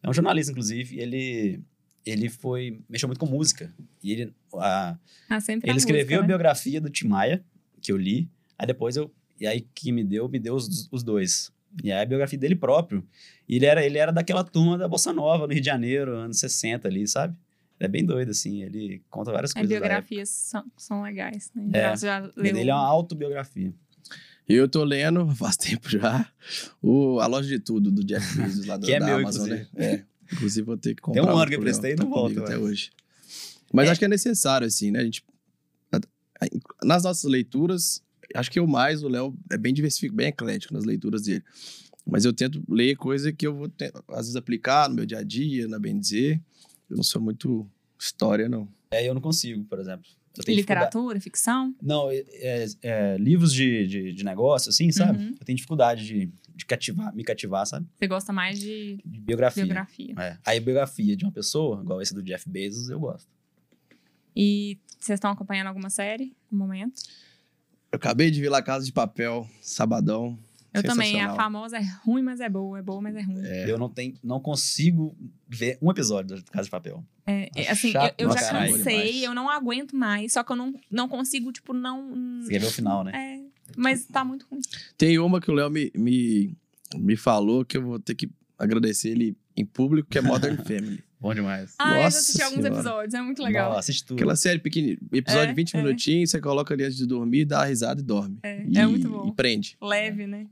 [0.02, 1.60] É um jornalista, inclusive, e ele,
[2.03, 2.82] ele foi.
[2.90, 3.72] mexeu muito com música.
[4.02, 4.34] E ele.
[4.56, 4.98] a-
[5.30, 6.27] Ah, sempre a ele escreveu música, a né?
[6.27, 7.45] biografia do Tim Maia,
[7.80, 8.27] que eu li.
[8.57, 9.14] Aí depois eu.
[9.40, 11.52] E aí que me deu, me deu os, os dois.
[11.84, 13.06] E aí a biografia dele próprio.
[13.47, 16.39] E ele era, ele era daquela turma da Bossa Nova no Rio de Janeiro, anos
[16.39, 17.35] 60 ali, sabe?
[17.80, 18.64] Ele é bem doido, assim.
[18.64, 19.69] Ele conta várias As coisas.
[19.69, 21.69] da biografias são, são legais, né?
[21.73, 21.97] É.
[21.97, 22.57] Já, leu...
[22.57, 23.73] Ele é uma autobiografia.
[24.47, 26.31] Eu tô lendo, faz tempo já,
[26.81, 29.49] o A Loja de Tudo, do Jeff Bezos, lá do, Que é da meu, Amazon,
[29.49, 29.68] né?
[29.76, 30.03] É.
[30.31, 31.22] Inclusive, vou ter que comprar.
[31.22, 32.91] Tem um ano que eu prestei e tá não volta, comigo até hoje.
[33.73, 33.91] Mas É.
[33.91, 34.99] acho que é necessário, assim, né?
[34.99, 35.23] A gente,
[36.84, 38.02] nas nossas leituras,
[38.36, 41.44] acho que eu mais, o Léo é bem diversificado, bem eclético nas leituras dele.
[42.06, 43.72] Mas eu tento ler coisa que eu vou,
[44.10, 46.40] às vezes, aplicar no meu dia a dia, na bem dizer.
[46.90, 47.68] Eu não sou muito
[47.99, 48.68] história, não.
[48.91, 50.06] É, eu não consigo, por exemplo.
[50.48, 51.74] E literatura, ficção?
[51.82, 55.18] Não, é, é- é, livros de, de, de negócio, assim, sabe?
[55.18, 55.30] Uhum.
[55.40, 57.88] Eu tenho dificuldade de, de cativar, me cativar, sabe?
[57.98, 59.64] Você gosta mais de De biografia.
[59.64, 60.14] biografia.
[60.20, 60.38] É.
[60.45, 63.30] Aí biografia de uma pessoa, igual esse do Jeff Bezos, eu gosto.
[64.36, 67.02] E vocês estão acompanhando alguma série no momento?
[67.95, 70.38] Eu acabei de ver lá Casa de Papel, sabadão.
[70.73, 71.11] Eu também.
[71.11, 71.35] A Sensacional.
[71.38, 72.77] famosa é ruim, mas é boa.
[72.77, 73.41] É boa, mas é ruim.
[73.45, 75.15] Eu não, tenho, não consigo
[75.47, 77.01] ver um episódio da Casa de Papel.
[77.26, 80.34] É, é, assim, eu, chato eu já cansei, eu não aguento mais.
[80.34, 82.41] Só que eu não, não consigo, tipo, não.
[82.41, 83.13] Você quer ver o final, né?
[83.15, 84.59] É, mas tá muito ruim.
[84.97, 86.53] Tem uma que o Léo me, me,
[86.97, 91.01] me falou que eu vou ter que agradecer ele em público, que é Modern Family.
[91.20, 91.74] Bom demais.
[91.80, 92.76] Ah, eu já Nossa assisti alguns Senhora.
[92.82, 93.68] episódios, é muito legal.
[93.70, 94.18] Nossa, assiste tudo.
[94.18, 95.82] Aquela série pequenininha, episódio É, de 20 é.
[95.84, 98.38] minutinhos, você coloca ali antes de dormir, dá uma risada e dorme.
[98.44, 99.28] É, e, é muito bom.
[99.28, 99.78] E prende.
[99.82, 100.48] Leve, né?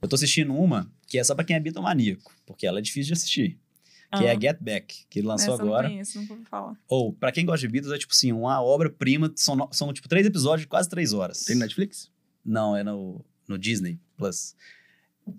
[0.00, 3.08] Eu tô assistindo uma que é só pra quem é bitomaníaco, porque ela é difícil
[3.08, 3.58] de assistir.
[4.18, 4.38] Que é Ah.
[4.38, 5.86] Get Back, que lançou Essa agora.
[5.86, 6.76] Eu não conheço, nunca ouvi falar.
[6.86, 9.32] Ou, pra quem gosta de Beatles, é tipo assim, uma obra-prima.
[9.34, 11.44] São, são, tipo, três episódios de quase três horas.
[11.44, 12.10] Tem Netflix?
[12.44, 14.54] Não, é no, no Disney Plus.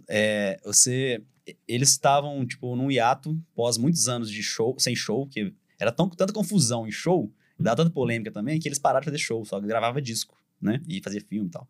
[0.09, 1.21] É, você.
[1.67, 6.09] Eles estavam, tipo, num hiato, pós muitos anos de show, sem show, que era tão,
[6.09, 9.59] tanta confusão em show, dava tanta polêmica também, que eles pararam de fazer show, só
[9.59, 10.81] gravava disco, né?
[10.87, 11.67] E fazia filme e tal.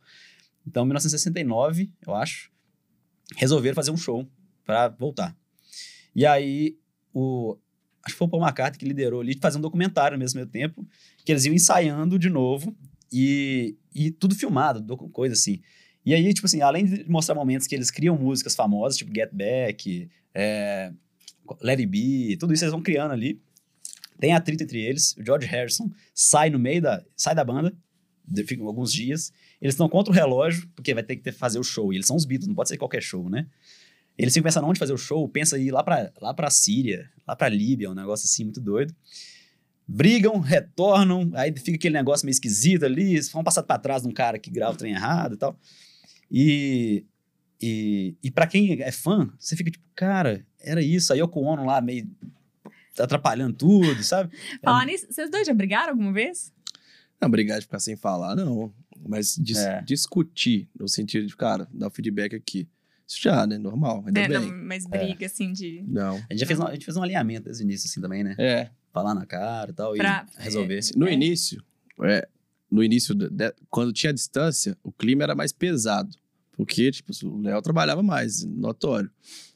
[0.66, 2.52] Então, em 1969, eu acho,
[3.36, 4.28] resolveram fazer um show
[4.64, 5.36] pra voltar.
[6.16, 6.78] E aí,
[7.14, 7.58] o,
[8.04, 10.46] acho que foi o Paul McCartney que liderou ali, de fazer um documentário ao mesmo
[10.46, 10.88] tempo,
[11.26, 12.76] que eles iam ensaiando de novo,
[13.12, 15.62] e, e tudo filmado, coisa assim.
[16.06, 19.30] E aí, tipo assim, além de mostrar momentos que eles criam músicas famosas, tipo Get
[19.32, 20.92] Back, é,
[21.62, 23.42] Let It Be, tudo isso eles vão criando ali.
[24.20, 25.16] Tem atrito entre eles.
[25.18, 27.74] O George Harrison sai no meio da, sai da banda,
[28.26, 29.32] de- fica alguns dias.
[29.62, 31.92] Eles estão contra o relógio, porque vai ter que ter, fazer o show.
[31.92, 33.48] E eles são os Beatles, não pode ser qualquer show, né?
[34.18, 37.36] Eles ficam pensando onde fazer o show, pensa ir lá pra, lá pra Síria, lá
[37.36, 38.94] pra Líbia, um negócio assim muito doido.
[39.88, 44.12] Brigam, retornam, aí fica aquele negócio meio esquisito ali, vão passar pra trás de um
[44.14, 45.60] cara que grava o trem errado e tal.
[46.34, 47.06] E,
[47.62, 51.14] e, e para quem é fã, você fica tipo, cara, era isso.
[51.14, 52.10] Aí Yoko Ono lá meio
[53.00, 54.36] atrapalhando tudo, sabe?
[54.64, 56.52] Falar nisso, vocês dois já brigaram alguma vez?
[57.22, 58.74] Não, brigar de ficar sem falar, não.
[59.08, 59.82] Mas dis- É.
[59.82, 62.68] discutir, no sentido de, cara, dar o feedback aqui.
[63.08, 63.58] Isso já, né?
[63.58, 64.40] Normal, ainda É, bem.
[64.40, 65.84] não, mas briga, assim, de.
[65.88, 66.16] Não.
[66.16, 68.24] A gente já fez um, a gente fez um alinhamento desde o início, assim, também,
[68.24, 68.36] né?
[68.40, 68.70] É.
[68.94, 70.80] Falar na cara e tal, Pra- e resolver.
[70.96, 71.14] No É.
[71.14, 71.64] início,
[72.04, 72.28] é,
[72.72, 76.16] no início, de- de- quando tinha distância, o clima era mais pesado.
[76.56, 79.10] Porque, tipo, o Léo trabalhava mais, notório.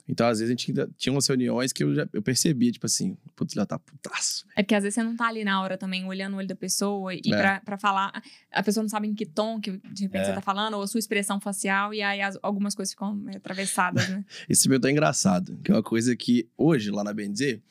[0.10, 3.18] Então, às vezes, a gente tinha umas reuniões que eu, já, eu percebia, tipo assim,
[3.36, 4.46] putz, Léo tá putaço.
[4.56, 6.56] É porque às vezes você não tá ali na hora também, olhando o olho da
[6.56, 7.30] pessoa e É.
[7.38, 8.24] pra, pra falar.
[8.52, 10.26] A pessoa não sabe em que tom que de repente É.
[10.26, 14.08] você tá falando, ou a sua expressão facial, e aí as- algumas coisas ficam atravessadas,
[14.10, 14.24] né?
[14.50, 17.62] Esse meu tá engraçado, que é uma coisa que hoje, lá na BNZ,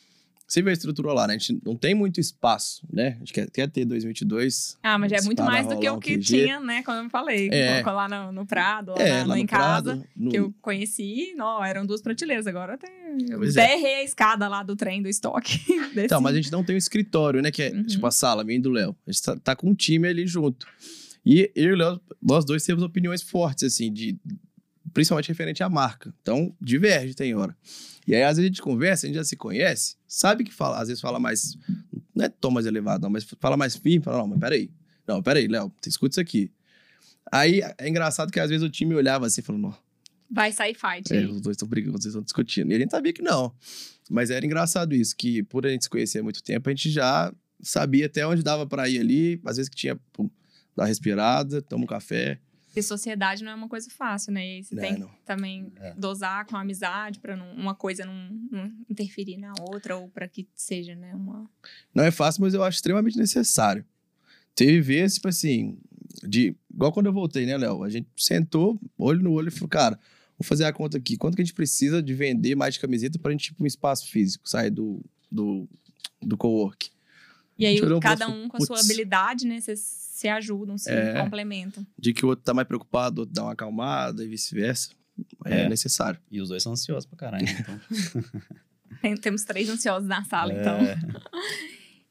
[0.47, 1.35] você vê a estrutura lá, né?
[1.35, 3.14] A gente não tem muito espaço, né?
[3.16, 4.78] A gente quer, quer ter 2022.
[4.82, 6.82] Ah, mas já é muito mais do que o que tinha, né?
[6.82, 7.48] Como eu falei.
[7.52, 7.82] É.
[7.82, 9.97] Colocou lá no, no Prado, lá, é, na- lá em casa.
[9.97, 12.47] Prado, no- Que eu conheci, não, eram duas prateleiras.
[12.47, 12.90] Agora tem.
[13.31, 13.66] Eu Pois é.
[13.66, 15.59] berrei a escada lá do trem do estoque.
[15.94, 16.06] Desci.
[16.06, 17.51] Então, mas a gente não tem um escritório, né?
[17.51, 17.85] Que é Uhum.
[17.85, 18.94] tipo a sala, minha e do Léo.
[19.06, 20.66] A gente tá, tá com um time ali junto.
[21.24, 24.16] E eu e o Léo, nós dois temos opiniões fortes, assim, de
[24.92, 26.14] principalmente referente à marca.
[26.22, 27.56] Então, diverge, tem hora.
[28.06, 30.80] E aí, às vezes, a gente conversa, a gente já se conhece, sabe que fala,
[30.80, 31.56] às vezes fala mais.
[32.14, 34.70] Não é tom mais elevado, não, mas fala mais firme, fala, não, mas peraí.
[35.06, 36.50] Não, peraí, Léo, escuta isso aqui.
[37.30, 39.76] Aí é engraçado que às vezes o time olhava assim e falou, não,
[40.30, 41.12] Vai sair fight.
[41.14, 42.72] é, os dois estão brigando, vocês estão discutindo.
[42.72, 43.54] E a gente sabia que não.
[44.10, 46.90] Mas era engraçado isso, que por a gente se conhecer há muito tempo, a gente
[46.90, 49.40] já sabia até onde dava pra ir ali.
[49.44, 50.28] Às vezes que tinha, pum,
[50.76, 52.40] dar respirada, toma um café.
[52.77, 54.47] Porque sociedade não é uma coisa fácil, né?
[54.47, 55.11] E aí você Não, tem que não.
[55.24, 55.94] também É.
[55.94, 60.47] dosar com a amizade não- uma coisa não, não interferir na outra ou pra que
[60.55, 61.15] seja, né?
[61.15, 61.48] Uma...
[61.94, 63.82] Não é fácil, mas eu acho extremamente necessário.
[64.55, 65.78] Teve vezes, tipo assim,
[66.23, 66.55] de.
[66.70, 67.82] Igual quando eu voltei, né, Léo?
[67.82, 69.98] A gente sentou, olho no olho e falou, cara,
[70.39, 71.16] vou fazer a conta aqui.
[71.16, 73.66] Quanto que a gente precisa de vender mais de camiseta pra gente ir pra um
[73.66, 75.66] espaço físico, sair do, do,
[76.20, 76.90] do co-work?
[77.59, 79.62] E aí, cada um com a sua habilidade, né?
[79.62, 79.78] Vocês
[80.16, 81.20] se ajudam, se É.
[81.20, 81.86] complementam.
[81.98, 84.90] De que o outro tá mais preocupado, o outro dá uma acalmada e vice-versa.
[85.44, 85.68] É, É.
[85.68, 86.18] necessário.
[86.30, 87.47] E os dois são ansiosos pra caralho.
[87.48, 87.80] Então.
[89.02, 90.60] Tem- Temos três ansiosos na sala, É.
[90.60, 90.78] então.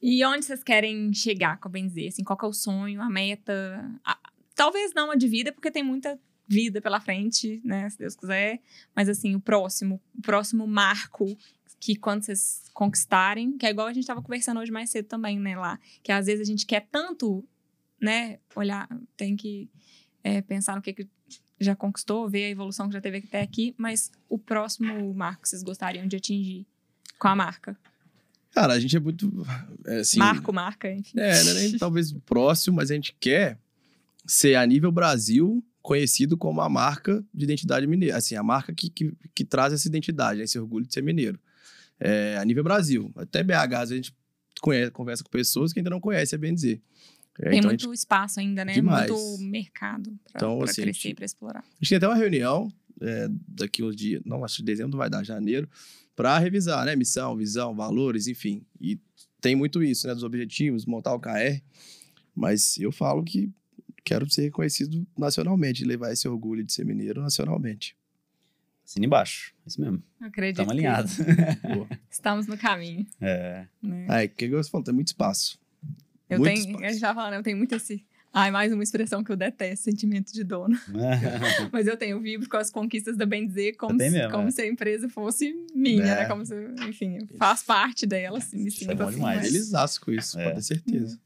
[0.00, 2.08] E onde vocês querem chegar, com bem dizer?
[2.08, 3.90] Assim, qual que é o sonho, a meta?
[4.04, 4.18] A-
[4.54, 7.88] talvez não a de vida, porque tem muita vida pela frente, né?
[7.90, 8.60] Se Deus quiser.
[8.94, 11.36] Mas assim, o próximo, o próximo marco
[11.80, 15.38] que quando vocês conquistarem, que é igual a gente tava conversando hoje mais cedo também,
[15.38, 15.78] né, lá.
[16.02, 17.44] Que às vezes a gente quer tanto,
[18.00, 19.68] né, olhar, tem que
[20.22, 21.08] é, pensar no que, que
[21.58, 25.48] já conquistou, ver a evolução que já teve até aqui, mas o próximo marco que
[25.48, 26.66] vocês gostariam de atingir
[27.18, 27.76] com a marca?
[28.56, 29.46] Cara, a gente é muito.
[29.84, 31.18] é, assim, Marco, marca, enfim.
[31.18, 33.58] É, não é nem talvez próximo, mas a gente quer
[34.26, 38.16] ser, a nível Brasil, conhecido como a marca de identidade mineira.
[38.16, 41.38] Assim, a marca que, que, que traz essa identidade, né, esse orgulho de ser mineiro.
[42.00, 43.12] É, a nível Brasil.
[43.14, 44.16] Até BH, a gente
[44.60, 46.80] conhece, conversa com pessoas que ainda não conhecem a BNZ.
[47.40, 48.72] É, Tem então muito gente, espaço ainda, né?
[48.72, 49.10] Demais.
[49.10, 51.60] Muito mercado pra, Então, assim, crescer, pra explorar.
[51.60, 54.98] a gente tem até uma reunião é, daqui uns dias, não, acho que dezembro não
[54.98, 55.68] vai dar, janeiro,
[56.14, 56.96] para revisar, né?
[56.96, 58.62] Missão, visão, valores, enfim.
[58.80, 58.98] E
[59.40, 60.14] tem muito isso, né?
[60.14, 61.60] Dos objetivos, montar o KR.
[62.34, 63.50] Mas eu falo que
[64.02, 67.94] quero ser reconhecido nacionalmente, levar esse orgulho de ser mineiro nacionalmente.
[68.84, 69.52] Assina embaixo.
[69.66, 70.02] Isso mesmo.
[70.20, 71.18] Acredito Estamos alinhados.
[72.08, 73.66] Estamos no caminho, É.
[73.82, 74.06] né?
[74.08, 74.84] Aí, o que você falou?
[74.84, 75.58] Tem muito espaço.
[76.28, 76.84] Eu muito tenho, espaço.
[76.84, 78.04] a gente tava falando, eu tenho muito esse...
[78.32, 80.78] Ai, mais uma expressão que eu detesto, sentimento de dono.
[81.72, 84.50] Mas eu tenho, eu vibro com as conquistas da Bendizer como, se, mesmo, como é.
[84.50, 86.14] se a empresa fosse minha, É.
[86.16, 86.24] né?
[86.26, 86.54] Como se,
[86.86, 89.14] enfim, eu faço parte dela, assim, me Isso é sinto bom assim.
[89.16, 89.38] demais.
[89.38, 90.44] mas- Eles asco com isso, É.
[90.44, 91.18] pode ter certeza.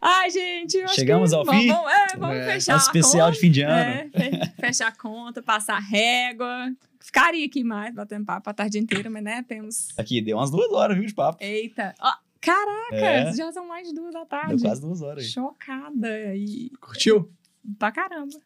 [0.00, 1.36] Ai, gente, eu acho Chegamos que...
[1.36, 1.68] ao vamos, fim?
[1.68, 2.52] Vamos, é, vamos É.
[2.52, 3.32] fechar Nosso a especial conta.
[3.32, 3.72] de fim de ano.
[3.90, 8.78] É, fe- fechar a conta, passar a régua, Ficaria aqui mais, batendo papo a tarde
[8.78, 9.88] inteira, mas né, temos.
[9.96, 11.42] Aqui, deu umas duas horas, viu, de papo.
[11.42, 11.94] Eita!
[12.00, 12.96] Ó, caraca!
[12.96, 13.32] É.
[13.34, 14.62] Já são mais de duas da Deu tarde.
[14.62, 15.30] quase duas horas aí.
[15.30, 16.34] Chocada.
[16.36, 17.30] E Curtiu?
[17.78, 18.38] pra caramba.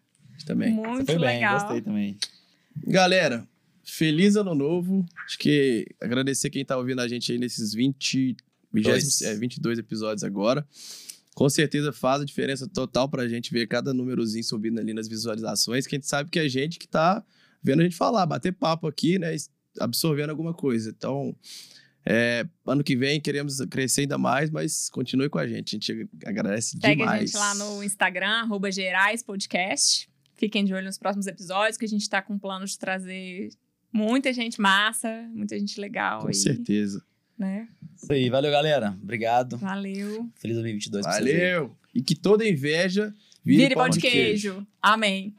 [0.47, 0.73] Também.
[0.73, 1.61] Muito Foi bem, legal.
[1.61, 2.17] gostei também.
[2.87, 3.47] Galera,
[3.85, 5.05] feliz ano novo.
[5.25, 8.37] Acho que agradecer quem tá ouvindo a gente aí nesses 20,
[8.73, 9.23] 20 Dois.
[9.23, 10.67] é, 22 episódios agora.
[11.35, 15.87] Com certeza faz a diferença total pra gente ver cada númerozinho subindo ali nas visualizações,
[15.87, 17.25] que a gente sabe que é gente que tá
[17.63, 19.35] vendo a gente falar, bater papo aqui, né?
[19.79, 20.91] Absorvendo alguma coisa.
[20.91, 21.35] Então,
[22.05, 25.77] é, ano que vem queremos crescer ainda mais, mas continue com a gente.
[25.77, 27.23] A gente agradece Segue demais.
[27.23, 30.09] a gente lá no Instagram, arroba Gerais Podcast.
[30.35, 33.51] Fiquem de olho nos próximos episódios, que a gente tá com plano de trazer
[33.93, 36.35] muita gente massa, muita gente legal Com aí.
[36.35, 37.05] certeza.
[37.39, 37.69] Né?
[37.97, 38.97] Isso aí, valeu, galera.
[39.03, 39.57] Obrigado.
[39.59, 40.29] Valeu.
[40.37, 41.51] Feliz 2022 pra vocês aí.
[41.53, 41.77] Valeu!
[41.95, 43.15] E que toda inveja
[43.45, 44.67] Vire vire, pão de queijo.
[44.81, 45.35] Amém.